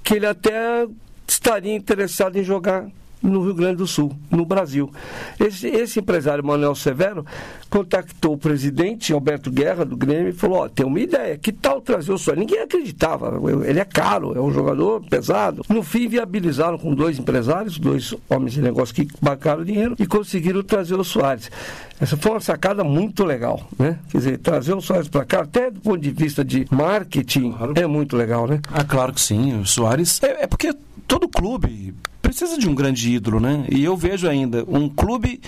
que 0.03 0.15
ele 0.15 0.25
até 0.25 0.85
estaria 1.27 1.73
interessado 1.73 2.37
em 2.37 2.43
jogar 2.43 2.87
no 3.23 3.41
Rio 3.41 3.53
Grande 3.53 3.77
do 3.77 3.87
Sul, 3.87 4.11
no 4.29 4.45
Brasil. 4.45 4.91
Esse, 5.39 5.67
esse 5.67 5.99
empresário 5.99 6.43
Manuel 6.43 6.75
Severo 6.75 7.25
contactou 7.69 8.33
o 8.33 8.37
presidente 8.37 9.13
Alberto 9.13 9.49
Guerra 9.49 9.85
do 9.85 9.95
Grêmio 9.95 10.29
e 10.29 10.33
falou: 10.33 10.59
Ó, 10.59 10.69
tem 10.69 10.85
uma 10.85 10.99
ideia, 10.99 11.37
que 11.37 11.51
tal 11.51 11.81
trazer 11.81 12.11
o 12.11 12.17
Soares? 12.17 12.41
Ninguém 12.41 12.61
acreditava, 12.61 13.39
ele 13.65 13.79
é 13.79 13.85
caro, 13.85 14.37
é 14.37 14.41
um 14.41 14.51
jogador 14.51 15.01
pesado. 15.09 15.63
No 15.69 15.81
fim, 15.81 16.07
viabilizaram 16.07 16.77
com 16.77 16.93
dois 16.93 17.17
empresários, 17.17 17.79
dois 17.79 18.13
homens 18.29 18.53
de 18.53 18.61
negócio 18.61 18.93
que 18.93 19.07
bancaram 19.21 19.63
dinheiro 19.63 19.95
e 19.97 20.05
conseguiram 20.05 20.61
trazer 20.61 20.95
o 20.95 21.03
Soares. 21.03 21.49
Essa 21.99 22.17
foi 22.17 22.31
uma 22.31 22.41
sacada 22.41 22.83
muito 22.83 23.23
legal, 23.23 23.65
né? 23.79 23.97
Quer 24.09 24.17
dizer, 24.17 24.37
trazer 24.39 24.73
o 24.73 24.81
Soares 24.81 25.07
para 25.07 25.23
cá, 25.23 25.41
até 25.41 25.71
do 25.71 25.79
ponto 25.79 25.99
de 25.99 26.11
vista 26.11 26.43
de 26.43 26.65
marketing, 26.69 27.51
claro. 27.53 27.73
é 27.75 27.87
muito 27.87 28.17
legal, 28.17 28.45
né? 28.45 28.59
Ah, 28.71 28.83
claro 28.83 29.13
que 29.13 29.21
sim. 29.21 29.59
O 29.59 29.65
Soares. 29.65 30.21
É, 30.21 30.43
é 30.43 30.47
porque 30.47 30.73
todo 31.07 31.27
clube 31.29 31.93
precisa 32.23 32.57
de 32.57 32.67
um 32.67 32.73
grande 32.73 33.11
ídolo, 33.11 33.39
né? 33.39 33.65
E 33.69 33.83
eu 33.83 33.95
vejo 33.95 34.27
ainda 34.27 34.63
um 34.67 34.89
clube 34.89 35.41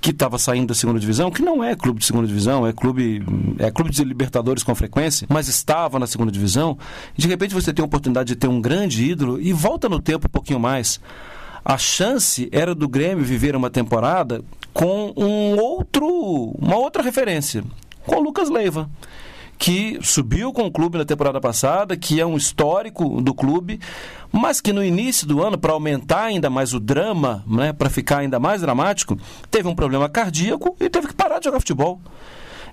que 0.00 0.10
estava 0.10 0.38
saindo 0.38 0.68
da 0.68 0.74
segunda 0.74 1.00
divisão, 1.00 1.30
que 1.30 1.40
não 1.40 1.64
é 1.64 1.74
clube 1.74 2.00
de 2.00 2.06
segunda 2.06 2.26
divisão, 2.26 2.66
é 2.66 2.72
clube 2.72 3.24
é 3.58 3.70
clube 3.70 3.90
de 3.90 4.04
Libertadores 4.04 4.62
com 4.62 4.74
frequência, 4.74 5.26
mas 5.30 5.48
estava 5.48 5.98
na 5.98 6.06
segunda 6.06 6.30
divisão, 6.30 6.76
e 7.16 7.22
de 7.22 7.28
repente 7.28 7.54
você 7.54 7.72
tem 7.72 7.82
a 7.82 7.86
oportunidade 7.86 8.28
de 8.28 8.36
ter 8.36 8.48
um 8.48 8.60
grande 8.60 9.04
ídolo 9.04 9.40
e 9.40 9.52
volta 9.52 9.88
no 9.88 10.00
tempo 10.00 10.26
um 10.26 10.30
pouquinho 10.30 10.60
mais. 10.60 11.00
A 11.64 11.78
chance 11.78 12.48
era 12.52 12.74
do 12.74 12.88
Grêmio 12.88 13.24
viver 13.24 13.56
uma 13.56 13.70
temporada 13.70 14.44
com 14.72 15.12
um 15.16 15.58
outro, 15.58 16.06
uma 16.60 16.76
outra 16.76 17.02
referência, 17.02 17.64
com 18.04 18.16
o 18.16 18.20
Lucas 18.20 18.48
Leiva 18.48 18.88
que 19.58 19.98
subiu 20.02 20.52
com 20.52 20.66
o 20.66 20.70
clube 20.70 20.98
na 20.98 21.04
temporada 21.04 21.40
passada, 21.40 21.96
que 21.96 22.20
é 22.20 22.26
um 22.26 22.36
histórico 22.36 23.20
do 23.22 23.34
clube, 23.34 23.80
mas 24.30 24.60
que 24.60 24.72
no 24.72 24.84
início 24.84 25.26
do 25.26 25.42
ano, 25.42 25.56
para 25.56 25.72
aumentar 25.72 26.24
ainda 26.24 26.50
mais 26.50 26.74
o 26.74 26.80
drama, 26.80 27.42
né, 27.46 27.72
para 27.72 27.88
ficar 27.88 28.18
ainda 28.18 28.38
mais 28.38 28.60
dramático, 28.60 29.18
teve 29.50 29.68
um 29.68 29.74
problema 29.74 30.08
cardíaco 30.08 30.76
e 30.80 30.90
teve 30.90 31.08
que 31.08 31.14
parar 31.14 31.38
de 31.38 31.46
jogar 31.46 31.60
futebol. 31.60 32.00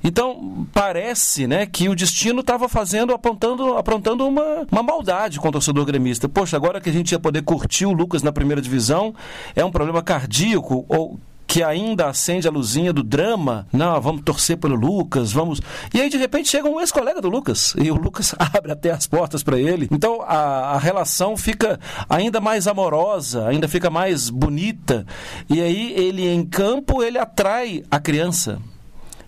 Então, 0.03 0.67
parece 0.73 1.47
né, 1.47 1.65
que 1.65 1.87
o 1.87 1.95
destino 1.95 2.41
estava 2.41 2.67
fazendo, 2.67 3.13
apontando, 3.13 3.77
aprontando 3.77 4.27
uma, 4.27 4.67
uma 4.69 4.83
maldade 4.83 5.39
com 5.39 5.47
o 5.47 5.51
torcedor 5.51 5.85
gremista. 5.85 6.27
Poxa, 6.27 6.57
agora 6.57 6.81
que 6.81 6.89
a 6.89 6.93
gente 6.93 7.13
ia 7.13 7.19
poder 7.19 7.41
curtir 7.43 7.85
o 7.85 7.93
Lucas 7.93 8.21
na 8.21 8.33
primeira 8.33 8.61
divisão, 8.61 9.15
é 9.55 9.63
um 9.63 9.71
problema 9.71 10.03
cardíaco, 10.03 10.85
ou 10.89 11.17
que 11.53 11.61
ainda 11.61 12.09
acende 12.09 12.47
a 12.47 12.51
luzinha 12.51 12.91
do 12.91 13.03
drama. 13.03 13.67
Não, 13.71 14.01
vamos 14.01 14.23
torcer 14.23 14.57
pelo 14.57 14.73
Lucas, 14.73 15.31
vamos. 15.31 15.61
E 15.93 16.01
aí, 16.01 16.09
de 16.09 16.17
repente, 16.17 16.49
chega 16.49 16.67
um 16.67 16.79
ex-colega 16.81 17.21
do 17.21 17.29
Lucas 17.29 17.75
e 17.79 17.91
o 17.91 17.95
Lucas 17.95 18.33
abre 18.55 18.71
até 18.71 18.89
as 18.89 19.05
portas 19.05 19.43
para 19.43 19.59
ele. 19.59 19.87
Então, 19.91 20.23
a, 20.23 20.71
a, 20.71 20.79
relação 20.79 21.37
fica 21.37 21.79
ainda 22.09 22.41
mais 22.41 22.65
amorosa, 22.65 23.47
ainda 23.47 23.67
fica 23.67 23.91
mais 23.91 24.31
bonita. 24.31 25.05
E 25.47 25.61
aí, 25.61 25.93
ele 25.95 26.27
em 26.27 26.43
campo, 26.43 27.03
ele 27.03 27.19
atrai 27.19 27.83
a 27.91 27.99
criança. 27.99 28.57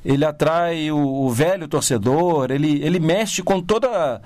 Ele 0.04 0.26
atrai 0.26 0.90
o, 0.90 0.98
o 0.98 1.30
velho 1.30 1.68
torcedor, 1.68 2.50
ele, 2.50 2.84
ele 2.84 3.00
mexe 3.00 3.44
com 3.44 3.62
toda 3.62 4.20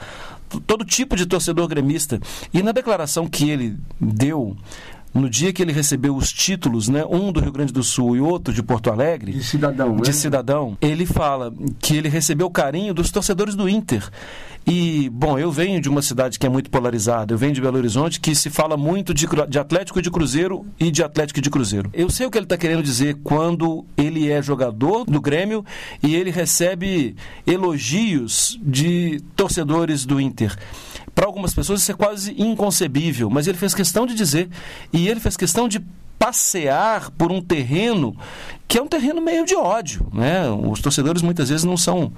todo 0.66 0.86
tipo 0.86 1.18
de 1.18 1.26
torcedor 1.26 1.68
gremista. 1.68 2.18
E 2.54 2.64
na 2.64 2.72
declaração 2.72 3.28
que 3.28 3.50
ele 3.50 3.78
deu 4.00 4.56
no 5.14 5.30
dia 5.30 5.52
que 5.52 5.62
ele 5.62 5.72
recebeu 5.72 6.16
os 6.16 6.32
títulos, 6.32 6.88
né, 6.88 7.04
um 7.06 7.32
do 7.32 7.40
Rio 7.40 7.52
Grande 7.52 7.74
do 7.74 7.84
Sul 7.84 8.16
e 8.16 8.20
outro 8.20 8.54
de 8.54 8.62
Porto 8.62 8.92
Alegre, 8.92 9.32
de 9.32 9.44
cidadão, 9.44 9.96
de 9.96 10.10
né? 10.10 10.14
cidadão, 10.14 10.78
ele 10.82 11.06
fala 11.06 11.54
que 11.80 11.96
ele 11.96 12.10
recebeu 12.10 12.48
o 12.48 12.52
carinho 12.52 12.94
dos 12.94 13.12
torcedores 13.12 13.56
do 13.56 13.68
Inter. 13.68 14.10
E, 14.68 15.10
bom, 15.10 15.40
eu 15.40 15.52
venho 15.52 15.82
de 15.82 15.90
uma 15.90 16.02
cidade 16.02 16.38
que 16.38 16.46
é 16.46 16.50
muito 16.50 16.70
polarizada, 16.70 17.34
eu 17.34 17.38
venho 17.38 17.54
de 17.54 17.62
Belo 17.62 17.78
Horizonte, 17.78 18.20
que 18.20 18.36
se 18.36 18.50
fala 18.50 18.78
muito 18.78 19.14
de, 19.14 19.28
de 19.48 19.58
Atlético 19.58 19.98
e 19.98 20.02
de 20.02 20.12
Cruzeiro 20.12 20.66
e 20.80 20.92
de 20.92 21.02
Atlético 21.02 21.40
e 21.40 21.42
de 21.42 21.50
Cruzeiro. 21.50 21.90
Eu 21.94 22.10
sei 22.10 22.28
o 22.28 22.32
que 22.32 22.38
ele 22.38 22.46
está 22.46 22.58
querendo 22.58 22.84
dizer 22.84 23.18
quando 23.24 23.84
ele 23.98 24.30
é 24.30 24.42
jogador 24.44 25.06
do 25.06 25.20
Grêmio 25.20 25.66
e 26.04 26.16
ele 26.16 26.30
recebe 26.30 27.16
elogios 27.48 28.60
de 28.62 29.22
torcedores 29.36 30.06
do 30.06 30.22
Inter. 30.22 30.56
Para 31.14 31.26
algumas 31.26 31.54
pessoas 31.54 31.82
isso 31.82 31.92
é 31.92 31.96
quase 31.96 32.36
inconcebível, 32.42 33.30
mas 33.30 33.48
ele 33.48 33.58
fez 33.58 33.74
questão 33.74 34.06
de 34.06 34.14
dizer, 34.14 34.50
e 34.92 35.08
ele 35.08 35.20
fez 35.20 35.36
questão 35.36 35.68
de 35.68 35.84
passear 36.18 37.10
por 37.12 37.32
um 37.32 37.42
terreno 37.42 38.16
que 38.68 38.78
é 38.78 38.82
um 38.82 38.88
terreno 38.88 39.22
meio 39.22 39.46
de 39.46 39.56
ódio. 39.56 40.08
Né? 40.14 40.50
Os 40.50 40.82
torcedores 40.82 41.22
muitas 41.22 41.50
vezes 41.50 41.64
não 41.64 41.78
são 41.78 42.12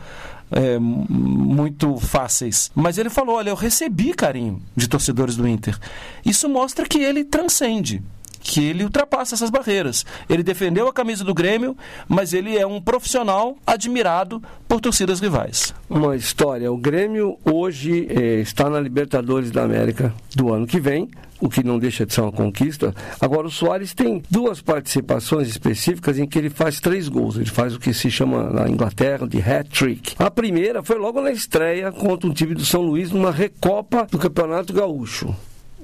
é, 0.51 0.77
muito 0.79 1.97
fáceis. 1.97 2.71
Mas 2.75 2.97
ele 2.97 3.09
falou: 3.09 3.35
olha, 3.37 3.49
eu 3.49 3.55
recebi 3.55 4.13
carinho 4.13 4.61
de 4.75 4.87
torcedores 4.89 5.37
do 5.37 5.47
Inter. 5.47 5.77
Isso 6.25 6.49
mostra 6.49 6.85
que 6.85 6.97
ele 6.97 7.23
transcende 7.23 8.03
que 8.41 8.63
ele 8.63 8.83
ultrapassa 8.83 9.35
essas 9.35 9.49
barreiras. 9.49 10.05
Ele 10.29 10.43
defendeu 10.43 10.87
a 10.87 10.93
camisa 10.93 11.23
do 11.23 11.33
Grêmio, 11.33 11.77
mas 12.07 12.33
ele 12.33 12.57
é 12.57 12.65
um 12.65 12.81
profissional 12.81 13.55
admirado 13.65 14.41
por 14.67 14.81
torcidas 14.81 15.19
rivais. 15.19 15.73
Uma 15.89 16.15
história: 16.15 16.71
o 16.71 16.77
Grêmio 16.77 17.37
hoje 17.45 18.07
eh, 18.09 18.41
está 18.41 18.69
na 18.69 18.79
Libertadores 18.79 19.51
da 19.51 19.63
América 19.63 20.13
do 20.35 20.53
ano 20.53 20.65
que 20.65 20.79
vem. 20.79 21.09
O 21.39 21.49
que 21.49 21.63
não 21.63 21.79
deixa 21.79 22.05
de 22.05 22.13
ser 22.13 22.21
uma 22.21 22.31
conquista. 22.31 22.93
Agora, 23.19 23.47
o 23.47 23.49
Soares 23.49 23.95
tem 23.95 24.21
duas 24.29 24.61
participações 24.61 25.47
específicas 25.47 26.19
em 26.19 26.27
que 26.27 26.37
ele 26.37 26.51
faz 26.51 26.79
três 26.79 27.09
gols. 27.09 27.35
Ele 27.35 27.49
faz 27.49 27.73
o 27.73 27.79
que 27.79 27.95
se 27.95 28.11
chama 28.11 28.51
na 28.51 28.69
Inglaterra 28.69 29.27
de 29.27 29.39
hat-trick. 29.41 30.13
A 30.19 30.29
primeira 30.29 30.83
foi 30.83 30.99
logo 30.99 31.19
na 31.19 31.31
estreia 31.31 31.91
contra 31.91 32.29
um 32.29 32.33
time 32.33 32.53
do 32.53 32.63
São 32.63 32.83
Luís 32.83 33.09
numa 33.09 33.31
recopa 33.31 34.05
do 34.11 34.19
Campeonato 34.19 34.71
Gaúcho. 34.71 35.35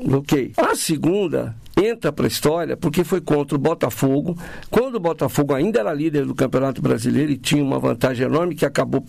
Ok. 0.05 0.53
A 0.57 0.75
segunda 0.75 1.55
entra 1.75 2.11
para 2.11 2.25
a 2.25 2.27
história 2.27 2.75
porque 2.75 3.03
foi 3.03 3.21
contra 3.21 3.55
o 3.55 3.59
Botafogo, 3.59 4.37
quando 4.69 4.95
o 4.95 4.99
Botafogo 4.99 5.53
ainda 5.53 5.79
era 5.79 5.93
líder 5.93 6.25
do 6.25 6.33
Campeonato 6.33 6.81
Brasileiro 6.81 7.31
e 7.31 7.37
tinha 7.37 7.63
uma 7.63 7.79
vantagem 7.79 8.25
enorme 8.25 8.55
que 8.55 8.65
acabou 8.65 9.05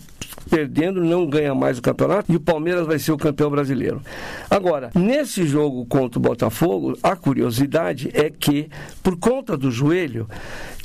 perdendo, 0.49 1.03
não 1.03 1.27
ganha 1.27 1.53
mais 1.53 1.77
o 1.77 1.81
campeonato 1.81 2.31
e 2.31 2.35
o 2.35 2.39
Palmeiras 2.39 2.85
vai 2.85 2.99
ser 2.99 3.11
o 3.11 3.17
campeão 3.17 3.49
brasileiro. 3.49 4.01
Agora, 4.49 4.91
nesse 4.95 5.45
jogo 5.45 5.85
contra 5.85 6.19
o 6.19 6.21
Botafogo, 6.21 6.97
a 7.03 7.15
curiosidade 7.15 8.09
é 8.13 8.29
que, 8.29 8.69
por 9.03 9.17
conta 9.17 9.57
do 9.57 9.71
joelho, 9.71 10.27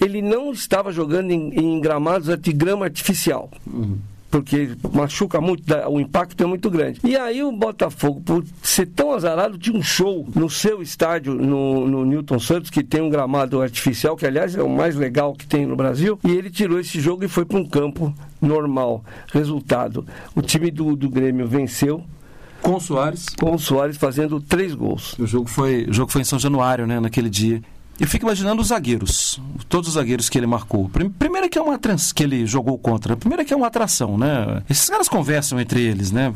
ele 0.00 0.20
não 0.20 0.52
estava 0.52 0.92
jogando 0.92 1.30
em, 1.30 1.50
em 1.54 1.80
gramados 1.80 2.36
de 2.38 2.52
grama 2.52 2.86
artificial. 2.86 3.50
Uhum 3.66 4.13
porque 4.34 4.70
machuca 4.92 5.40
muito, 5.40 5.62
o 5.88 6.00
impacto 6.00 6.42
é 6.42 6.46
muito 6.46 6.68
grande. 6.68 6.98
E 7.04 7.16
aí 7.16 7.40
o 7.44 7.52
Botafogo, 7.52 8.20
por 8.20 8.44
ser 8.64 8.86
tão 8.86 9.12
azarado, 9.12 9.56
tinha 9.56 9.78
um 9.78 9.82
show 9.82 10.26
no 10.34 10.50
seu 10.50 10.82
estádio, 10.82 11.34
no, 11.34 11.86
no 11.86 12.04
Newton 12.04 12.40
Santos, 12.40 12.68
que 12.68 12.82
tem 12.82 13.00
um 13.00 13.08
gramado 13.08 13.62
artificial, 13.62 14.16
que 14.16 14.26
aliás 14.26 14.56
é 14.56 14.60
o 14.60 14.68
mais 14.68 14.96
legal 14.96 15.34
que 15.34 15.46
tem 15.46 15.64
no 15.64 15.76
Brasil, 15.76 16.18
e 16.24 16.32
ele 16.32 16.50
tirou 16.50 16.80
esse 16.80 16.98
jogo 16.98 17.24
e 17.24 17.28
foi 17.28 17.44
para 17.44 17.58
um 17.58 17.64
campo 17.64 18.12
normal. 18.42 19.04
Resultado: 19.32 20.04
o 20.34 20.42
time 20.42 20.68
do, 20.68 20.96
do 20.96 21.08
Grêmio 21.08 21.46
venceu 21.46 22.02
com 22.60 22.74
o 22.74 22.80
Soares. 22.80 23.26
Com 23.38 23.54
o 23.54 23.58
Soares 23.58 23.96
fazendo 23.96 24.40
três 24.40 24.74
gols. 24.74 25.16
O 25.16 25.28
jogo 25.28 25.48
foi, 25.48 25.84
o 25.84 25.92
jogo 25.92 26.10
foi 26.10 26.22
em 26.22 26.24
São 26.24 26.40
Januário, 26.40 26.88
né, 26.88 26.98
naquele 26.98 27.30
dia. 27.30 27.62
Eu 27.98 28.08
fico 28.08 28.24
imaginando 28.24 28.60
os 28.60 28.68
zagueiros, 28.68 29.40
todos 29.68 29.88
os 29.88 29.94
zagueiros 29.94 30.28
que 30.28 30.36
ele 30.36 30.46
marcou. 30.46 30.90
Primeiro 31.18 31.48
que 31.48 31.58
é 31.58 31.62
uma 31.62 31.78
trans, 31.78 32.12
que 32.12 32.22
ele 32.24 32.44
jogou 32.46 32.76
contra. 32.76 33.16
Primeiro 33.16 33.42
é 33.42 33.44
que 33.44 33.54
é 33.54 33.56
uma 33.56 33.68
atração, 33.68 34.18
né? 34.18 34.62
Esses 34.68 34.88
caras 34.88 35.08
conversam 35.08 35.60
entre 35.60 35.80
eles, 35.80 36.10
né? 36.10 36.34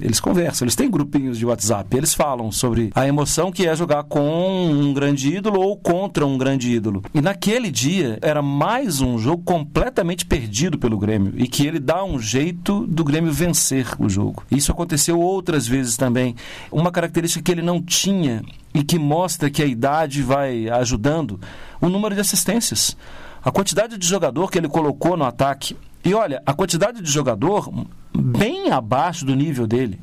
Eles 0.00 0.18
conversam, 0.18 0.64
eles 0.64 0.74
têm 0.74 0.90
grupinhos 0.90 1.38
de 1.38 1.44
WhatsApp, 1.44 1.94
eles 1.94 2.14
falam 2.14 2.50
sobre 2.50 2.90
a 2.94 3.06
emoção 3.06 3.52
que 3.52 3.66
é 3.66 3.76
jogar 3.76 4.04
com 4.04 4.70
um 4.70 4.94
grande 4.94 5.36
ídolo 5.36 5.60
ou 5.60 5.76
contra 5.76 6.24
um 6.24 6.38
grande 6.38 6.70
ídolo. 6.70 7.02
E 7.12 7.20
naquele 7.20 7.70
dia 7.70 8.18
era 8.22 8.40
mais 8.40 9.00
um 9.00 9.18
jogo 9.18 9.42
completamente 9.42 10.24
perdido 10.24 10.78
pelo 10.78 10.98
Grêmio 10.98 11.34
e 11.36 11.46
que 11.46 11.66
ele 11.66 11.78
dá 11.78 12.02
um 12.02 12.18
jeito 12.18 12.86
do 12.86 13.04
Grêmio 13.04 13.32
vencer 13.32 13.86
o 13.98 14.08
jogo. 14.08 14.42
Isso 14.50 14.72
aconteceu 14.72 15.20
outras 15.20 15.66
vezes 15.66 15.96
também. 15.96 16.34
Uma 16.72 16.90
característica 16.90 17.42
que 17.44 17.52
ele 17.52 17.62
não 17.62 17.82
tinha 17.82 18.42
e 18.72 18.82
que 18.82 18.98
mostra 18.98 19.50
que 19.50 19.62
a 19.62 19.66
idade 19.66 20.22
vai 20.22 20.68
ajudando, 20.68 21.38
o 21.80 21.88
número 21.88 22.14
de 22.14 22.20
assistências. 22.20 22.96
A 23.42 23.50
quantidade 23.50 23.98
de 23.98 24.06
jogador 24.06 24.50
que 24.50 24.58
ele 24.58 24.68
colocou 24.68 25.16
no 25.16 25.24
ataque. 25.24 25.76
E 26.04 26.14
olha, 26.14 26.42
a 26.46 26.54
quantidade 26.54 27.02
de 27.02 27.10
jogador 27.10 27.70
bem 28.16 28.70
abaixo 28.70 29.24
do 29.24 29.34
nível 29.34 29.66
dele. 29.66 30.00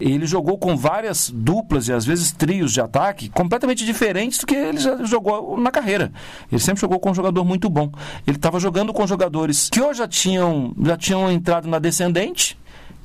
Ele 0.00 0.26
jogou 0.26 0.58
com 0.58 0.76
várias 0.76 1.30
duplas 1.30 1.88
e 1.88 1.92
às 1.92 2.04
vezes 2.04 2.32
trios 2.32 2.72
de 2.72 2.80
ataque 2.80 3.28
completamente 3.28 3.84
diferentes 3.84 4.38
do 4.38 4.46
que 4.46 4.54
ele 4.54 4.78
já 4.78 5.04
jogou 5.04 5.56
na 5.56 5.70
carreira. 5.70 6.12
Ele 6.50 6.60
sempre 6.60 6.80
jogou 6.80 6.98
com 6.98 7.10
um 7.10 7.14
jogador 7.14 7.44
muito 7.44 7.70
bom. 7.70 7.90
Ele 8.26 8.36
estava 8.36 8.58
jogando 8.58 8.92
com 8.92 9.06
jogadores 9.06 9.68
que 9.70 9.80
ou 9.80 9.94
já 9.94 10.08
tinham, 10.08 10.74
já 10.82 10.96
tinham 10.96 11.30
entrado 11.30 11.68
na 11.68 11.78
descendente, 11.78 12.58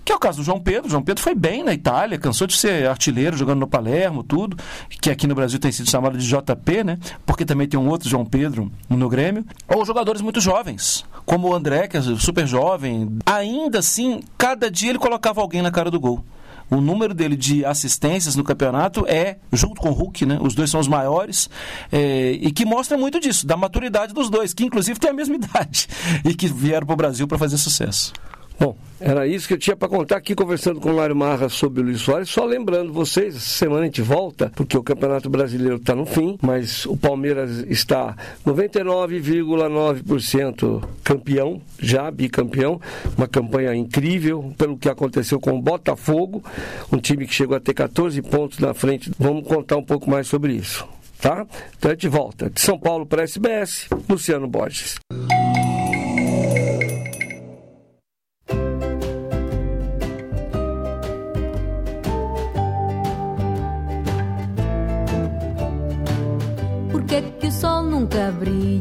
que 0.10 0.14
é 0.14 0.16
o 0.16 0.20
caso 0.20 0.40
do 0.40 0.44
João 0.44 0.60
Pedro. 0.60 0.88
O 0.88 0.90
João 0.90 1.04
Pedro 1.04 1.22
foi 1.22 1.36
bem 1.36 1.64
na 1.64 1.72
Itália, 1.72 2.18
cansou 2.18 2.48
de 2.48 2.58
ser 2.58 2.90
artilheiro 2.90 3.38
jogando 3.38 3.60
no 3.60 3.68
Palermo, 3.68 4.24
tudo, 4.24 4.58
que 4.90 5.12
aqui 5.12 5.28
no 5.28 5.36
Brasil 5.36 5.60
tem 5.60 5.72
sido 5.72 5.88
chamado 5.88 6.18
de 6.18 6.28
JP, 6.28 6.84
né? 6.84 6.98
Porque 7.28 7.46
também 7.46 7.68
tem 7.68 7.80
um 7.80 7.88
outro 7.88 8.10
João 8.10 8.26
Pedro 8.26 8.72
no 8.90 9.08
Grêmio. 9.08 9.46
Ou 9.68 9.86
jogadores 9.86 10.20
muito 10.20 10.42
jovens, 10.42 11.06
como 11.28 11.48
o 11.48 11.54
André, 11.54 11.88
que 11.88 11.96
é 11.96 12.02
super 12.02 12.48
jovem. 12.48 13.20
Ainda 13.24 13.78
assim, 13.78 14.22
cada 14.36 14.72
dia 14.72 14.90
ele 14.90 14.98
colocava 14.98 15.42
alguém 15.42 15.62
na 15.62 15.70
cara 15.70 15.92
do 15.92 16.00
gol. 16.00 16.26
O 16.72 16.82
número 16.82 17.14
dele 17.14 17.36
de 17.36 17.64
assistências 17.64 18.36
no 18.36 18.44
campeonato 18.44 19.06
é, 19.08 19.38
junto 19.54 19.80
com 19.80 19.90
o 19.90 19.94
Hulk, 19.94 20.26
né? 20.26 20.40
Os 20.42 20.56
dois 20.56 20.72
são 20.72 20.80
os 20.80 20.88
maiores, 20.88 21.52
é, 21.92 22.32
e 22.32 22.52
que 22.52 22.66
mostra 22.66 22.98
muito 22.98 23.20
disso, 23.20 23.46
da 23.46 23.56
maturidade 23.56 24.12
dos 24.12 24.28
dois, 24.28 24.56
que 24.56 24.66
inclusive 24.66 25.00
têm 25.00 25.12
a 25.12 25.14
mesma 25.14 25.36
idade 25.38 25.88
e 26.26 26.34
que 26.34 26.48
vieram 26.48 26.88
para 26.88 26.94
o 26.96 26.98
Brasil 26.98 27.28
para 27.28 27.38
fazer 27.38 27.60
sucesso. 27.60 28.12
Bom, 28.60 28.76
era 29.00 29.26
isso 29.26 29.48
que 29.48 29.54
eu 29.54 29.58
tinha 29.58 29.78
para 29.78 29.88
contar 29.88 30.18
aqui 30.18 30.36
conversando 30.36 30.82
com 30.82 30.92
o 30.92 30.98
Mário 30.98 31.16
Marra 31.16 31.48
sobre 31.48 31.80
o 31.80 31.84
Luiz 31.86 32.02
Soares. 32.02 32.28
Só 32.30 32.44
lembrando 32.44 32.92
vocês, 32.92 33.38
essa 33.38 33.46
semana 33.46 33.84
a 33.84 33.86
gente 33.86 34.02
volta, 34.02 34.52
porque 34.54 34.78
o 34.78 34.84
Campeonato 34.84 35.30
Brasileiro 35.30 35.78
está 35.78 35.96
no 35.96 36.06
fim, 36.06 36.38
mas 36.42 36.86
o 36.86 36.98
Palmeiras 36.98 37.64
está 37.70 38.18
99,9% 38.46 40.84
campeão, 41.02 41.62
já 41.80 42.12
bicampeão. 42.12 42.82
Uma 43.18 43.30
campanha 43.30 43.74
incrível 43.74 44.54
pelo 44.58 44.78
que 44.78 44.90
aconteceu 44.90 45.40
com 45.40 45.58
o 45.58 45.62
Botafogo, 45.62 46.44
um 46.92 46.98
time 46.98 47.26
que 47.26 47.34
chegou 47.34 47.56
a 47.56 47.62
ter 47.62 47.74
14 47.74 48.22
pontos 48.24 48.60
na 48.60 48.74
frente. 48.74 49.10
Vamos 49.18 49.48
contar 49.48 49.78
um 49.78 49.84
pouco 49.84 50.10
mais 50.10 50.28
sobre 50.28 50.52
isso. 50.52 50.86
Tá? 51.22 51.48
Então 51.78 51.92
a 51.92 51.94
gente 51.94 52.10
volta. 52.10 52.50
De 52.50 52.60
São 52.60 52.78
Paulo 52.78 53.06
para 53.06 53.22
a 53.22 53.24
SBS, 53.24 53.88
Luciano 54.10 54.48
Borges. 54.48 55.00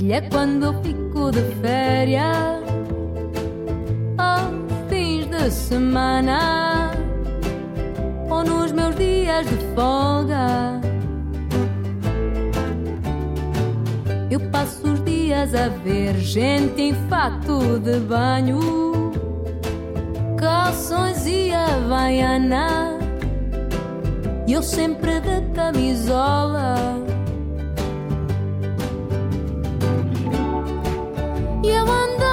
Brilha 0.08 0.22
quando 0.30 0.64
eu 0.64 0.82
fico 0.82 1.30
de 1.30 1.42
férias 1.60 2.62
aos 4.16 4.88
fins 4.88 5.26
de 5.26 5.50
semana 5.50 6.90
ou 8.30 8.42
nos 8.42 8.72
meus 8.72 8.96
dias 8.96 9.46
de 9.46 9.56
folga. 9.74 10.80
Eu 14.30 14.40
passo 14.50 14.92
os 14.92 15.04
dias 15.04 15.54
a 15.54 15.68
ver 15.68 16.16
gente 16.16 16.80
em 16.80 16.94
fato 17.08 17.78
de 17.78 18.00
banho, 18.00 19.12
calções 20.38 21.26
e 21.26 21.52
havaiana. 21.52 22.98
E 24.46 24.54
eu 24.54 24.62
sempre 24.62 25.20
de 25.20 25.42
camisola. 25.54 27.07
You 31.68 32.27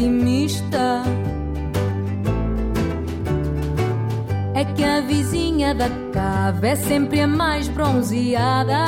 pessimista. 0.00 1.02
É 4.54 4.64
que 4.64 4.82
a 4.82 5.00
vizinha 5.02 5.74
da 5.74 5.88
cave 6.12 6.68
é 6.68 6.76
sempre 6.76 7.20
a 7.20 7.26
mais 7.26 7.68
bronzeada. 7.68 8.78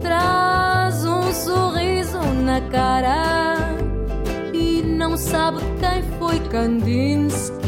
Traz 0.00 1.04
um 1.04 1.32
sorriso 1.32 2.18
na 2.44 2.60
cara 2.62 3.56
e 4.54 4.82
não 4.82 5.16
sabe 5.16 5.58
quem 5.78 6.02
foi 6.18 6.38
Kandinsky. 6.48 7.61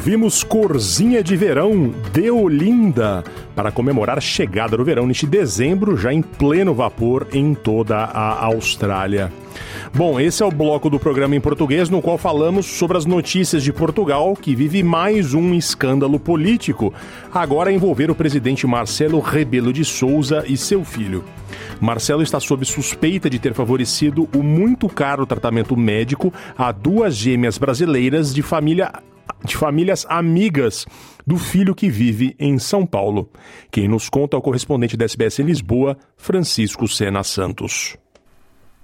Ouvimos 0.00 0.42
Corzinha 0.42 1.22
de 1.22 1.36
Verão, 1.36 1.92
de 2.10 2.30
Olinda, 2.30 3.22
para 3.54 3.70
comemorar 3.70 4.16
a 4.16 4.20
chegada 4.20 4.74
do 4.74 4.82
verão 4.82 5.06
neste 5.06 5.26
dezembro, 5.26 5.94
já 5.94 6.10
em 6.10 6.22
pleno 6.22 6.72
vapor 6.72 7.26
em 7.34 7.52
toda 7.52 7.98
a 7.98 8.46
Austrália. 8.46 9.30
Bom, 9.92 10.18
esse 10.18 10.42
é 10.42 10.46
o 10.46 10.50
bloco 10.50 10.88
do 10.88 10.98
programa 10.98 11.36
em 11.36 11.40
português 11.40 11.90
no 11.90 12.00
qual 12.00 12.16
falamos 12.16 12.64
sobre 12.64 12.96
as 12.96 13.04
notícias 13.04 13.62
de 13.62 13.74
Portugal, 13.74 14.34
que 14.34 14.54
vive 14.54 14.82
mais 14.82 15.34
um 15.34 15.52
escândalo 15.52 16.18
político, 16.18 16.94
agora 17.30 17.70
envolver 17.70 18.10
o 18.10 18.14
presidente 18.14 18.66
Marcelo 18.66 19.20
Rebelo 19.20 19.70
de 19.70 19.84
Souza 19.84 20.44
e 20.48 20.56
seu 20.56 20.82
filho. 20.82 21.22
Marcelo 21.78 22.22
está 22.22 22.40
sob 22.40 22.64
suspeita 22.64 23.28
de 23.28 23.38
ter 23.38 23.52
favorecido 23.52 24.26
o 24.34 24.42
muito 24.42 24.88
caro 24.88 25.26
tratamento 25.26 25.76
médico 25.76 26.32
a 26.56 26.72
duas 26.72 27.14
gêmeas 27.14 27.58
brasileiras 27.58 28.32
de 28.32 28.40
família 28.40 28.92
de 29.44 29.56
famílias 29.56 30.06
amigas 30.08 30.86
do 31.26 31.36
filho 31.36 31.74
que 31.74 31.88
vive 31.88 32.34
em 32.38 32.58
São 32.58 32.84
Paulo. 32.86 33.30
Quem 33.70 33.88
nos 33.88 34.08
conta 34.08 34.36
é 34.36 34.38
o 34.38 34.42
correspondente 34.42 34.96
da 34.96 35.04
SBS 35.04 35.38
em 35.38 35.44
Lisboa, 35.44 35.96
Francisco 36.16 36.88
Sena 36.88 37.22
Santos. 37.22 37.96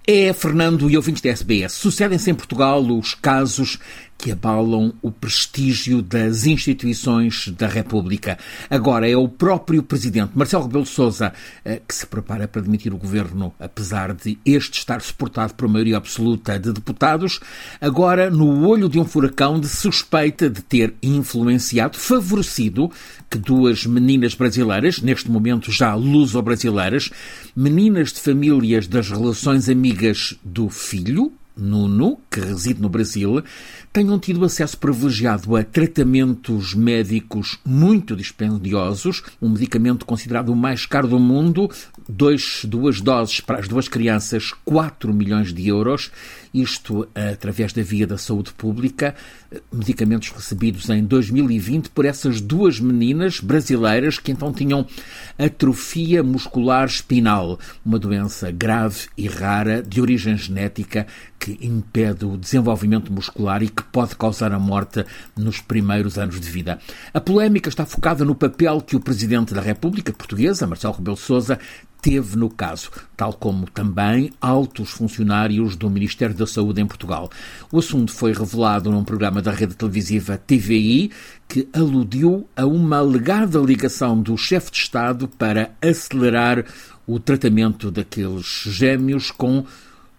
É, 0.09 0.33
Fernando 0.33 0.89
e 0.89 0.97
ouvintes 0.97 1.21
da 1.21 1.31
SBS, 1.31 1.73
sucedem-se 1.73 2.31
em 2.31 2.35
Portugal 2.35 2.81
os 2.81 3.13
casos 3.15 3.81
que 4.19 4.33
abalam 4.33 4.93
o 5.03 5.11
prestígio 5.11 6.03
das 6.03 6.47
instituições 6.47 7.49
da 7.57 7.67
República. 7.67 8.39
Agora 8.71 9.09
é 9.09 9.17
o 9.17 9.29
próprio 9.29 9.83
presidente 9.83 10.33
Marcelo 10.35 10.65
Rebelo 10.65 10.85
de 10.85 10.91
Sousa 10.91 11.33
eh, 11.65 11.81
que 11.87 11.95
se 11.95 12.07
prepara 12.07 12.49
para 12.49 12.63
demitir 12.63 12.93
o 12.93 12.99
governo, 12.99 13.53
apesar 13.61 14.15
de 14.15 14.39
este 14.45 14.79
estar 14.79 15.01
suportado 15.01 15.55
por 15.55 15.69
maioria 15.69 15.97
absoluta 15.97 16.59
de 16.59 16.73
deputados, 16.73 17.41
agora 17.81 18.31
no 18.31 18.67
olho 18.67 18.89
de 18.89 18.99
um 18.99 19.05
furacão 19.05 19.61
de 19.61 19.69
suspeita 19.69 20.49
de 20.49 20.63
ter 20.63 20.95
influenciado, 21.03 21.97
favorecido 21.99 22.91
que 23.31 23.39
duas 23.39 23.87
meninas 23.87 24.35
brasileiras, 24.35 25.01
neste 25.01 25.31
momento 25.31 25.71
já 25.71 25.95
luso-brasileiras, 25.95 27.11
meninas 27.55 28.13
de 28.13 28.21
famílias 28.21 28.87
das 28.87 29.11
relações 29.11 29.69
amigas 29.69 30.35
do 30.45 30.69
filho, 30.69 31.33
Nuno, 31.57 32.19
que 32.31 32.39
reside 32.39 32.81
no 32.81 32.89
Brasil, 32.89 33.43
tenham 33.93 34.19
tido 34.19 34.45
acesso 34.45 34.77
privilegiado 34.77 35.57
a 35.57 35.65
tratamentos 35.65 36.75
médicos 36.75 37.59
muito 37.65 38.15
dispendiosos, 38.15 39.23
um 39.41 39.49
medicamento 39.49 40.05
considerado 40.05 40.51
o 40.51 40.57
mais 40.57 40.85
caro 40.85 41.09
do 41.09 41.19
mundo, 41.19 41.71
dois, 42.09 42.61
duas 42.65 43.01
doses 43.01 43.41
para 43.41 43.59
as 43.59 43.69
duas 43.69 43.89
crianças, 43.89 44.53
4 44.65 45.13
milhões 45.15 45.53
de 45.53 45.67
euros, 45.67 46.11
isto 46.61 47.09
através 47.15 47.73
da 47.73 47.83
via 47.83 48.07
da 48.07 48.17
saúde 48.17 48.53
pública, 48.53 49.15
medicamentos 49.73 50.31
recebidos 50.31 50.89
em 50.89 51.05
2020 51.05 51.91
por 51.91 52.05
essas 52.05 52.41
duas 52.41 52.81
meninas 52.81 53.41
brasileiras 53.41 54.19
que 54.19 54.33
então 54.33 54.53
tinham 54.53 54.87
atrofia 55.39 56.23
muscular 56.23 56.87
espinal, 56.87 57.59
uma 57.85 57.99
doença 57.99 58.51
grave 58.51 59.09
e 59.17 59.29
rara 59.29 59.83
de 59.83 60.01
origem 60.01 60.37
genética 60.37 61.07
que 61.39 61.59
impede 61.61 62.25
o 62.25 62.37
desenvolvimento 62.37 63.13
muscular 63.13 63.63
e 63.63 63.69
que 63.69 63.83
pode 63.83 64.17
causar 64.17 64.53
a 64.53 64.59
morte 64.59 65.05
nos 65.37 65.61
primeiros 65.61 66.19
anos 66.19 66.41
de 66.41 66.49
vida. 66.49 66.79
A 67.13 67.21
polémica 67.21 67.69
está 67.69 67.85
focada 67.85 68.25
no 68.25 68.35
papel 68.35 68.81
que 68.81 68.97
o 68.97 69.01
Presidente 69.01 69.55
da 69.55 69.61
República 69.61 70.13
Portuguesa, 70.13 70.67
Marcelo 70.67 70.95
Rebelo 70.95 71.17
Sousa, 71.17 71.59
teve 72.07 72.37
no 72.37 72.49
caso, 72.49 72.89
tal 73.17 73.33
como 73.33 73.69
também 73.69 74.31
altos 74.41 74.91
funcionários 74.91 75.75
do 75.75 75.91
Ministério 75.91 76.37
da 76.37 76.47
Saúde 76.47 76.81
em 76.81 76.87
Portugal. 76.87 77.29
O 77.73 77.81
assunto 77.81 78.13
foi 78.13 78.33
revelado 78.33 78.93
num 78.93 79.03
programa 79.03 79.43
da 79.43 79.51
rede 79.51 79.75
televisiva 79.75 80.39
TVI 80.39 81.11
que 81.49 81.69
aludiu 81.73 82.49
a 82.55 82.65
uma 82.65 82.99
alegada 82.99 83.59
ligação 83.59 84.23
do 84.23 84.37
chefe 84.37 84.71
de 84.71 84.79
Estado 84.79 85.27
para 85.27 85.73
acelerar 85.83 86.65
o 87.09 87.19
tratamento 87.19 87.91
daqueles 87.91 88.63
gêmeos 88.67 89.33
com 89.33 89.65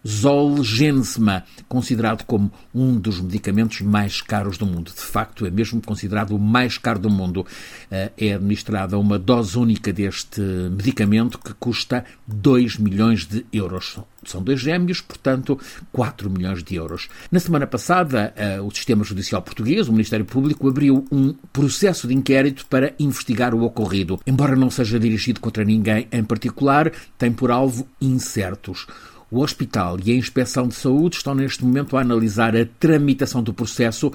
Zolgensma, 0.07 1.43
considerado 1.67 2.23
como 2.23 2.49
um 2.73 2.97
dos 2.97 3.19
medicamentos 3.19 3.81
mais 3.81 4.21
caros 4.21 4.57
do 4.57 4.65
mundo. 4.65 4.91
De 4.95 5.01
facto, 5.01 5.45
é 5.45 5.51
mesmo 5.51 5.81
considerado 5.81 6.31
o 6.31 6.39
mais 6.39 6.77
caro 6.77 6.99
do 6.99 7.09
mundo. 7.09 7.45
Eh, 7.91 8.11
é 8.17 8.33
administrada 8.33 8.97
uma 8.97 9.19
dose 9.19 9.59
única 9.59 9.91
deste 9.91 10.39
medicamento 10.39 11.37
que 11.37 11.53
custa 11.55 12.05
2 12.25 12.77
milhões 12.77 13.25
de 13.25 13.45
euros. 13.51 13.99
São 14.23 14.41
dois 14.41 14.59
gêmeos, 14.59 15.01
portanto, 15.01 15.59
4 15.91 16.29
milhões 16.29 16.63
de 16.63 16.75
euros. 16.75 17.07
Na 17.29 17.39
semana 17.39 17.67
passada, 17.67 18.33
eh, 18.35 18.61
o 18.61 18.71
Sistema 18.71 19.03
Judicial 19.03 19.41
Português, 19.41 19.87
o 19.89 19.91
Ministério 19.91 20.25
Público, 20.25 20.69
abriu 20.69 21.05
um 21.11 21.33
processo 21.51 22.07
de 22.07 22.13
inquérito 22.13 22.65
para 22.67 22.93
investigar 22.97 23.53
o 23.53 23.63
ocorrido. 23.63 24.19
Embora 24.25 24.55
não 24.55 24.69
seja 24.69 24.99
dirigido 24.99 25.41
contra 25.41 25.65
ninguém 25.65 26.07
em 26.11 26.23
particular, 26.23 26.91
tem 27.17 27.31
por 27.31 27.51
alvo 27.51 27.87
incertos. 28.01 28.87
O 29.29 29.41
hospital 29.41 29.97
e 30.03 30.11
a 30.11 30.15
inspeção 30.15 30.67
de 30.67 30.75
saúde 30.75 31.17
estão 31.17 31.35
neste 31.35 31.63
momento 31.65 31.97
a 31.97 32.01
analisar 32.01 32.55
a 32.55 32.65
tramitação 32.79 33.43
do 33.43 33.53
processo 33.53 34.11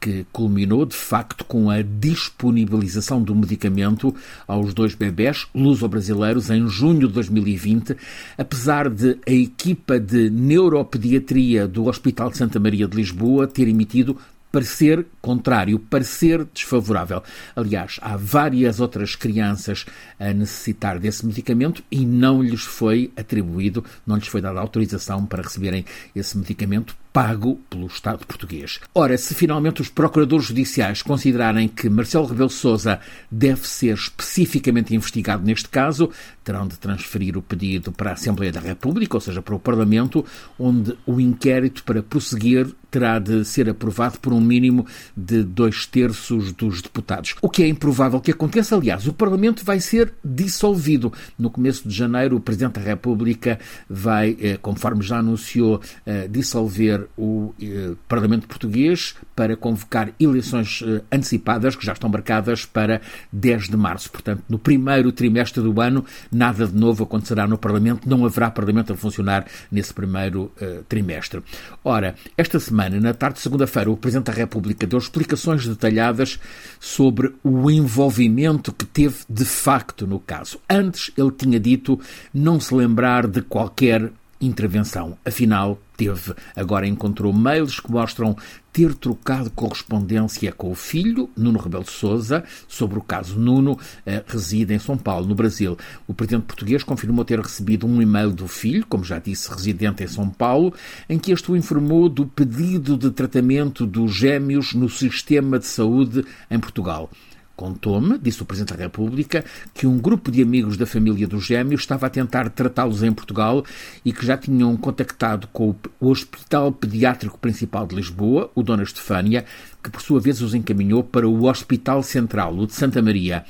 que 0.00 0.26
culminou 0.32 0.84
de 0.84 0.96
facto 0.96 1.44
com 1.44 1.70
a 1.70 1.80
disponibilização 1.80 3.22
do 3.22 3.34
medicamento 3.36 4.12
aos 4.48 4.74
dois 4.74 4.94
bebés 4.96 5.46
luso-brasileiros 5.54 6.50
em 6.50 6.66
junho 6.66 7.06
de 7.06 7.14
2020, 7.14 7.96
apesar 8.36 8.88
de 8.90 9.18
a 9.26 9.30
equipa 9.30 10.00
de 10.00 10.28
neuropediatria 10.28 11.68
do 11.68 11.86
Hospital 11.86 12.30
de 12.30 12.36
Santa 12.36 12.58
Maria 12.58 12.88
de 12.88 12.96
Lisboa 12.96 13.46
ter 13.46 13.68
emitido 13.68 14.16
parecer 14.52 15.06
contrário, 15.20 15.78
parecer 15.78 16.44
desfavorável. 16.52 17.22
Aliás, 17.56 17.98
há 18.02 18.16
várias 18.16 18.78
outras 18.78 19.16
crianças 19.16 19.86
a 20.20 20.32
necessitar 20.32 20.98
desse 20.98 21.24
medicamento 21.24 21.82
e 21.90 22.04
não 22.04 22.42
lhes 22.42 22.62
foi 22.62 23.10
atribuído, 23.16 23.84
não 24.06 24.16
lhes 24.16 24.28
foi 24.28 24.42
dada 24.42 24.60
autorização 24.60 25.24
para 25.24 25.42
receberem 25.42 25.86
esse 26.14 26.36
medicamento 26.36 26.94
pago 27.12 27.60
pelo 27.68 27.86
Estado 27.86 28.26
português. 28.26 28.80
Ora, 28.94 29.16
se 29.18 29.34
finalmente 29.34 29.82
os 29.82 29.88
procuradores 29.88 30.46
judiciais 30.46 31.02
considerarem 31.02 31.68
que 31.68 31.90
Marcelo 31.90 32.26
Rebelo 32.26 32.48
Sousa 32.48 33.00
deve 33.30 33.68
ser 33.68 33.94
especificamente 33.94 34.94
investigado 34.94 35.44
neste 35.44 35.68
caso, 35.68 36.10
terão 36.44 36.66
de 36.66 36.78
transferir 36.78 37.36
o 37.36 37.42
pedido 37.42 37.92
para 37.92 38.10
a 38.10 38.12
Assembleia 38.14 38.52
da 38.52 38.60
República, 38.60 39.16
ou 39.16 39.20
seja, 39.20 39.42
para 39.42 39.54
o 39.54 39.60
Parlamento, 39.60 40.24
onde 40.58 40.96
o 41.06 41.20
inquérito 41.20 41.84
para 41.84 42.02
prosseguir 42.02 42.74
terá 42.92 43.18
de 43.18 43.42
ser 43.42 43.70
aprovado 43.70 44.20
por 44.20 44.34
um 44.34 44.40
mínimo 44.40 44.86
de 45.16 45.42
dois 45.42 45.86
terços 45.86 46.52
dos 46.52 46.82
deputados. 46.82 47.34
O 47.40 47.48
que 47.48 47.62
é 47.62 47.66
improvável 47.66 48.20
que 48.20 48.30
aconteça, 48.30 48.76
aliás, 48.76 49.08
o 49.08 49.14
Parlamento 49.14 49.64
vai 49.64 49.80
ser 49.80 50.12
dissolvido. 50.22 51.10
No 51.38 51.48
começo 51.48 51.88
de 51.88 51.94
janeiro, 51.94 52.36
o 52.36 52.40
Presidente 52.40 52.74
da 52.74 52.82
República 52.82 53.58
vai, 53.88 54.36
eh, 54.38 54.58
conforme 54.60 55.02
já 55.02 55.18
anunciou, 55.18 55.80
eh, 56.04 56.28
dissolver 56.28 57.08
o 57.16 57.54
eh, 57.60 57.92
Parlamento 58.06 58.46
Português 58.46 59.14
para 59.34 59.56
convocar 59.56 60.12
eleições 60.20 60.84
antecipadas 61.10 61.74
que 61.74 61.86
já 61.86 61.94
estão 61.94 62.10
marcadas 62.10 62.66
para 62.66 63.00
10 63.32 63.70
de 63.70 63.76
março. 63.76 64.10
Portanto, 64.10 64.42
no 64.46 64.58
primeiro 64.58 65.10
trimestre 65.12 65.62
do 65.62 65.80
ano, 65.80 66.04
nada 66.32 66.66
de 66.66 66.74
novo 66.74 67.04
acontecerá 67.04 67.46
no 67.46 67.58
Parlamento, 67.58 68.08
não 68.08 68.24
haverá 68.24 68.50
Parlamento 68.50 68.92
a 68.92 68.96
funcionar 68.96 69.46
nesse 69.70 69.92
primeiro 69.92 70.50
eh, 70.60 70.80
trimestre. 70.88 71.42
Ora, 71.84 72.14
esta 72.36 72.58
semana, 72.58 72.98
na 72.98 73.12
tarde 73.12 73.36
de 73.36 73.42
segunda-feira, 73.42 73.90
o 73.90 73.96
Presidente 73.96 74.26
da 74.26 74.32
República 74.32 74.86
deu 74.86 74.98
explicações 74.98 75.66
detalhadas 75.66 76.40
sobre 76.80 77.34
o 77.44 77.70
envolvimento 77.70 78.72
que 78.72 78.86
teve 78.86 79.16
de 79.28 79.44
facto 79.44 80.06
no 80.06 80.18
caso. 80.18 80.58
Antes, 80.68 81.10
ele 81.16 81.30
tinha 81.30 81.60
dito 81.60 82.00
não 82.32 82.58
se 82.58 82.74
lembrar 82.74 83.26
de 83.26 83.42
qualquer 83.42 84.10
intervenção. 84.42 85.16
Afinal, 85.24 85.78
teve. 85.96 86.34
Agora 86.56 86.86
encontrou 86.86 87.32
mails 87.32 87.78
que 87.80 87.90
mostram 87.90 88.36
ter 88.72 88.94
trocado 88.94 89.50
correspondência 89.50 90.50
com 90.52 90.70
o 90.70 90.74
filho, 90.74 91.28
Nuno 91.36 91.58
Rebelo 91.58 91.84
de 91.84 91.90
Sousa, 91.90 92.42
sobre 92.66 92.98
o 92.98 93.02
caso 93.02 93.38
Nuno, 93.38 93.78
eh, 94.06 94.22
reside 94.26 94.72
em 94.72 94.78
São 94.78 94.96
Paulo, 94.96 95.26
no 95.26 95.34
Brasil. 95.34 95.76
O 96.06 96.14
presidente 96.14 96.46
português 96.46 96.82
confirmou 96.82 97.24
ter 97.24 97.38
recebido 97.38 97.86
um 97.86 98.00
e-mail 98.00 98.30
do 98.30 98.48
filho, 98.48 98.86
como 98.88 99.04
já 99.04 99.18
disse, 99.18 99.50
residente 99.50 100.02
em 100.02 100.08
São 100.08 100.28
Paulo, 100.28 100.72
em 101.08 101.18
que 101.18 101.32
este 101.32 101.50
o 101.50 101.56
informou 101.56 102.08
do 102.08 102.26
pedido 102.26 102.96
de 102.96 103.10
tratamento 103.10 103.86
dos 103.86 104.14
gêmeos 104.14 104.72
no 104.72 104.88
sistema 104.88 105.58
de 105.58 105.66
saúde 105.66 106.24
em 106.50 106.58
Portugal. 106.58 107.10
Contou-me, 107.54 108.18
disse 108.18 108.42
o 108.42 108.44
Presidente 108.44 108.76
da 108.76 108.84
República, 108.84 109.44
que 109.74 109.86
um 109.86 109.98
grupo 109.98 110.30
de 110.30 110.42
amigos 110.42 110.76
da 110.76 110.86
família 110.86 111.28
dos 111.28 111.44
gêmeos 111.44 111.82
estava 111.82 112.06
a 112.06 112.10
tentar 112.10 112.48
tratá-los 112.50 113.02
em 113.02 113.12
Portugal 113.12 113.64
e 114.04 114.12
que 114.12 114.24
já 114.24 114.36
tinham 114.36 114.76
contactado 114.76 115.46
com 115.52 115.74
o 116.00 116.08
Hospital 116.08 116.72
Pediátrico 116.72 117.38
Principal 117.38 117.86
de 117.86 117.94
Lisboa, 117.94 118.50
o 118.54 118.62
Dona 118.62 118.82
Estefânia, 118.82 119.44
que 119.82 119.90
por 119.90 120.00
sua 120.00 120.20
vez 120.20 120.40
os 120.40 120.54
encaminhou 120.54 121.04
para 121.04 121.28
o 121.28 121.44
Hospital 121.44 122.02
Central, 122.02 122.56
o 122.56 122.66
de 122.66 122.74
Santa 122.74 123.02
Maria. 123.02 123.44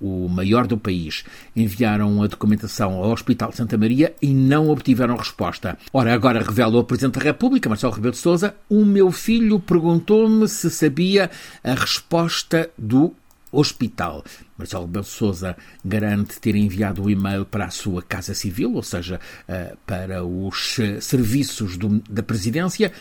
o 0.00 0.28
maior 0.28 0.66
do 0.66 0.78
país, 0.78 1.24
enviaram 1.54 2.22
a 2.22 2.26
documentação 2.26 2.94
ao 2.94 3.10
Hospital 3.10 3.50
de 3.50 3.56
Santa 3.56 3.76
Maria 3.76 4.14
e 4.20 4.32
não 4.32 4.70
obtiveram 4.70 5.16
resposta. 5.16 5.78
Ora, 5.92 6.12
agora 6.12 6.42
revela 6.42 6.78
o 6.78 6.84
Presidente 6.84 7.18
da 7.18 7.24
República, 7.24 7.68
Marcelo 7.68 7.92
Rebelo 7.92 8.12
de 8.12 8.18
Sousa, 8.18 8.54
o 8.68 8.84
meu 8.84 9.10
filho 9.10 9.60
perguntou-me 9.60 10.48
se 10.48 10.70
sabia 10.70 11.30
a 11.62 11.74
resposta 11.74 12.70
do 12.76 13.14
hospital. 13.52 14.24
Marcelo 14.56 14.86
Rebelo 14.86 15.04
Sousa 15.04 15.56
garante 15.84 16.40
ter 16.40 16.56
enviado 16.56 17.02
o 17.02 17.10
e-mail 17.10 17.44
para 17.44 17.66
a 17.66 17.70
sua 17.70 18.02
Casa 18.02 18.34
Civil, 18.34 18.74
ou 18.74 18.82
seja, 18.82 19.20
eh, 19.46 19.76
para 19.86 20.24
os 20.24 20.78
eh, 20.78 21.00
serviços 21.00 21.78
da 22.08 22.22
Presidência. 22.22 22.92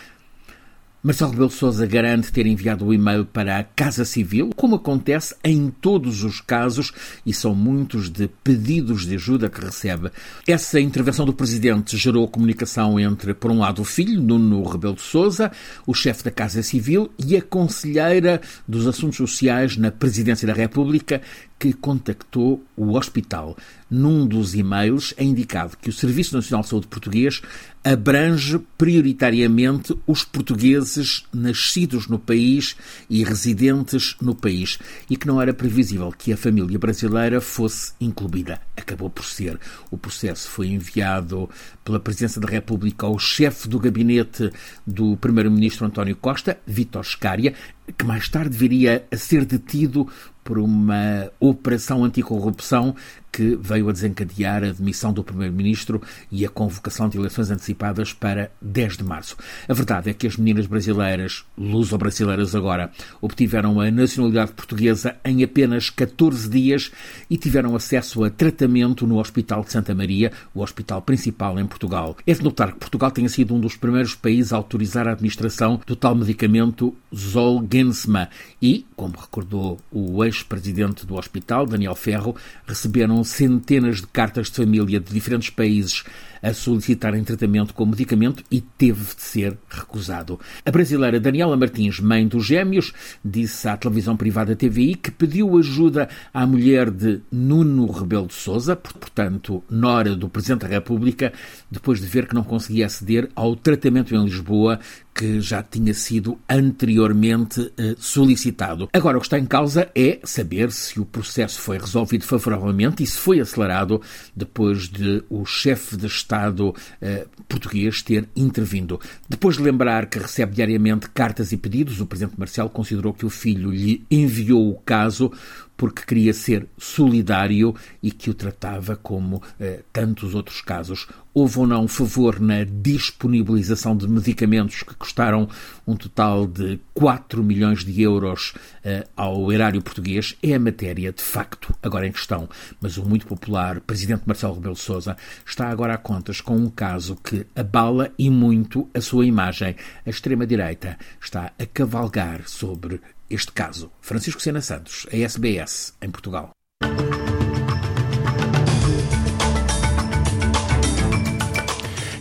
Marcelo 1.08 1.32
Rebelo 1.32 1.50
Sousa 1.50 1.86
garante 1.86 2.34
ter 2.34 2.46
enviado 2.46 2.86
o 2.86 2.94
e-mail 2.94 3.24
para 3.24 3.58
a 3.58 3.64
Casa 3.64 4.04
Civil, 4.04 4.50
como 4.58 4.76
acontece 4.76 5.34
em 5.42 5.70
todos 5.70 6.22
os 6.22 6.42
casos, 6.42 6.92
e 7.26 7.34
são 7.34 7.56
muitos 7.56 8.10
de 8.10 8.28
pedidos 8.44 9.06
de 9.06 9.16
ajuda 9.16 9.50
que 9.50 9.64
recebe. 9.64 10.12
Essa 10.46 10.82
intervenção 10.82 11.26
do 11.26 11.32
Presidente 11.32 11.96
gerou 11.96 12.28
comunicação 12.28 13.00
entre, 13.00 13.34
por 13.34 13.50
um 13.50 13.60
lado, 13.60 13.84
o 13.84 13.86
filho, 13.86 14.22
Nuno 14.22 14.62
Rebelo 14.64 14.96
de 14.96 15.02
Sousa, 15.02 15.50
o 15.86 15.94
chefe 15.94 16.26
da 16.26 16.32
Casa 16.32 16.62
Civil 16.62 17.10
e 17.18 17.38
a 17.38 17.42
conselheira 17.42 18.42
dos 18.68 18.86
Assuntos 18.86 19.16
Sociais 19.16 19.78
na 19.78 19.92
Presidência 19.92 20.46
da 20.46 20.54
República, 20.54 21.22
que 21.58 21.74
contactou 21.74 22.64
o 22.76 22.98
hospital. 22.98 23.58
Num 23.90 24.28
dos 24.28 24.54
e-mails 24.54 25.14
é 25.18 25.24
indicado 25.24 25.78
que 25.82 25.90
o 25.90 25.94
Serviço 25.94 26.36
Nacional 26.36 26.64
de 26.64 26.70
Saúde 26.70 26.88
Português 26.88 27.42
abrange 27.88 28.60
prioritariamente 28.78 29.98
os 30.06 30.26
portugueses 30.26 31.24
nascidos 31.34 32.06
no 32.06 32.20
país 32.20 32.76
e 33.10 33.24
residentes 33.24 34.18
no 34.22 34.36
país 34.36 34.78
e 35.10 35.16
que 35.16 35.26
não 35.26 35.42
era 35.42 35.54
previsível 35.54 36.12
que 36.12 36.34
a 36.34 36.38
família 36.38 36.78
brasileira 36.78 37.40
fosse 37.40 37.94
incluída. 38.02 38.60
Acabou 38.76 39.10
por 39.10 39.24
ser. 39.24 39.58
O 39.90 39.98
processo 39.98 40.50
foi 40.50 40.68
enviado 40.68 41.50
pela 41.86 41.98
Presidência 41.98 42.42
da 42.42 42.50
República 42.50 43.06
ao 43.06 43.18
chefe 43.18 43.70
do 43.70 43.80
gabinete 43.80 44.52
do 44.86 45.16
Primeiro-Ministro 45.16 45.86
António 45.86 46.18
Costa, 46.18 46.60
Vítor 46.68 47.06
Scária, 47.06 47.54
que 47.98 48.06
mais 48.06 48.28
tarde 48.28 48.58
viria 48.58 49.06
a 49.10 49.16
ser 49.16 49.46
detido 49.46 50.10
por 50.48 50.58
uma 50.60 51.30
operação 51.42 52.06
anticorrupção 52.06 52.96
que 53.38 53.56
veio 53.62 53.88
a 53.88 53.92
desencadear 53.92 54.64
a 54.64 54.72
demissão 54.72 55.14
do 55.14 55.24
Primeiro-Ministro 55.24 56.02
e 56.32 56.44
a 56.44 56.50
convocação 56.50 57.08
de 57.08 57.20
eleições 57.20 57.52
antecipadas 57.52 58.12
para 58.12 58.50
10 58.60 58.98
de 58.98 59.04
março. 59.04 59.38
A 59.68 59.74
verdade 59.74 60.10
é 60.10 60.14
que 60.14 60.26
as 60.26 60.38
meninas 60.38 60.66
brasileiras, 60.66 61.46
luso-brasileiras 61.56 62.56
agora, 62.56 62.90
obtiveram 63.22 63.80
a 63.80 63.92
nacionalidade 63.92 64.54
portuguesa 64.54 65.18
em 65.24 65.44
apenas 65.44 65.92
14 65.92 66.50
dias 66.50 66.92
e 67.30 67.38
tiveram 67.38 67.76
acesso 67.76 68.24
a 68.24 68.30
tratamento 68.32 69.06
no 69.06 69.20
Hospital 69.20 69.64
de 69.64 69.72
Santa 69.72 69.94
Maria, 69.94 70.32
o 70.56 70.62
hospital 70.62 71.04
principal 71.04 71.60
em 71.60 71.68
Portugal. 71.68 72.18
É 72.26 72.34
de 72.34 72.44
notar 72.44 72.72
que 72.72 72.80
Portugal 72.80 73.12
tenha 73.12 73.30
sido 73.30 73.54
um 73.54 73.60
dos 73.60 73.76
primeiros 73.76 74.16
países 74.16 74.52
a 74.52 74.58
autorizar 74.58 75.08
a 75.08 75.12
administração 75.12 75.80
do 75.86 75.96
tal 75.96 76.16
medicamento 76.16 76.96
Zolgensma 77.16 78.30
e, 78.60 78.86
como 78.96 79.16
recordou 79.16 79.78
o 79.92 80.24
ex-presidente 80.38 81.06
do 81.06 81.16
hospital, 81.16 81.66
Daniel 81.66 81.96
Ferro, 81.96 82.36
receberam 82.66 83.24
centenas 83.24 83.98
de 83.98 84.08
cartas 84.08 84.48
de 84.48 84.56
família 84.56 85.00
de 85.00 85.14
diferentes 85.14 85.50
países 85.50 86.04
a 86.42 86.54
solicitarem 86.54 87.24
tratamento 87.24 87.74
com 87.74 87.86
medicamento 87.86 88.44
e 88.52 88.62
teve 88.62 89.04
de 89.16 89.22
ser 89.22 89.58
recusado. 89.70 90.40
A 90.66 90.72
brasileira 90.72 91.20
Daniela 91.20 91.58
Martins, 91.58 92.00
mãe 92.00 92.28
dos 92.28 92.46
gêmeos, 92.46 92.94
disse 93.24 93.68
à 93.68 93.76
televisão 93.76 94.16
privada 94.16 94.56
TVI 94.56 94.96
que 94.96 95.12
pediu 95.12 95.58
ajuda 95.58 96.08
à 96.34 96.46
mulher 96.46 96.92
de 96.92 97.22
Nuno 97.32 97.90
Rebelo 97.92 98.28
de 98.28 98.34
Sousa, 98.34 98.76
portanto, 98.76 99.64
nora 99.70 100.16
do 100.16 100.30
Presidente 100.30 100.62
da 100.62 100.68
República, 100.68 101.34
depois 101.70 102.00
de 102.00 102.08
ver 102.08 102.28
que 102.28 102.36
não 102.36 102.44
conseguia 102.44 102.86
aceder 102.86 103.30
ao 103.36 103.56
tratamento 103.56 104.16
em 104.16 104.24
Lisboa 104.24 104.80
que 105.18 105.42
já 105.42 105.64
tinha 105.64 105.96
sido 105.96 106.38
anteriormente 106.48 107.74
eh, 107.76 107.96
solicitado. 107.98 108.88
Agora, 108.94 109.18
o 109.18 109.20
que 109.20 109.26
está 109.26 109.40
em 109.40 109.48
causa 109.48 109.90
é 109.96 110.20
saber 110.24 110.72
se 110.72 111.00
o 111.00 111.06
processo 111.06 111.60
foi 111.60 111.80
resolvido 111.80 112.24
favoravelmente 112.24 113.02
e 113.02 113.08
se 113.08 113.18
foi 113.18 113.40
acelerado 113.40 114.00
depois 114.36 114.88
de 114.88 115.24
o 115.28 115.44
chefe 115.44 115.98
de 115.98 116.06
Estado 116.06 116.76
eh, 117.02 117.26
português 117.48 118.04
ter 118.04 118.30
intervindo. 118.36 119.02
Depois 119.28 119.58
de 119.58 119.64
lembrar 119.64 120.06
que 120.06 120.20
recebe 120.20 120.54
diariamente 120.54 121.10
cartas 121.10 121.52
e 121.52 121.58
pedidos, 121.58 122.00
o 122.00 122.06
Presidente 122.06 122.38
Marcelo 122.38 122.70
considerou 122.70 123.12
que 123.12 123.26
o 123.26 123.30
filho 123.30 123.72
lhe 123.72 124.06
enviou 124.12 124.70
o 124.70 124.76
caso 124.76 125.32
porque 125.78 126.04
queria 126.04 126.34
ser 126.34 126.68
solidário 126.78 127.76
e 128.02 128.12
que 128.12 128.32
o 128.32 128.34
tratava 128.34 128.96
como 128.96 129.42
eh, 129.60 129.84
tantos 129.94 130.34
outros 130.34 130.60
casos. 130.62 131.08
Houve 131.34 131.60
ou 131.60 131.68
não 131.68 131.88
favor 131.88 132.40
na 132.40 132.64
disponibilização 132.64 133.96
de 133.96 134.08
medicamentos 134.08 134.82
que 134.82 134.96
custaram 134.96 135.48
um 135.86 135.96
total 135.96 136.48
de 136.48 136.80
4 136.96 137.44
milhões 137.44 137.86
de 137.86 138.02
euros 138.02 138.56
eh, 138.84 139.06
ao 139.16 139.52
erário 139.54 139.84
português? 139.84 140.36
É 140.42 140.56
a 140.56 140.60
matéria 140.60 141.14
de 141.14 141.22
facto 141.22 141.76
agora 141.84 142.08
em 142.08 142.12
questão. 142.12 142.50
Mas 142.82 142.98
o 142.98 143.06
muito 143.06 143.28
popular 143.28 143.80
presidente 143.82 144.24
Marcelo 144.26 144.56
Rebelo 144.56 144.76
Sousa 144.76 145.16
está 145.46 145.70
agora 145.70 145.94
a 145.94 145.98
contas 146.00 146.42
com 146.42 146.58
um 146.58 146.72
caso 146.72 147.16
que 147.16 147.46
abala 147.56 148.12
e 148.18 148.32
muito 148.32 148.90
a 148.96 149.00
sua 149.00 149.24
imagem. 149.24 149.76
A 150.04 150.10
extrema-direita 150.10 150.98
está 151.22 151.52
a 151.60 151.66
cavalgar 151.68 152.48
sobre 152.48 153.00
este 153.30 153.52
caso. 153.52 153.92
Francisco 154.02 154.42
Sena 154.42 154.62
Santos, 154.62 155.06
a 155.12 155.16
SBS, 155.16 155.94
em 156.02 156.10
Portugal. 156.10 156.52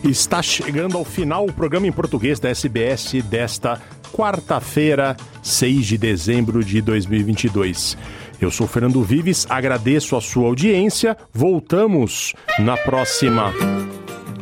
Está 0.05 0.41
chegando 0.41 0.97
ao 0.97 1.05
final 1.05 1.47
o 1.47 1.53
programa 1.53 1.87
em 1.87 1.93
português 1.93 2.39
da 2.39 2.49
SBS 2.49 3.15
desta 3.25 3.83
quarta-feira, 4.13 5.17
6 5.43 5.85
de 5.85 5.99
dezembro 5.99 6.65
de 6.65 6.81
2022. 6.81 7.99
Eu 8.41 8.51
sou 8.51 8.67
Fernando 8.67 9.03
Vives, 9.03 9.47
agradeço 9.49 10.15
a 10.15 10.21
sua 10.21 10.47
audiência. 10.47 11.17
Voltamos 11.33 12.35
na 12.59 12.77
próxima 12.77 13.53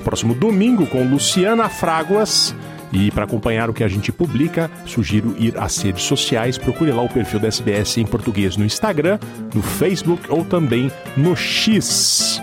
próximo 0.04 0.34
domingo 0.34 0.86
com 0.86 1.02
Luciana 1.02 1.68
Fráguas 1.70 2.54
e 2.94 3.10
para 3.10 3.24
acompanhar 3.24 3.68
o 3.68 3.74
que 3.74 3.82
a 3.82 3.88
gente 3.88 4.12
publica, 4.12 4.70
sugiro 4.86 5.34
ir 5.38 5.58
às 5.58 5.82
redes 5.82 6.04
sociais, 6.04 6.56
procure 6.56 6.92
lá 6.92 7.02
o 7.02 7.08
perfil 7.08 7.40
da 7.40 7.48
SBS 7.48 7.98
em 7.98 8.06
português 8.06 8.56
no 8.56 8.64
Instagram, 8.64 9.18
no 9.54 9.62
Facebook 9.62 10.30
ou 10.30 10.44
também 10.44 10.90
no 11.16 11.36
X. 11.36 12.40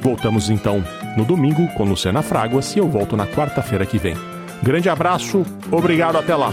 Voltamos 0.00 0.50
então 0.50 0.84
no 1.16 1.24
domingo 1.24 1.66
com 1.74 1.84
Luciana 1.84 2.22
Fraguas 2.22 2.74
e 2.74 2.78
eu 2.78 2.88
volto 2.88 3.16
na 3.16 3.26
quarta-feira 3.26 3.86
que 3.86 3.98
vem. 3.98 4.16
Grande 4.62 4.88
abraço, 4.88 5.44
obrigado, 5.70 6.16
até 6.16 6.34
lá! 6.34 6.52